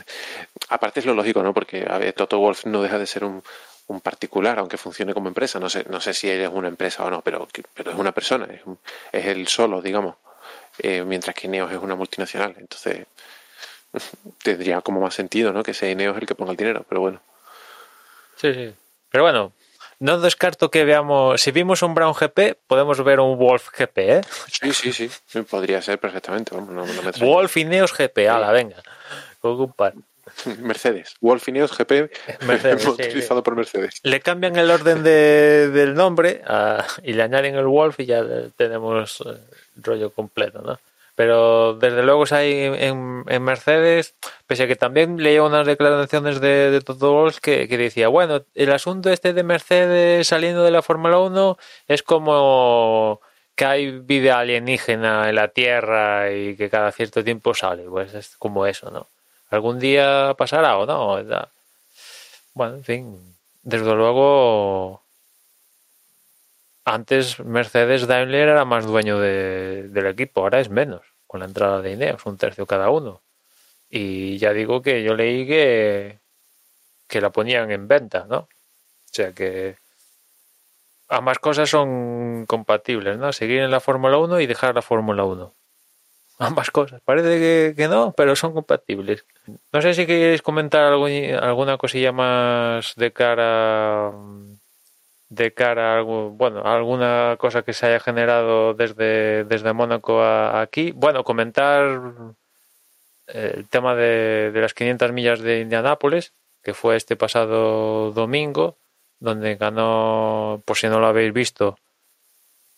Aparte 0.70 1.00
es 1.00 1.06
lo 1.06 1.14
lógico, 1.14 1.44
¿no? 1.44 1.54
Porque 1.54 1.86
a 1.90 1.98
ver, 1.98 2.14
Toto 2.14 2.40
Wolf 2.40 2.66
no 2.66 2.82
deja 2.82 3.00
de 3.00 3.08
ser 3.08 3.24
un, 3.26 3.44
un 3.88 4.02
particular, 4.02 4.60
aunque 4.60 4.78
funcione 4.78 5.14
como 5.14 5.28
empresa. 5.28 5.60
No 5.60 5.70
sé, 5.70 5.86
no 5.90 6.00
sé 6.00 6.14
si 6.14 6.30
él 6.30 6.42
es 6.42 6.50
una 6.50 6.68
empresa 6.68 7.04
o 7.06 7.10
no, 7.10 7.22
pero, 7.22 7.48
pero 7.74 7.92
es 7.92 7.98
una 7.98 8.12
persona, 8.12 8.46
es, 8.54 8.62
un- 8.66 8.80
es 9.12 9.26
él 9.26 9.48
solo, 9.48 9.82
digamos. 9.82 10.16
Eh, 10.80 11.04
mientras 11.06 11.36
que 11.36 11.48
Ineos 11.48 11.72
es 11.72 11.78
una 11.80 11.96
multinacional. 11.96 12.56
Entonces, 12.58 13.06
tendría 14.44 14.82
como 14.82 15.02
más 15.02 15.14
sentido, 15.16 15.54
¿no? 15.54 15.64
Que 15.64 15.74
sea 15.74 15.92
Ineos 15.92 16.18
el 16.18 16.26
que 16.28 16.36
ponga 16.36 16.52
el 16.52 16.58
dinero, 16.58 16.86
pero 16.88 17.02
bueno. 17.02 17.22
Sí, 18.36 18.54
sí. 18.54 18.74
Pero 19.14 19.26
bueno, 19.26 19.54
no 20.00 20.20
descarto 20.20 20.72
que 20.72 20.86
veamos. 20.86 21.40
Si 21.40 21.52
vimos 21.52 21.84
un 21.84 21.94
Brown 21.94 22.14
GP, 22.20 22.58
podemos 22.66 23.04
ver 23.04 23.20
un 23.20 23.38
Wolf 23.38 23.70
GP, 23.78 23.98
¿eh? 24.00 24.22
Sí, 24.52 24.74
sí, 24.74 24.92
sí. 24.92 25.42
Podría 25.44 25.84
ser 25.84 26.00
perfectamente. 26.00 26.56
Vamos, 26.56 26.72
no, 26.72 26.84
no 26.84 27.02
me. 27.04 27.12
Wolf 27.24 27.56
Ineos 27.58 27.94
GP, 27.96 28.28
ala, 28.28 28.52
venga. 28.52 28.78
Ocupar. 29.42 29.94
Mercedes. 30.62 31.16
Wolf 31.22 31.48
Ineos 31.48 31.78
GP 31.78 32.10
Mercedes, 32.48 32.82
sí, 32.82 32.90
utilizado 32.90 33.42
sí. 33.42 33.44
por 33.44 33.56
Mercedes. 33.56 34.00
Le 34.02 34.20
cambian 34.20 34.56
el 34.56 34.72
orden 34.72 35.04
de- 35.04 35.70
del 35.70 35.94
nombre 35.94 36.42
a- 36.48 36.84
y 37.04 37.14
le 37.14 37.22
añaden 37.22 37.54
el 37.56 37.68
Wolf 37.68 38.00
y 38.00 38.08
ya 38.08 38.24
tenemos 38.58 39.22
eh, 39.28 39.38
el 39.78 39.84
rollo 39.84 40.10
completo, 40.10 40.64
¿no? 40.64 40.80
Pero 41.16 41.76
desde 41.76 42.04
luego 42.04 42.26
si 42.26 42.36
hay 42.36 42.54
en, 42.64 43.24
en 43.28 43.44
Mercedes, 43.44 44.16
pese 44.48 44.64
a 44.64 44.68
que 44.68 44.76
también 44.76 45.22
leía 45.22 45.44
unas 45.44 45.68
declaraciones 45.68 46.42
de, 46.42 46.72
de 46.72 46.82
Toto 46.82 47.12
Wolff 47.14 47.40
que, 47.40 47.68
que 47.68 47.78
decía, 47.78 48.08
bueno, 48.08 48.42
el 48.56 48.72
asunto 48.72 49.12
este 49.12 49.34
de 49.34 49.44
Mercedes 49.44 50.28
saliendo 50.28 50.64
de 50.64 50.72
la 50.72 50.82
Fórmula 50.82 51.20
1 51.20 51.58
es 51.88 52.02
como 52.02 53.22
que 53.56 53.66
hay 53.66 53.92
vida 54.00 54.40
alienígena 54.40 55.30
en 55.30 55.36
la 55.36 55.50
Tierra 55.50 56.32
y 56.32 56.56
que 56.56 56.70
cada 56.70 56.92
cierto 56.92 57.24
tiempo 57.24 57.54
sale, 57.54 57.84
pues 57.84 58.14
es 58.16 58.36
como 58.38 58.66
eso, 58.66 58.90
¿no? 58.90 59.08
Algún 59.52 59.80
día 59.80 60.34
pasará 60.36 60.78
o 60.80 60.88
no. 60.88 61.24
Bueno, 62.56 62.76
en 62.76 62.84
fin, 62.84 63.36
desde 63.62 63.94
luego 63.94 65.03
antes 66.86 67.40
Mercedes 67.40 68.08
Daimler 68.08 68.50
era 68.50 68.66
más 68.66 68.86
dueño 68.86 69.20
de- 69.20 69.88
del 69.90 70.08
equipo, 70.08 70.42
ahora 70.42 70.60
es 70.60 70.70
menos, 70.70 71.02
con 71.28 71.40
la 71.42 71.46
entrada 71.48 71.82
de 71.82 71.92
Ineos, 71.94 72.26
un 72.26 72.38
tercio 72.38 72.66
cada 72.66 72.90
uno. 72.90 73.22
Y 73.90 74.38
ya 74.40 74.54
digo 74.54 74.82
que 74.82 75.04
yo 75.04 75.16
leí 75.16 75.48
que, 75.48 76.20
que 77.08 77.22
la 77.22 77.32
ponían 77.32 77.72
en 77.72 77.88
venta, 77.88 78.26
¿no? 78.30 78.38
O 78.40 78.48
sea 79.14 79.32
que 79.34 79.78
ambas 81.10 81.40
cosas 81.40 81.70
son 81.70 82.46
compatibles, 82.48 83.18
¿no? 83.18 83.32
Seguir 83.34 83.62
en 83.62 83.72
la 83.72 83.80
Fórmula 83.80 84.18
1 84.18 84.40
y 84.40 84.48
dejar 84.48 84.76
la 84.76 84.82
Fórmula 84.82 85.24
1. 85.24 85.54
Ambas 86.40 86.72
cosas. 86.72 87.02
Parece 87.06 87.76
que, 87.76 87.88
no, 87.88 88.14
pero 88.18 88.36
son 88.36 88.54
compatibles. 88.54 89.26
No 89.72 89.82
sé 89.82 89.94
si 89.94 90.06
queréis 90.08 90.42
comentar 90.42 90.84
alguna 90.92 91.78
cosilla 91.78 92.12
más 92.12 92.96
de 92.96 93.14
cara 93.14 94.12
de 95.36 95.54
cara 95.54 96.00
a 96.00 96.02
bueno, 96.02 96.62
alguna 96.64 97.36
cosa 97.40 97.64
que 97.64 97.74
se 97.74 97.86
haya 97.88 98.00
generado 98.00 98.74
desde, 98.74 99.44
desde 99.46 99.74
Mónaco 99.74 100.22
a, 100.22 100.62
aquí. 100.62 100.92
Bueno, 100.92 101.24
comentar 101.24 102.02
eh, 103.28 103.54
el 103.56 103.70
tema 103.70 103.96
de, 103.96 104.52
de 104.52 104.62
las 104.62 104.74
500 104.74 105.12
millas 105.12 105.40
de 105.42 105.62
Indianápolis, 105.62 106.34
que 106.62 106.74
fue 106.74 106.96
este 106.96 107.16
pasado 107.16 108.12
domingo, 108.12 108.78
donde 109.20 109.56
ganó, 109.56 110.62
por 110.66 110.78
si 110.78 110.88
no 110.88 111.00
lo 111.00 111.08
habéis 111.08 111.34
visto, 111.34 111.78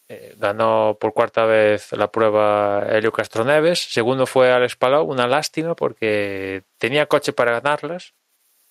eh, 0.07 0.35
ganó 0.37 0.97
por 0.99 1.13
cuarta 1.13 1.45
vez 1.45 1.91
la 1.93 2.11
prueba 2.11 2.85
Helio 2.87 3.11
Castroneves. 3.11 3.79
Segundo 3.91 4.27
fue 4.27 4.51
Alex 4.51 4.75
Palau, 4.75 5.05
una 5.05 5.27
lástima 5.27 5.75
porque 5.75 6.63
tenía 6.77 7.07
coche 7.07 7.33
para 7.33 7.59
ganarlas, 7.59 8.13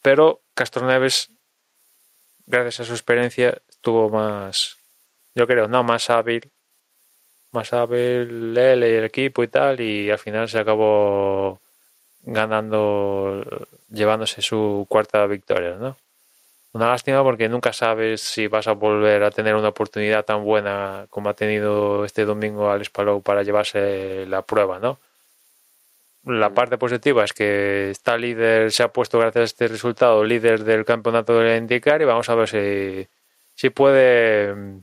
pero 0.03 0.43
Castroneves, 0.55 1.31
gracias 2.47 2.81
a 2.81 2.85
su 2.85 2.93
experiencia, 2.93 3.59
estuvo 3.69 4.09
más, 4.11 4.77
yo 5.35 5.47
creo, 5.47 5.69
no 5.69 5.83
más 5.83 6.11
hábil, 6.11 6.51
más 7.53 7.73
hábil 7.73 8.57
él 8.57 8.85
y 8.85 8.87
el 8.87 9.05
equipo 9.05 9.43
y 9.43 9.49
tal, 9.49 9.81
y 9.81 10.11
al 10.11 10.19
final 10.19 10.49
se 10.49 10.59
acabó 10.59 11.61
ganando, 12.23 13.45
llevándose 13.91 14.43
su 14.43 14.87
cuarta 14.89 15.27
victoria, 15.27 15.77
¿no? 15.77 15.97
Una 16.73 16.89
lástima 16.89 17.23
porque 17.23 17.49
nunca 17.49 17.73
sabes 17.73 18.21
si 18.21 18.49
vas 18.49 18.67
a 18.67 18.73
volver 18.73 19.23
a 19.23 19.31
tener 19.31 19.55
una 19.55 19.69
oportunidad 19.69 20.25
tan 20.25 20.43
buena 20.43 21.07
como 21.09 21.29
ha 21.29 21.35
tenido 21.35 22.05
este 22.05 22.25
domingo 22.25 22.69
Alex 22.69 22.91
Palou 22.91 23.23
para 23.23 23.45
llevarse 23.45 24.27
la 24.27 24.43
prueba, 24.43 24.81
¿no? 24.81 24.99
La 26.27 26.51
parte 26.55 26.79
positiva 26.79 27.25
es 27.25 27.33
que 27.35 27.91
está 27.91 28.17
líder, 28.17 28.73
se 28.73 28.83
ha 28.83 28.89
puesto 28.93 29.19
gracias 29.19 29.41
a 29.43 29.45
este 29.45 29.69
resultado 29.69 30.25
líder 30.25 30.65
del 30.65 30.85
campeonato 30.87 31.39
de 31.39 31.45
la 31.51 31.57
IndyCar 31.57 32.01
y 32.01 32.07
vamos 32.07 32.29
a 32.31 32.35
ver 32.35 32.49
si, 32.49 33.07
si 33.55 33.69
puede 33.71 34.55
mm, 34.55 34.79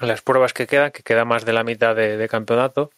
las 0.00 0.22
pruebas 0.22 0.54
que 0.54 0.66
quedan, 0.66 0.90
que 0.90 1.02
queda 1.02 1.26
más 1.26 1.44
de 1.44 1.52
la 1.52 1.62
mitad 1.62 1.94
de, 1.94 2.16
de 2.16 2.28
campeonato, 2.28 2.90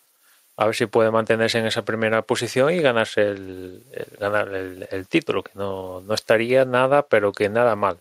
a 0.56 0.66
ver 0.66 0.76
si 0.76 0.86
puede 0.86 1.10
mantenerse 1.10 1.58
en 1.58 1.66
esa 1.66 1.84
primera 1.84 2.22
posición 2.22 2.72
y 2.72 2.78
ganarse 2.80 3.22
el, 3.22 3.82
el- 3.92 4.18
ganar 4.20 4.54
el, 4.54 4.86
el 4.92 5.08
título, 5.08 5.42
que 5.42 5.50
no, 5.54 6.00
no 6.00 6.14
estaría 6.14 6.64
nada, 6.64 7.02
pero 7.08 7.32
que 7.32 7.48
nada 7.48 7.74
mal. 7.74 7.98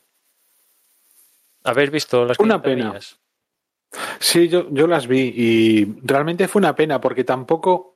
¿Habéis 1.63 1.89
visto 1.89 2.26
las 2.26 2.38
Una 2.38 2.61
500 2.61 2.63
pena. 2.63 2.86
millas? 2.89 3.17
Sí, 4.19 4.49
yo, 4.49 4.67
yo 4.69 4.86
las 4.86 5.07
vi 5.07 5.34
y 5.36 5.95
realmente 6.03 6.47
fue 6.47 6.59
una 6.59 6.76
pena 6.76 7.01
porque 7.01 7.24
tampoco... 7.24 7.95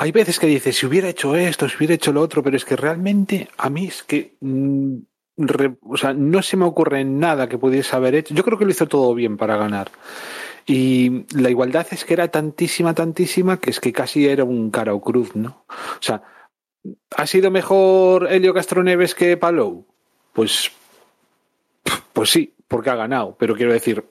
Hay 0.00 0.12
veces 0.12 0.38
que 0.38 0.46
dices, 0.46 0.76
si 0.76 0.86
hubiera 0.86 1.08
hecho 1.08 1.34
esto, 1.34 1.68
si 1.68 1.76
hubiera 1.76 1.94
hecho 1.94 2.12
lo 2.12 2.20
otro, 2.20 2.40
pero 2.40 2.56
es 2.56 2.64
que 2.64 2.76
realmente 2.76 3.48
a 3.58 3.68
mí 3.68 3.86
es 3.86 4.02
que... 4.04 4.36
mm, 4.40 4.96
o 5.82 5.96
sea, 5.96 6.14
no 6.14 6.42
se 6.42 6.56
me 6.56 6.64
ocurre 6.64 7.04
nada 7.04 7.48
que 7.48 7.58
pudiese 7.58 7.94
haber 7.94 8.14
hecho. 8.14 8.34
Yo 8.34 8.42
creo 8.42 8.58
que 8.58 8.64
lo 8.64 8.70
hizo 8.70 8.86
todo 8.86 9.14
bien 9.14 9.36
para 9.36 9.56
ganar. 9.56 9.90
Y 10.66 11.26
la 11.36 11.50
igualdad 11.50 11.86
es 11.90 12.04
que 12.04 12.14
era 12.14 12.28
tantísima, 12.28 12.94
tantísima, 12.94 13.58
que 13.58 13.70
es 13.70 13.80
que 13.80 13.92
casi 13.92 14.26
era 14.26 14.44
un 14.44 14.70
cara 14.70 14.94
o 14.94 15.00
cruz, 15.00 15.34
¿no? 15.34 15.64
O 15.68 16.02
sea, 16.02 16.22
¿ha 17.16 17.26
sido 17.26 17.50
mejor 17.50 18.30
Helio 18.30 18.52
Castroneves 18.52 19.14
que 19.14 19.36
Palou? 19.36 19.86
Pues, 20.32 20.70
pues 22.12 22.30
sí, 22.30 22.54
porque 22.66 22.90
ha 22.90 22.96
ganado, 22.96 23.36
pero 23.38 23.54
quiero 23.54 23.72
decir, 23.72 24.04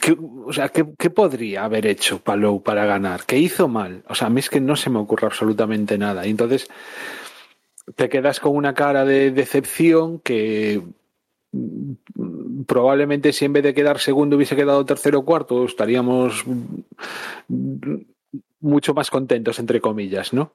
¿qué, 0.00 0.16
o 0.46 0.52
sea, 0.52 0.68
¿qué, 0.68 0.86
qué 0.98 1.10
podría 1.10 1.64
haber 1.64 1.86
hecho 1.86 2.20
Palou 2.20 2.62
para 2.62 2.84
ganar? 2.84 3.24
¿Qué 3.26 3.38
hizo 3.38 3.68
mal? 3.68 4.02
O 4.08 4.14
sea, 4.14 4.28
a 4.28 4.30
mí 4.30 4.40
es 4.40 4.50
que 4.50 4.60
no 4.60 4.76
se 4.76 4.90
me 4.90 4.98
ocurre 4.98 5.26
absolutamente 5.26 5.98
nada. 5.98 6.26
Y 6.26 6.30
entonces 6.30 6.68
te 7.96 8.08
quedas 8.08 8.40
con 8.40 8.56
una 8.56 8.74
cara 8.74 9.04
de 9.04 9.30
decepción 9.30 10.20
que 10.20 10.82
mm, 11.52 12.62
probablemente 12.66 13.32
si 13.32 13.44
en 13.44 13.52
vez 13.52 13.62
de 13.62 13.74
quedar 13.74 13.98
segundo 13.98 14.36
hubiese 14.36 14.56
quedado 14.56 14.84
tercero 14.84 15.20
o 15.20 15.24
cuarto, 15.24 15.64
estaríamos 15.64 16.44
mm, 16.46 17.94
mucho 18.60 18.94
más 18.94 19.10
contentos, 19.10 19.58
entre 19.58 19.80
comillas, 19.80 20.32
¿no? 20.32 20.54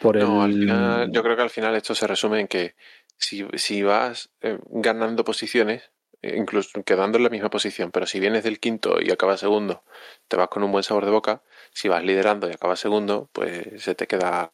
Por 0.00 0.16
No, 0.16 0.42
al 0.42 0.52
final, 0.52 1.10
yo 1.12 1.22
creo 1.22 1.36
que 1.36 1.42
al 1.42 1.50
final 1.50 1.74
esto 1.74 1.94
se 1.94 2.06
resume 2.06 2.40
en 2.40 2.48
que 2.48 2.74
si, 3.16 3.46
si 3.54 3.82
vas 3.82 4.30
eh, 4.40 4.58
ganando 4.66 5.24
posiciones, 5.24 5.90
incluso 6.36 6.82
quedando 6.84 7.18
en 7.18 7.24
la 7.24 7.30
misma 7.30 7.50
posición, 7.50 7.90
pero 7.90 8.06
si 8.06 8.20
vienes 8.20 8.44
del 8.44 8.60
quinto 8.60 9.00
y 9.00 9.10
acabas 9.10 9.40
segundo, 9.40 9.82
te 10.28 10.36
vas 10.36 10.48
con 10.48 10.62
un 10.62 10.72
buen 10.72 10.84
sabor 10.84 11.04
de 11.04 11.10
boca. 11.10 11.42
Si 11.72 11.88
vas 11.88 12.04
liderando 12.04 12.48
y 12.48 12.52
acabas 12.52 12.80
segundo, 12.80 13.28
pues 13.32 13.82
se 13.82 13.94
te 13.94 14.06
queda 14.06 14.52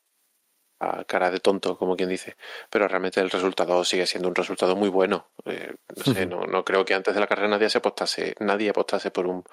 a 0.80 1.04
cara 1.04 1.30
de 1.30 1.40
tonto, 1.40 1.76
como 1.76 1.96
quien 1.96 2.08
dice. 2.08 2.36
Pero 2.70 2.88
realmente 2.88 3.20
el 3.20 3.30
resultado 3.30 3.84
sigue 3.84 4.06
siendo 4.06 4.28
un 4.28 4.34
resultado 4.34 4.74
muy 4.76 4.88
bueno. 4.88 5.28
Eh, 5.44 5.74
no 5.94 6.14
sé, 6.14 6.26
no, 6.26 6.46
no 6.46 6.64
creo 6.64 6.84
que 6.84 6.94
antes 6.94 7.14
de 7.14 7.20
la 7.20 7.26
carrera 7.26 7.48
nadie 7.48 7.68
se 7.68 7.78
apostase, 7.78 8.34
nadie 8.40 8.70
apostase 8.70 9.10
por 9.10 9.26
un 9.26 9.44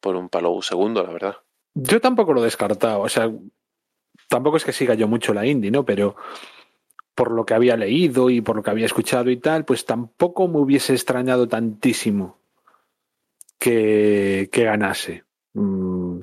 por 0.00 0.14
un 0.16 0.28
palo 0.28 0.62
segundo, 0.62 1.02
la 1.02 1.12
verdad. 1.12 1.36
Yo 1.74 2.00
tampoco 2.00 2.32
lo 2.32 2.40
he 2.40 2.44
descartado, 2.44 3.00
o 3.00 3.08
sea, 3.08 3.30
tampoco 4.28 4.56
es 4.56 4.64
que 4.64 4.72
siga 4.72 4.94
yo 4.94 5.08
mucho 5.08 5.34
la 5.34 5.46
indie, 5.46 5.70
¿no? 5.70 5.84
Pero 5.84 6.16
por 7.18 7.32
lo 7.32 7.44
que 7.44 7.52
había 7.54 7.76
leído 7.76 8.30
y 8.30 8.40
por 8.40 8.54
lo 8.54 8.62
que 8.62 8.70
había 8.70 8.86
escuchado 8.86 9.28
y 9.28 9.38
tal, 9.38 9.64
pues 9.64 9.84
tampoco 9.84 10.46
me 10.46 10.58
hubiese 10.60 10.92
extrañado 10.92 11.48
tantísimo 11.48 12.38
que, 13.58 14.48
que 14.52 14.62
ganase. 14.62 15.24
Mm, 15.54 16.20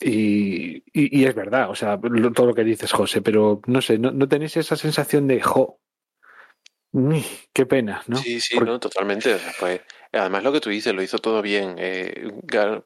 y, 0.00 0.76
y- 0.92 1.20
y 1.20 1.24
es 1.24 1.34
verdad, 1.34 1.70
o 1.70 1.74
sea, 1.74 1.98
lo- 2.02 2.32
todo 2.32 2.48
lo 2.48 2.54
que 2.54 2.64
dices, 2.64 2.92
José, 2.92 3.22
pero 3.22 3.62
no 3.66 3.80
sé, 3.80 3.98
¿no, 3.98 4.10
no 4.10 4.28
tenéis 4.28 4.58
esa 4.58 4.76
sensación 4.76 5.26
de, 5.26 5.40
jo, 5.40 5.78
mm, 6.92 7.20
qué 7.54 7.64
pena, 7.64 8.02
¿no? 8.06 8.18
Sí, 8.18 8.40
sí, 8.40 8.58
no, 8.58 8.78
totalmente. 8.78 9.36
Pues, 9.58 9.80
además 10.12 10.42
lo 10.44 10.52
que 10.52 10.60
tú 10.60 10.68
dices, 10.68 10.94
lo 10.94 11.00
hizo 11.02 11.16
todo 11.18 11.40
bien. 11.40 11.76
Eh, 11.78 12.30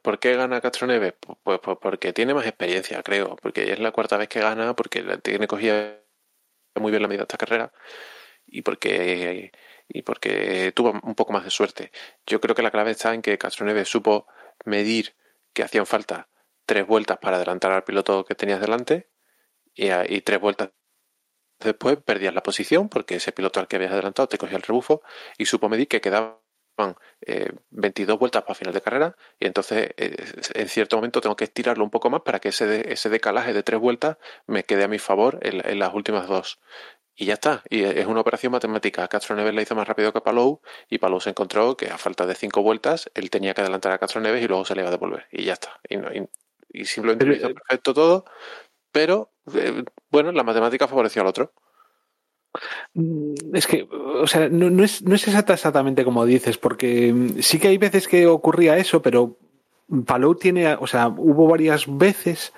¿Por 0.01 0.19
qué 0.19 0.35
gana 0.37 0.61
Castroneves? 0.61 1.15
Pues, 1.19 1.37
pues, 1.43 1.59
pues 1.61 1.77
porque 1.81 2.13
tiene 2.13 2.33
más 2.33 2.45
experiencia, 2.47 3.03
creo. 3.03 3.35
Porque 3.41 3.73
es 3.73 3.79
la 3.79 3.91
cuarta 3.91 4.15
vez 4.15 4.29
que 4.29 4.39
gana, 4.39 4.73
porque 4.73 5.03
tiene 5.21 5.47
cogida 5.47 5.98
muy 6.79 6.91
bien 6.91 7.01
la 7.01 7.07
medida 7.07 7.21
de 7.21 7.25
esta 7.25 7.37
carrera 7.37 7.71
y 8.45 8.61
porque 8.61 9.51
y 9.87 10.03
porque 10.03 10.71
tuvo 10.75 10.91
un 11.03 11.15
poco 11.15 11.33
más 11.33 11.43
de 11.43 11.49
suerte. 11.49 11.91
Yo 12.27 12.39
creo 12.41 12.55
que 12.55 12.61
la 12.61 12.71
clave 12.71 12.91
está 12.91 13.13
en 13.13 13.21
que 13.21 13.37
Castroneves 13.37 13.89
supo 13.89 14.27
medir 14.65 15.15
que 15.53 15.63
hacían 15.63 15.85
falta 15.85 16.29
tres 16.65 16.85
vueltas 16.85 17.17
para 17.19 17.37
adelantar 17.37 17.71
al 17.71 17.83
piloto 17.83 18.25
que 18.25 18.35
tenías 18.35 18.61
delante 18.61 19.09
y, 19.73 19.89
y 20.09 20.21
tres 20.21 20.39
vueltas 20.39 20.71
después 21.59 21.97
perdías 21.97 22.33
la 22.33 22.43
posición 22.43 22.89
porque 22.89 23.15
ese 23.15 23.31
piloto 23.31 23.59
al 23.59 23.67
que 23.67 23.77
habías 23.77 23.91
adelantado 23.91 24.27
te 24.27 24.37
cogía 24.37 24.57
el 24.57 24.63
rebufo 24.63 25.01
y 25.37 25.45
supo 25.45 25.69
medir 25.69 25.87
que 25.87 26.01
quedaban 26.79 26.95
eh, 27.21 27.51
22 27.71 28.17
vueltas 28.19 28.43
para 28.43 28.55
final 28.55 28.73
de 28.73 28.81
carrera 28.81 29.15
y 29.39 29.45
entonces 29.47 29.91
eh, 29.97 30.15
en 30.55 30.67
cierto 30.69 30.95
momento 30.97 31.21
tengo 31.21 31.35
que 31.35 31.45
estirarlo 31.45 31.83
un 31.83 31.89
poco 31.89 32.09
más 32.09 32.21
para 32.21 32.39
que 32.39 32.49
ese, 32.49 32.65
de- 32.65 32.93
ese 32.93 33.09
decalaje 33.09 33.53
de 33.53 33.63
tres 33.63 33.79
vueltas 33.79 34.17
me 34.47 34.63
quede 34.63 34.83
a 34.83 34.87
mi 34.87 34.99
favor 34.99 35.39
en, 35.41 35.61
en 35.67 35.79
las 35.79 35.93
últimas 35.93 36.27
dos 36.27 36.59
y 37.15 37.25
ya 37.25 37.33
está. 37.33 37.63
Y 37.69 37.83
es 37.83 38.05
una 38.07 38.21
operación 38.21 38.53
matemática. 38.53 39.07
Castro 39.09 39.35
Neves 39.35 39.53
la 39.53 39.61
hizo 39.61 39.75
más 39.75 39.87
rápido 39.87 40.13
que 40.13 40.21
Palou 40.21 40.61
y 40.89 40.99
Palou 40.99 41.19
se 41.19 41.29
encontró 41.31 41.75
que 41.75 41.87
a 41.89 41.97
falta 41.97 42.25
de 42.25 42.35
cinco 42.35 42.61
vueltas 42.63 43.11
él 43.13 43.29
tenía 43.29 43.53
que 43.53 43.61
adelantar 43.61 43.91
a 43.91 43.97
Castro 43.99 44.21
Neves 44.21 44.43
y 44.43 44.47
luego 44.47 44.65
se 44.65 44.75
le 44.75 44.81
iba 44.81 44.89
a 44.89 44.91
devolver. 44.91 45.27
Y 45.31 45.43
ya 45.45 45.53
está. 45.53 45.79
Y, 45.89 45.97
no, 45.97 46.13
y, 46.13 46.27
y 46.71 46.85
simplemente 46.85 47.25
lo 47.25 47.33
hizo 47.35 47.53
perfecto 47.53 47.93
todo, 47.93 48.25
pero 48.91 49.31
eh, 49.55 49.83
bueno, 50.11 50.31
la 50.31 50.43
matemática 50.43 50.87
favoreció 50.87 51.21
al 51.21 51.27
otro. 51.29 51.53
Mm, 52.93 53.33
Es 53.53 53.67
que, 53.67 53.87
o 53.91 54.27
sea, 54.27 54.49
no, 54.49 54.83
es, 54.83 55.01
no 55.03 55.15
es 55.15 55.27
exacta- 55.27 55.53
exactamente 55.53 56.03
como 56.03 56.25
dices, 56.25 56.57
porque 56.57 57.13
mm, 57.13 57.39
sí 57.41 57.59
que 57.59 57.69
hay 57.69 57.77
veces 57.77 58.07
que 58.07 58.27
ocurría 58.27 58.77
eso, 58.77 59.01
pero 59.01 59.37
Palou 60.05 60.35
tiene, 60.35 60.75
o 60.75 60.87
sea, 60.87 61.07
hubo 61.07 61.47
varias 61.47 61.85
veces 61.87 62.53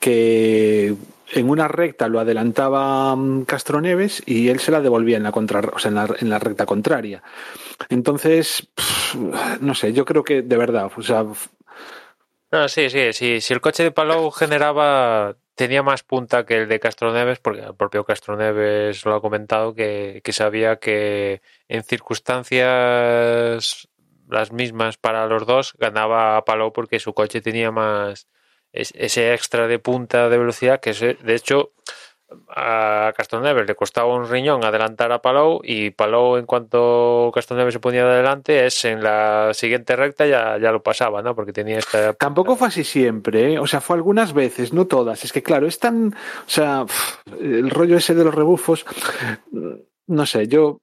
que 0.00 0.94
en 1.34 1.48
una 1.48 1.68
recta 1.68 2.08
lo 2.08 2.20
adelantaba 2.20 3.14
mm, 3.16 3.44
Castroneves 3.44 4.22
y 4.26 4.48
él 4.48 4.60
se 4.60 4.72
la 4.72 4.80
devolvía 4.80 5.16
en 5.16 5.22
la, 5.22 5.30
o 5.30 5.78
sea, 5.78 5.90
en 6.20 6.28
la, 6.30 6.38
recta 6.38 6.66
contraria. 6.66 7.22
Entonces, 7.88 8.68
no 9.60 9.74
sé, 9.74 9.92
yo 9.92 10.04
creo 10.04 10.24
que 10.24 10.42
de 10.42 10.56
verdad, 10.56 10.90
o 10.96 11.02
sea, 11.02 11.24
No, 12.52 12.68
sí, 12.68 12.90
sí, 12.90 13.12
sí. 13.14 13.40
Si 13.40 13.54
el 13.54 13.62
coche 13.62 13.82
de 13.82 13.92
Palou 13.92 14.30
generaba, 14.30 15.38
tenía 15.54 15.82
más 15.82 16.02
punta 16.02 16.44
que 16.44 16.58
el 16.58 16.68
de 16.68 16.80
Castroneves, 16.80 17.38
porque 17.40 17.62
el 17.62 17.74
propio 17.74 18.04
Castroneves 18.04 19.06
lo 19.06 19.14
ha 19.14 19.22
comentado, 19.22 19.74
que, 19.74 20.20
que 20.22 20.32
sabía 20.34 20.76
que 20.78 21.40
en 21.68 21.82
circunstancias 21.82 23.88
las 24.28 24.52
mismas 24.52 24.98
para 24.98 25.26
los 25.26 25.46
dos 25.46 25.72
ganaba 25.78 26.36
a 26.36 26.44
porque 26.72 26.98
su 27.00 27.14
coche 27.14 27.40
tenía 27.40 27.70
más 27.70 28.28
es- 28.72 28.92
ese 28.96 29.32
extra 29.34 29.66
de 29.66 29.78
punta 29.78 30.28
de 30.28 30.38
velocidad 30.38 30.80
que 30.80 30.90
ese- 30.90 31.14
de 31.22 31.34
hecho 31.34 31.72
a 32.48 33.12
Castroneves 33.16 33.66
le 33.66 33.74
costaba 33.74 34.14
un 34.14 34.28
riñón 34.28 34.64
adelantar 34.64 35.12
a 35.12 35.22
Palou 35.22 35.60
y 35.62 35.90
Palou 35.90 36.36
en 36.36 36.46
cuanto 36.46 37.30
Castroneves 37.34 37.74
se 37.74 37.80
ponía 37.80 38.04
de 38.04 38.12
adelante 38.12 38.66
es 38.66 38.84
en 38.84 39.02
la 39.02 39.50
siguiente 39.54 39.96
recta 39.96 40.26
ya, 40.26 40.58
ya 40.58 40.72
lo 40.72 40.82
pasaba, 40.82 41.22
¿no? 41.22 41.34
Porque 41.34 41.52
tenía 41.52 41.78
esta 41.78 42.12
Tampoco 42.14 42.56
fue 42.56 42.68
así 42.68 42.84
siempre, 42.84 43.54
¿eh? 43.54 43.58
o 43.58 43.66
sea, 43.66 43.80
fue 43.80 43.96
algunas 43.96 44.32
veces, 44.32 44.72
no 44.72 44.86
todas. 44.86 45.24
Es 45.24 45.32
que 45.32 45.42
claro, 45.42 45.66
es 45.66 45.78
tan, 45.78 46.08
o 46.08 46.50
sea, 46.50 46.86
el 47.40 47.70
rollo 47.70 47.96
ese 47.96 48.14
de 48.14 48.24
los 48.24 48.34
rebufos, 48.34 48.84
mm, 49.50 49.74
no 50.08 50.26
sé, 50.26 50.48
yo 50.48 50.78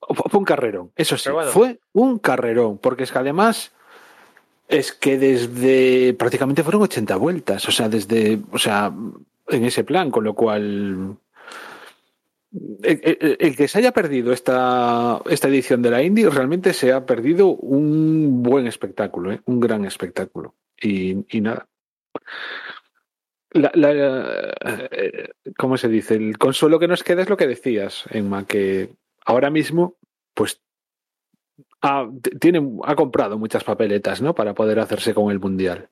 fue 0.00 0.38
un 0.38 0.44
carrerón, 0.44 0.92
eso 0.96 1.16
sí, 1.16 1.30
bueno. 1.30 1.50
fue 1.50 1.78
un 1.92 2.18
carrerón, 2.18 2.78
porque 2.78 3.04
es 3.04 3.12
que 3.12 3.18
además 3.18 3.72
es 4.70 4.92
que 4.92 5.18
desde 5.18 6.14
prácticamente 6.14 6.62
fueron 6.62 6.82
80 6.82 7.16
vueltas, 7.16 7.68
o 7.68 7.72
sea, 7.72 7.88
desde, 7.88 8.38
o 8.52 8.58
sea, 8.58 8.92
en 9.50 9.64
ese 9.64 9.84
plan, 9.84 10.10
con 10.10 10.24
lo 10.24 10.34
cual 10.34 11.16
el, 12.82 13.56
que 13.56 13.68
se 13.68 13.78
haya 13.78 13.92
perdido 13.92 14.32
esta, 14.32 15.20
esta 15.28 15.48
edición 15.48 15.82
de 15.82 15.90
la 15.90 16.02
Indy 16.02 16.24
realmente 16.26 16.72
se 16.72 16.92
ha 16.92 17.06
perdido 17.06 17.48
un 17.48 18.42
buen 18.42 18.66
espectáculo, 18.66 19.32
¿eh? 19.32 19.40
un 19.44 19.60
gran 19.60 19.84
espectáculo. 19.84 20.54
Y, 20.80 21.14
nada. 21.40 21.68
La, 23.52 23.70
la- 23.74 24.54
eh, 24.92 25.28
¿Cómo 25.56 25.76
se 25.76 25.88
dice? 25.88 26.14
El 26.14 26.38
consuelo 26.38 26.78
que 26.78 26.88
nos 26.88 27.04
queda 27.04 27.22
es 27.22 27.28
lo 27.28 27.36
que 27.36 27.46
decías, 27.46 28.04
Emma, 28.10 28.46
que 28.46 28.94
ahora 29.24 29.50
mismo, 29.50 29.96
pues, 30.34 30.60
ha, 31.82 32.08
tiene, 32.40 32.62
ha 32.84 32.94
comprado 32.94 33.38
muchas 33.38 33.64
papeletas, 33.64 34.22
¿no? 34.22 34.34
Para 34.34 34.54
poder 34.54 34.78
hacerse 34.80 35.14
con 35.14 35.30
el 35.30 35.40
Mundial. 35.40 35.88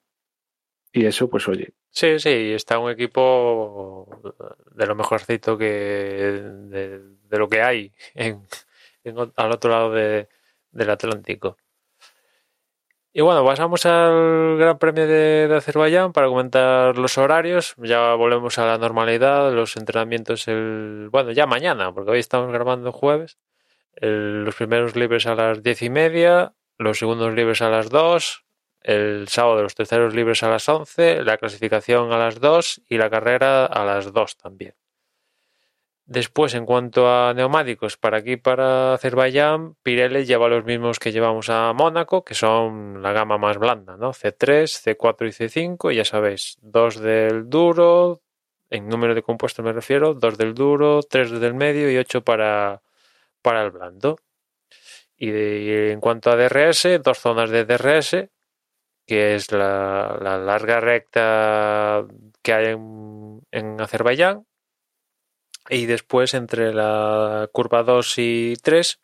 Y 0.93 1.05
eso, 1.07 1.28
pues, 1.28 1.47
oye, 1.49 1.74
Sí, 1.91 2.18
sí, 2.20 2.53
está 2.53 2.78
un 2.78 2.91
equipo 2.91 4.09
de 4.72 4.86
lo 4.86 4.95
mejorcito 4.95 5.59
que 5.59 5.66
de, 5.66 7.39
lo 7.39 7.49
que 7.49 7.62
hay 7.62 7.93
en, 8.14 8.47
al 9.36 9.53
otro 9.53 9.70
lado 9.70 9.91
de- 9.93 10.28
del 10.70 10.91
Atlántico. 10.91 11.57
Y 13.12 13.22
bueno, 13.22 13.45
pasamos 13.45 13.84
al 13.86 14.59
Gran 14.59 14.78
Premio 14.78 15.07
de, 15.07 15.53
Azerbaiyán 15.57 16.12
para 16.12 16.28
comentar 16.28 16.97
los 16.99 17.18
horarios. 17.18 17.74
Ya 17.78 18.14
volvemos 18.14 18.59
a 18.59 18.66
la 18.66 18.78
normalidad, 18.78 19.53
los 19.53 19.76
entrenamientos 19.76 20.47
el 20.47 21.09
bueno 21.11 21.32
ya 21.32 21.47
mañana, 21.47 21.93
porque 21.93 22.12
hoy 22.12 22.18
estamos 22.20 22.53
grabando 22.53 22.93
jueves. 22.93 23.39
Los 23.97 24.55
primeros 24.55 24.95
libres 24.95 25.26
a 25.26 25.34
las 25.34 25.62
diez 25.62 25.82
y 25.82 25.91
media, 25.91 26.55
los 26.76 26.99
segundos 26.99 27.34
libres 27.34 27.61
a 27.62 27.70
las 27.70 27.89
dos, 27.91 28.45
el 28.82 29.28
sábado 29.28 29.62
los 29.62 29.74
terceros 29.74 30.14
libres 30.14 30.42
a 30.42 30.48
las 30.48 30.68
11, 30.68 31.24
la 31.24 31.36
clasificación 31.36 32.12
a 32.12 32.18
las 32.18 32.40
2 32.40 32.82
y 32.88 32.98
la 32.98 33.10
carrera 33.10 33.66
a 33.66 33.84
las 33.84 34.12
2 34.12 34.36
también. 34.36 34.74
Después, 36.06 36.54
en 36.54 36.64
cuanto 36.64 37.06
a 37.12 37.34
neumáticos, 37.34 37.98
para 37.98 38.16
aquí, 38.16 38.38
para 38.38 38.94
Azerbaiyán, 38.94 39.74
Pirelli 39.82 40.24
lleva 40.24 40.48
los 40.48 40.64
mismos 40.64 40.98
que 40.98 41.12
llevamos 41.12 41.50
a 41.50 41.74
Mónaco, 41.74 42.24
que 42.24 42.34
son 42.34 43.02
la 43.02 43.12
gama 43.12 43.36
más 43.36 43.58
blanda, 43.58 43.98
¿no? 43.98 44.14
C3, 44.14 44.96
C4 44.96 45.28
y 45.28 45.32
C5, 45.32 45.92
ya 45.92 46.06
sabéis, 46.06 46.56
dos 46.62 46.98
del 46.98 47.50
duro, 47.50 48.22
en 48.70 48.88
número 48.88 49.14
de 49.14 49.22
compuestos 49.22 49.62
me 49.62 49.74
refiero, 49.74 50.14
dos 50.14 50.38
del 50.38 50.54
duro, 50.54 51.02
tres 51.02 51.30
del 51.30 51.52
medio 51.52 51.90
y 51.92 51.98
ocho 51.98 52.22
para, 52.24 52.80
para 53.42 53.62
el 53.62 53.70
blando. 53.70 54.16
Y, 55.14 55.30
y 55.30 55.90
en 55.90 56.00
cuanto 56.00 56.30
a 56.30 56.36
DRS, 56.36 57.02
dos 57.02 57.18
zonas 57.18 57.50
de 57.50 57.66
DRS, 57.66 58.30
que 59.09 59.34
es 59.34 59.50
la, 59.52 60.18
la 60.22 60.38
larga 60.38 60.78
recta 60.80 62.06
que 62.42 62.52
hay 62.52 62.66
en, 62.74 63.40
en 63.50 63.80
Azerbaiyán. 63.80 64.46
Y 65.70 65.86
después 65.86 66.32
entre 66.34 66.72
la 66.72 67.48
curva 67.52 67.82
2 67.82 68.14
y 68.18 68.54
3, 68.62 69.00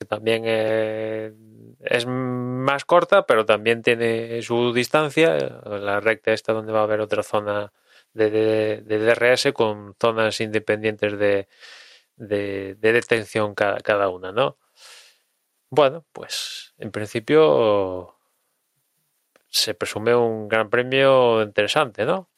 que 0.00 0.06
también 0.06 0.44
es 0.46 2.06
más 2.06 2.84
corta, 2.84 3.24
pero 3.26 3.44
también 3.46 3.82
tiene 3.82 4.42
su 4.42 4.72
distancia. 4.72 5.36
La 5.64 6.00
recta 6.00 6.32
esta 6.32 6.52
donde 6.52 6.72
va 6.72 6.80
a 6.80 6.84
haber 6.84 7.00
otra 7.00 7.22
zona 7.22 7.72
de, 8.14 8.30
de- 8.30 8.82
de 8.82 8.98
DRS 8.98 9.52
con 9.52 9.94
zonas 10.00 10.40
independientes 10.40 11.18
de, 11.18 11.48
de- 12.16 12.74
de 12.76 12.92
detención 12.92 13.54
cada, 13.54 13.78
cada 13.80 14.08
una, 14.08 14.32
¿no? 14.32 14.58
Bueno, 15.70 16.04
pues 16.12 16.74
en 16.78 16.90
principio 16.90 18.14
se 19.52 19.74
presume 19.74 20.14
un 20.14 20.48
gran 20.48 20.70
premio 20.70 21.42
interesante, 21.42 22.04
¿no? 22.06 22.28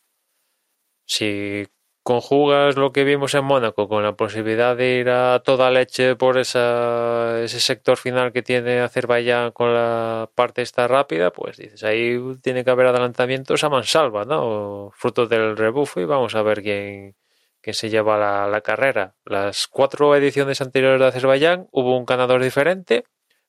Si 1.06 1.66
conjugas 2.02 2.76
lo 2.76 2.92
que 2.92 3.04
vimos 3.04 3.34
en 3.34 3.44
Mónaco 3.44 3.88
con 3.88 4.02
la 4.02 4.14
posibilidad 4.16 4.76
de 4.76 4.96
ir 5.00 5.08
a 5.10 5.40
toda 5.42 5.70
leche 5.70 6.16
por 6.16 6.36
ese 6.38 7.48
sector 7.48 7.96
final 7.96 8.32
que 8.32 8.42
tiene 8.42 8.80
Azerbaiyán 8.80 9.52
con 9.52 9.72
la 9.74 10.30
parte 10.34 10.62
esta 10.62 10.86
rápida, 10.88 11.32
pues 11.32 11.56
dices, 11.56 11.82
ahí 11.84 12.18
tiene 12.42 12.64
que 12.64 12.70
haber 12.70 12.86
adelantamientos 12.88 13.64
a 13.64 13.70
mansalva, 13.70 14.24
¿no? 14.24 14.90
Fruto 14.94 15.26
del 15.26 15.56
rebufo 15.56 16.00
y 16.00 16.04
vamos 16.04 16.34
a 16.34 16.42
ver 16.42 16.62
quién, 16.62 17.16
quién 17.62 17.74
se 17.74 17.88
lleva 17.90 18.18
la, 18.18 18.48
la 18.48 18.60
carrera. 18.60 19.14
Las 19.24 19.66
cuatro 19.68 20.14
ediciones 20.14 20.60
anteriores 20.60 21.00
de 21.00 21.06
Azerbaiyán 21.06 21.68
hubo 21.72 21.96
un 21.96 22.04
ganador 22.04 22.42
diferente. 22.42 23.04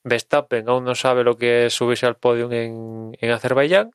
Verstappen 0.06 0.70
aún 0.70 0.86
no 0.86 0.96
sabe 0.96 1.24
lo 1.24 1.36
que 1.36 1.66
es 1.66 1.74
subirse 1.74 2.06
al 2.06 2.16
podio 2.16 2.52
en, 2.52 3.18
en 3.20 3.32
Azerbaiyán. 3.32 3.92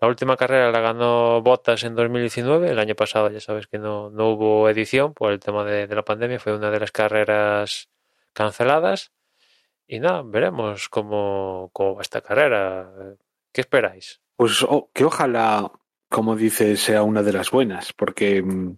La 0.00 0.06
última 0.06 0.36
carrera 0.36 0.70
la 0.70 0.80
ganó 0.80 1.42
Bottas 1.42 1.82
en 1.82 1.96
2019. 1.96 2.70
El 2.70 2.78
año 2.78 2.94
pasado 2.94 3.30
ya 3.30 3.40
sabes 3.40 3.66
que 3.66 3.78
no, 3.78 4.10
no 4.10 4.28
hubo 4.28 4.68
edición 4.68 5.14
por 5.14 5.32
el 5.32 5.40
tema 5.40 5.64
de, 5.64 5.88
la 5.88 6.04
pandemia. 6.04 6.38
Fue 6.38 6.54
una 6.54 6.70
de 6.70 6.78
las 6.78 6.92
carreras 6.92 7.88
canceladas. 8.32 9.12
Y 9.88 9.98
nada, 9.98 10.22
veremos 10.24 10.88
cómo, 10.88 11.70
cómo 11.72 11.96
va 11.96 12.02
esta 12.02 12.20
carrera. 12.20 13.16
¿Qué 13.50 13.62
esperáis? 13.62 14.20
Pues 14.36 14.64
que 14.92 15.04
ojalá, 15.04 15.72
como 16.10 16.36
dices, 16.36 16.80
sea 16.80 17.02
una 17.02 17.22
de 17.22 17.32
las 17.32 17.50
buenas, 17.50 17.92
porque 17.94 18.42
mm, 18.42 18.76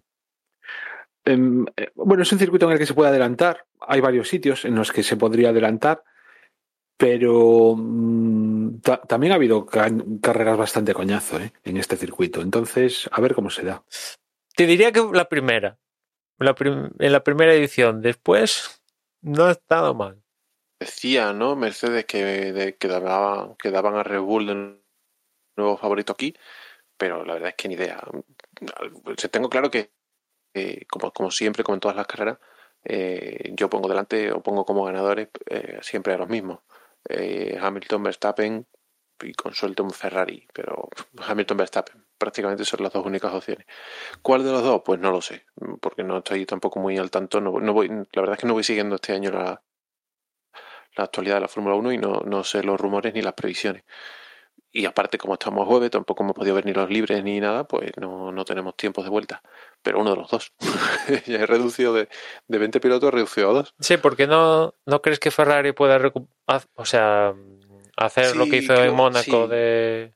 em, 1.25 1.65
eh, 1.75 1.91
bueno, 1.93 2.23
es 2.23 2.31
un 2.31 2.39
circuito 2.39 2.65
en 2.65 2.71
el 2.71 2.79
que 2.79 2.85
se 2.85 2.93
puede 2.95 3.09
adelantar. 3.09 3.65
Hay 3.81 3.99
varios 3.99 4.29
sitios 4.29 4.65
en 4.65 4.75
los 4.75 4.91
que 4.91 5.03
se 5.03 5.17
podría 5.17 5.49
adelantar, 5.49 6.03
pero 7.01 7.73
mm, 7.75 8.79
ta- 8.81 9.01
también 9.01 9.33
ha 9.33 9.35
habido 9.37 9.65
ca- 9.65 9.89
carreras 10.21 10.55
bastante 10.55 10.93
coñazo 10.93 11.39
¿eh? 11.39 11.51
en 11.63 11.77
este 11.77 11.97
circuito. 11.97 12.41
Entonces, 12.41 13.09
a 13.11 13.19
ver 13.19 13.33
cómo 13.33 13.49
se 13.49 13.63
da. 13.63 13.83
Te 14.55 14.67
diría 14.67 14.91
que 14.91 15.01
la 15.11 15.27
primera. 15.27 15.79
La 16.37 16.53
prim- 16.53 16.91
en 16.99 17.11
la 17.11 17.23
primera 17.23 17.55
edición. 17.55 18.03
Después 18.03 18.83
no 19.21 19.45
ha 19.45 19.51
estado 19.51 19.95
mal. 19.95 20.21
Decía, 20.79 21.33
¿no? 21.33 21.55
Mercedes 21.55 22.05
que, 22.05 22.23
de- 22.53 22.75
que, 22.77 22.87
daban, 22.87 23.55
que 23.55 23.71
daban 23.71 23.95
a 23.95 24.03
Red 24.03 24.19
Bull 24.21 24.45
de 24.45 24.79
nuevo 25.57 25.77
favorito 25.77 26.13
aquí, 26.13 26.35
pero 26.97 27.25
la 27.25 27.33
verdad 27.33 27.49
es 27.49 27.55
que 27.55 27.67
ni 27.67 27.73
idea. 27.73 27.99
O 29.05 29.13
sea, 29.17 29.29
tengo 29.31 29.49
claro 29.49 29.71
que, 29.71 29.91
eh, 30.53 30.85
como, 30.87 31.11
como 31.11 31.31
siempre, 31.31 31.63
como 31.63 31.77
en 31.77 31.79
todas 31.79 31.97
las 31.97 32.05
carreras, 32.05 32.37
eh, 32.83 33.53
yo 33.55 33.71
pongo 33.71 33.89
delante 33.89 34.31
o 34.31 34.43
pongo 34.43 34.65
como 34.65 34.85
ganadores 34.85 35.29
eh, 35.49 35.79
siempre 35.81 36.13
a 36.13 36.17
los 36.19 36.29
mismos. 36.29 36.59
Eh, 37.09 37.57
Hamilton, 37.59 38.03
Verstappen 38.03 38.67
y 39.23 39.33
con 39.33 39.53
suelto 39.53 39.83
un 39.83 39.91
Ferrari, 39.91 40.47
pero 40.53 40.89
Hamilton, 41.27 41.57
Verstappen. 41.57 42.05
prácticamente 42.17 42.65
son 42.65 42.83
las 42.83 42.93
dos 42.93 43.05
únicas 43.05 43.33
opciones. 43.33 43.65
¿Cuál 44.21 44.43
de 44.43 44.51
los 44.51 44.63
dos? 44.63 44.81
Pues 44.85 44.99
no 44.99 45.11
lo 45.11 45.21
sé, 45.21 45.45
porque 45.79 46.03
no 46.03 46.19
estoy 46.19 46.45
tampoco 46.45 46.79
muy 46.79 46.97
al 46.97 47.11
tanto. 47.11 47.41
No, 47.41 47.59
no 47.59 47.73
voy, 47.73 47.89
la 47.89 48.21
verdad 48.21 48.33
es 48.33 48.39
que 48.39 48.47
no 48.47 48.53
voy 48.53 48.63
siguiendo 48.63 48.95
este 48.95 49.13
año 49.13 49.31
la, 49.31 49.61
la 50.95 51.03
actualidad 51.03 51.35
de 51.35 51.41
la 51.41 51.47
Fórmula 51.47 51.75
1 51.75 51.91
y 51.93 51.97
no, 51.97 52.21
no 52.25 52.43
sé 52.43 52.63
los 52.63 52.79
rumores 52.79 53.13
ni 53.13 53.21
las 53.21 53.33
previsiones. 53.33 53.83
Y 54.73 54.85
aparte, 54.85 55.17
como 55.17 55.33
estamos 55.33 55.67
jueves, 55.67 55.91
tampoco 55.91 56.23
hemos 56.23 56.33
podido 56.35 56.55
ver 56.55 56.65
ni 56.65 56.73
los 56.73 56.89
libres 56.89 57.21
ni 57.23 57.39
nada, 57.41 57.65
pues 57.65 57.91
no, 57.97 58.31
no 58.31 58.45
tenemos 58.45 58.75
tiempos 58.77 59.03
de 59.03 59.09
vuelta. 59.09 59.41
Pero 59.81 59.99
uno 59.99 60.11
de 60.11 60.15
los 60.15 60.29
dos. 60.31 60.53
ya 61.27 61.39
he 61.39 61.45
reducido 61.45 61.93
de, 61.93 62.07
de 62.47 62.57
20 62.57 62.79
pilotos, 62.79 63.09
he 63.09 63.11
reducido 63.11 63.49
a 63.49 63.53
dos. 63.53 63.75
Sí, 63.79 63.97
porque 63.97 64.27
no, 64.27 64.73
no 64.85 65.01
crees 65.01 65.19
que 65.19 65.29
Ferrari 65.31 65.73
pueda 65.73 65.99
o 66.75 66.85
sea, 66.85 67.33
hacer 67.97 68.35
lo 68.37 68.45
que 68.45 68.57
hizo 68.57 68.73
creo- 68.73 68.85
en 68.89 68.95
Mónaco 68.95 69.43
sí. 69.45 69.51
de, 69.51 70.13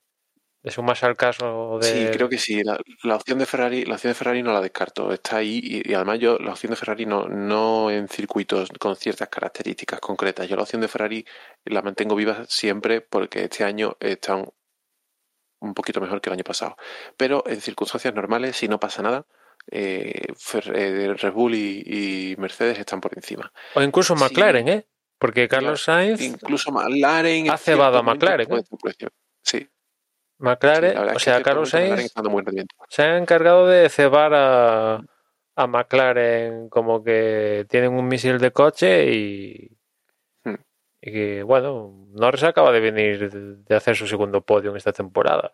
de 0.66 0.72
sumarse 0.72 1.06
al 1.06 1.16
caso 1.16 1.78
de... 1.80 1.88
Sí, 1.88 2.08
creo 2.12 2.28
que 2.28 2.38
sí. 2.40 2.64
La, 2.64 2.80
la 3.04 3.16
opción 3.16 3.38
de 3.38 3.46
Ferrari, 3.46 3.86
la 3.86 3.94
opción 3.96 4.12
de 4.12 4.16
Ferrari 4.16 4.42
no 4.42 4.52
la 4.52 4.62
descarto. 4.62 5.14
Está 5.14 5.38
ahí 5.38 5.60
y, 5.64 5.90
y 5.92 5.94
además 5.94 6.20
yo 6.20 6.38
la 6.40 6.52
opción 6.52 6.72
de 6.72 6.76
Ferrari 6.76 7.06
no, 7.06 7.28
no 7.30 7.92
en 7.92 8.08
circuitos 8.08 8.70
con 8.80 8.96
ciertas 8.96 9.30
características 9.30 10.00
concretas. 10.00 10.48
Yo 10.50 10.56
la 10.56 10.64
opción 10.64 10.82
de 10.82 10.88
Ferrari 10.88 11.26
la 11.66 11.82
mantengo 11.84 12.16
viva 12.16 12.46
siempre 12.50 13.02
porque 13.02 13.44
este 13.44 13.64
año 13.64 13.96
están 14.00 14.50
un 15.60 15.74
poquito 15.76 16.02
mejor 16.02 16.20
que 16.20 16.30
el 16.30 16.34
año 16.34 16.44
pasado. 16.44 16.76
Pero 17.16 17.44
en 17.48 17.62
circunstancias 17.62 18.14
normales, 18.16 18.58
si 18.58 18.68
no 18.68 18.80
pasa 18.80 19.02
nada, 19.04 19.26
eh, 19.72 20.28
Fer- 20.34 20.72
eh, 20.76 21.14
Red 21.14 21.32
Bull 21.32 21.54
y, 21.56 21.84
y 21.86 22.36
Mercedes 22.38 22.80
están 22.80 23.02
por 23.02 23.16
encima. 23.16 23.52
O 23.76 23.82
incluso 23.84 24.16
Sí. 24.18 24.24
McLaren, 24.24 24.68
¿eh? 24.68 24.88
Porque 25.18 25.48
Carlos 25.48 25.84
Sainz, 25.84 26.22
Incluso 26.22 26.72
McLaren. 26.72 27.46
en 27.46 27.52
Ha 27.52 27.58
cebado 27.58 27.98
a 28.00 28.04
McLaren, 28.04 28.52
¿eh? 28.52 28.64
sí, 29.42 29.68
McLaren, 30.38 30.98
o 30.98 31.20
sea, 31.20 31.42
Carlos 31.42 31.70
Sainz 31.70 32.14
se 32.90 33.04
han 33.04 33.22
encargado 33.22 33.68
de 33.68 33.88
cebar 33.90 34.34
a, 34.34 34.96
a 35.56 35.68
McLaren 35.68 36.68
como 36.70 37.04
que 37.04 37.66
tienen 37.70 37.94
un 37.94 38.08
misil 38.08 38.40
de 38.40 38.52
coche 38.52 39.12
y, 39.14 39.72
Hmm. 40.44 40.56
y 41.02 41.12
que, 41.12 41.44
bueno, 41.44 42.06
Norris 42.12 42.44
acaba 42.44 42.72
de 42.72 42.80
venir 42.82 43.30
de 43.32 43.76
hacer 43.76 43.96
su 43.96 44.08
segundo 44.08 44.42
podio 44.42 44.72
en 44.72 44.78
esta 44.78 44.92
temporada. 44.94 45.54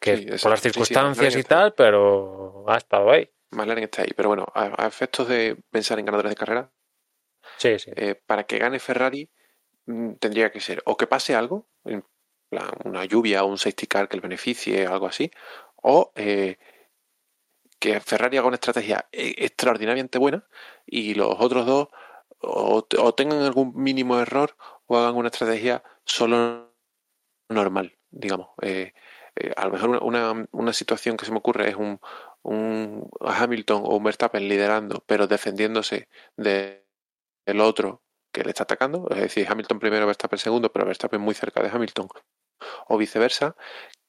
Que 0.00 0.16
Sí, 0.16 0.26
por 0.42 0.50
las 0.50 0.60
sí, 0.60 0.70
circunstancias 0.70 1.36
y 1.36 1.42
tal, 1.44 1.72
pero 1.74 2.64
ha 2.68 2.76
estado 2.76 3.10
ahí. 3.10 3.30
McLaren 3.52 3.84
está 3.84 4.02
ahí. 4.02 4.10
Pero 4.16 4.30
bueno, 4.30 4.46
a, 4.54 4.84
a 4.84 4.86
efectos 4.86 5.28
de 5.28 5.56
pensar 5.70 5.98
en 5.98 6.06
ganadores 6.06 6.30
de 6.30 6.36
carrera, 6.36 6.70
Sí, 7.58 7.78
sí. 7.78 7.90
eh, 7.94 8.14
para 8.26 8.44
que 8.44 8.58
gane 8.58 8.78
Ferrari 8.80 9.30
mm, 9.86 10.14
tendría 10.14 10.50
que 10.50 10.60
ser 10.60 10.82
o 10.86 10.96
que 10.96 11.06
pase 11.06 11.34
algo, 11.34 11.66
una 12.84 13.04
lluvia 13.04 13.44
o 13.44 13.46
un 13.48 13.58
safety 13.58 13.86
car 13.86 14.08
que 14.08 14.16
le 14.16 14.22
beneficie, 14.22 14.86
algo 14.86 15.06
así, 15.06 15.30
o 15.76 16.12
eh, 16.16 16.58
que 17.78 18.00
Ferrari 18.00 18.38
haga 18.38 18.48
una 18.48 18.56
estrategia 18.56 19.08
eh, 19.12 19.34
extraordinariamente 19.38 20.18
buena 20.18 20.46
y 20.86 21.14
los 21.14 21.36
otros 21.38 21.66
dos 21.66 21.88
o, 22.40 22.82
te- 22.84 22.98
o 22.98 23.14
tengan 23.14 23.42
algún 23.42 23.74
mínimo 23.74 24.18
error 24.20 24.56
o 24.86 24.96
hagan 24.98 25.16
una 25.16 25.28
estrategia 25.28 25.82
solo 26.04 26.72
normal, 27.48 27.98
digamos. 28.10 28.48
Eh, 28.62 28.92
a 29.56 29.66
lo 29.66 29.72
mejor 29.72 29.98
una, 30.02 30.46
una, 30.52 30.72
situación 30.72 31.16
que 31.16 31.26
se 31.26 31.32
me 31.32 31.38
ocurre 31.38 31.68
es 31.70 31.76
un, 31.76 32.00
un 32.42 33.08
Hamilton 33.20 33.82
o 33.84 33.96
un 33.96 34.04
Verstappen 34.04 34.48
liderando, 34.48 35.02
pero 35.06 35.26
defendiéndose 35.26 36.08
de, 36.36 36.86
del 37.46 37.60
otro 37.60 38.02
que 38.32 38.44
le 38.44 38.50
está 38.50 38.64
atacando, 38.64 39.08
es 39.10 39.18
decir, 39.18 39.46
Hamilton 39.48 39.78
primero, 39.78 40.06
Verstappen 40.06 40.38
segundo, 40.38 40.72
pero 40.72 40.86
Verstappen 40.86 41.20
muy 41.20 41.34
cerca 41.34 41.62
de 41.62 41.70
Hamilton, 41.70 42.08
o 42.88 42.98
viceversa, 42.98 43.56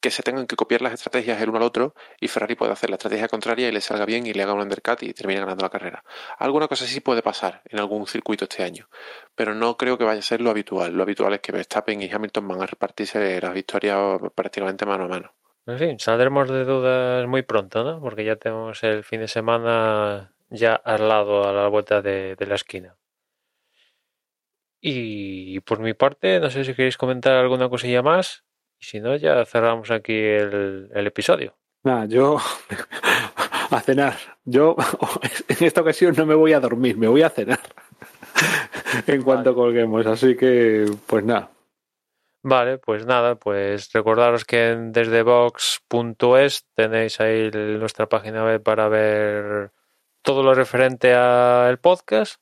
que 0.05 0.11
se 0.11 0.21
tengan 0.21 0.45
que 0.45 0.55
copiar 0.55 0.83
las 0.83 0.93
estrategias 0.93 1.41
el 1.41 1.49
uno 1.49 1.57
al 1.57 1.63
otro 1.63 1.95
y 2.19 2.27
Ferrari 2.27 2.53
puede 2.53 2.71
hacer 2.71 2.91
la 2.91 2.97
estrategia 2.97 3.27
contraria 3.27 3.67
y 3.67 3.71
le 3.71 3.81
salga 3.81 4.05
bien 4.05 4.27
y 4.27 4.33
le 4.33 4.43
haga 4.43 4.53
un 4.53 4.61
undercut 4.61 5.01
y 5.01 5.13
termine 5.13 5.39
ganando 5.39 5.63
la 5.63 5.71
carrera. 5.71 6.03
Alguna 6.37 6.67
cosa 6.67 6.85
sí 6.85 6.99
puede 6.99 7.23
pasar 7.23 7.63
en 7.65 7.79
algún 7.79 8.05
circuito 8.05 8.45
este 8.45 8.61
año, 8.61 8.87
pero 9.33 9.55
no 9.55 9.77
creo 9.77 9.97
que 9.97 10.03
vaya 10.03 10.19
a 10.19 10.21
ser 10.21 10.41
lo 10.41 10.51
habitual. 10.51 10.93
Lo 10.93 11.01
habitual 11.01 11.33
es 11.33 11.39
que 11.39 11.51
Verstappen 11.51 12.03
y 12.03 12.11
Hamilton 12.11 12.47
van 12.47 12.61
a 12.61 12.67
repartirse 12.67 13.41
las 13.41 13.53
victorias 13.55 14.19
prácticamente 14.35 14.85
mano 14.85 15.05
a 15.05 15.07
mano. 15.07 15.33
En 15.65 15.79
fin, 15.79 15.99
saldremos 15.99 16.49
de 16.49 16.65
dudas 16.65 17.27
muy 17.27 17.41
pronto, 17.41 17.83
¿no? 17.83 17.99
Porque 17.99 18.23
ya 18.23 18.35
tenemos 18.35 18.83
el 18.83 19.03
fin 19.03 19.21
de 19.21 19.27
semana 19.27 20.35
ya 20.49 20.75
al 20.75 21.09
lado, 21.09 21.49
a 21.49 21.51
la 21.51 21.67
vuelta 21.67 22.03
de 22.03 22.37
la 22.47 22.53
esquina. 22.53 22.95
Y 24.81 25.59
por 25.61 25.79
mi 25.79 25.93
parte, 25.93 26.39
no 26.39 26.49
sé 26.49 26.63
si 26.63 26.73
queréis 26.73 26.97
comentar 26.97 27.33
alguna 27.33 27.69
cosilla 27.69 28.01
más. 28.01 28.43
Y 28.79 28.85
si 28.85 28.99
no, 28.99 29.15
ya 29.15 29.45
cerramos 29.45 29.91
aquí 29.91 30.13
el, 30.13 30.89
el 30.93 31.07
episodio. 31.07 31.57
Nada, 31.83 32.05
yo 32.05 32.37
a 33.71 33.81
cenar. 33.81 34.15
Yo 34.43 34.75
en 35.47 35.65
esta 35.65 35.81
ocasión 35.81 36.15
no 36.17 36.25
me 36.25 36.35
voy 36.35 36.53
a 36.53 36.59
dormir, 36.59 36.97
me 36.97 37.07
voy 37.07 37.21
a 37.21 37.29
cenar 37.29 37.59
en 39.07 39.21
cuanto 39.21 39.55
colguemos. 39.55 40.05
Así 40.05 40.35
que, 40.35 40.85
pues 41.07 41.23
nada. 41.23 41.51
Vale, 42.47 42.77
pues 42.77 43.07
nada, 43.07 43.35
pues 43.35 43.91
recordaros 43.91 44.45
que 44.45 44.69
en 44.69 44.91
desdebox.es 44.91 46.67
tenéis 46.75 47.19
ahí 47.19 47.49
nuestra 47.51 48.07
página 48.07 48.45
web 48.45 48.61
para 48.61 48.87
ver 48.87 49.71
todo 50.21 50.43
lo 50.43 50.53
referente 50.53 51.15
al 51.15 51.79
podcast, 51.79 52.39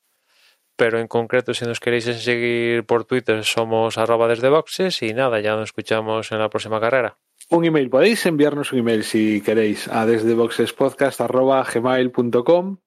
pero 0.76 1.00
en 1.00 1.08
concreto 1.08 1.54
si 1.54 1.66
nos 1.66 1.80
queréis 1.80 2.06
seguir 2.06 2.86
por 2.86 3.06
Twitter 3.06 3.44
somos 3.44 3.98
arroba 3.98 4.28
desdeboxes 4.28 5.02
y 5.02 5.14
nada, 5.14 5.40
ya 5.40 5.56
nos 5.56 5.70
escuchamos 5.70 6.32
en 6.32 6.40
la 6.40 6.50
próxima 6.50 6.80
carrera. 6.80 7.18
Un 7.50 7.66
email, 7.66 7.90
podéis 7.90 8.26
enviarnos 8.26 8.72
un 8.72 8.80
email 8.80 9.04
si 9.04 9.42
queréis 9.42 9.88
a 9.88 10.06
desdeboxespodcast.gmail.com 10.06 12.78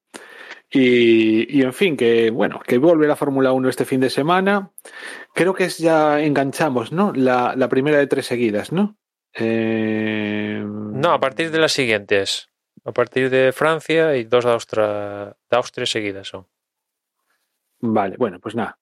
y, 0.69 1.57
y 1.57 1.61
en 1.61 1.73
fin, 1.73 1.95
que 1.95 2.29
bueno, 2.29 2.59
que 2.65 2.77
vuelve 2.77 3.07
la 3.07 3.15
Fórmula 3.15 3.53
1 3.53 3.69
este 3.69 3.85
fin 3.85 4.01
de 4.01 4.09
semana. 4.09 4.71
Creo 5.33 5.53
que 5.53 5.63
es 5.65 5.77
ya 5.77 6.21
enganchamos, 6.21 6.91
¿no? 6.91 7.13
La, 7.13 7.53
la 7.55 7.69
primera 7.69 7.97
de 7.99 8.07
tres 8.07 8.25
seguidas, 8.25 8.71
¿no? 8.73 8.97
Eh, 9.33 10.61
No, 10.65 11.13
a 11.13 11.19
partir 11.19 11.51
de 11.51 11.59
las 11.59 11.71
siguientes, 11.71 12.49
a 12.83 12.91
partir 12.91 13.29
de 13.29 13.53
Francia 13.53 14.17
y 14.17 14.25
dos 14.25 14.43
de 14.43 14.51
Austria, 14.51 15.37
de 15.49 15.57
Austria 15.57 15.85
seguidas 15.85 16.27
son. 16.27 16.47
Vale, 17.79 18.15
bueno, 18.17 18.39
pues 18.39 18.55
nada. 18.55 18.77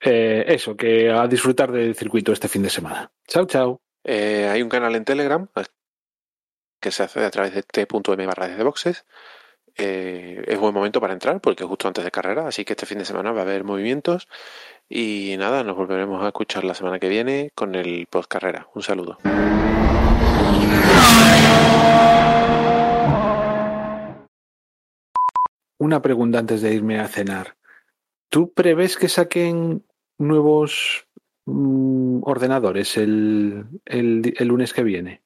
Eh, 0.00 0.44
eso, 0.48 0.76
que 0.76 1.10
a 1.10 1.26
disfrutar 1.26 1.70
del 1.70 1.94
circuito 1.94 2.32
este 2.32 2.48
fin 2.48 2.62
de 2.62 2.70
semana. 2.70 3.10
Chao, 3.26 3.46
chao. 3.46 3.80
Eh, 4.04 4.48
hay 4.50 4.62
un 4.62 4.68
canal 4.68 4.94
en 4.94 5.04
Telegram 5.04 5.48
que 6.80 6.90
se 6.90 7.02
hace 7.02 7.24
a 7.24 7.30
través 7.30 7.54
de 7.54 7.62
t.m 7.62 8.26
barra 8.26 8.48
desde 8.48 8.62
boxes. 8.62 9.04
Eh, 9.76 10.42
es 10.46 10.58
buen 10.58 10.74
momento 10.74 11.00
para 11.00 11.12
entrar 11.12 11.40
porque 11.40 11.62
es 11.62 11.68
justo 11.68 11.86
antes 11.86 12.04
de 12.04 12.10
carrera, 12.10 12.48
así 12.48 12.64
que 12.64 12.72
este 12.72 12.86
fin 12.86 12.98
de 12.98 13.04
semana 13.04 13.32
va 13.32 13.40
a 13.40 13.42
haber 13.42 13.64
movimientos. 13.64 14.28
Y 14.88 15.36
nada, 15.38 15.62
nos 15.62 15.76
volveremos 15.76 16.22
a 16.24 16.28
escuchar 16.28 16.64
la 16.64 16.74
semana 16.74 16.98
que 16.98 17.08
viene 17.08 17.52
con 17.54 17.74
el 17.74 18.06
post 18.10 18.30
carrera. 18.30 18.68
Un 18.74 18.82
saludo. 18.82 19.18
Una 25.80 26.02
pregunta 26.02 26.38
antes 26.38 26.62
de 26.62 26.74
irme 26.74 26.98
a 26.98 27.06
cenar. 27.06 27.57
¿Tú 28.30 28.52
prevés 28.52 28.96
que 28.96 29.08
saquen 29.08 29.84
nuevos 30.18 31.06
mm, 31.46 32.20
ordenadores 32.22 32.96
el, 32.96 33.66
el, 33.86 34.34
el 34.36 34.48
lunes 34.48 34.72
que 34.72 34.82
viene? 34.82 35.22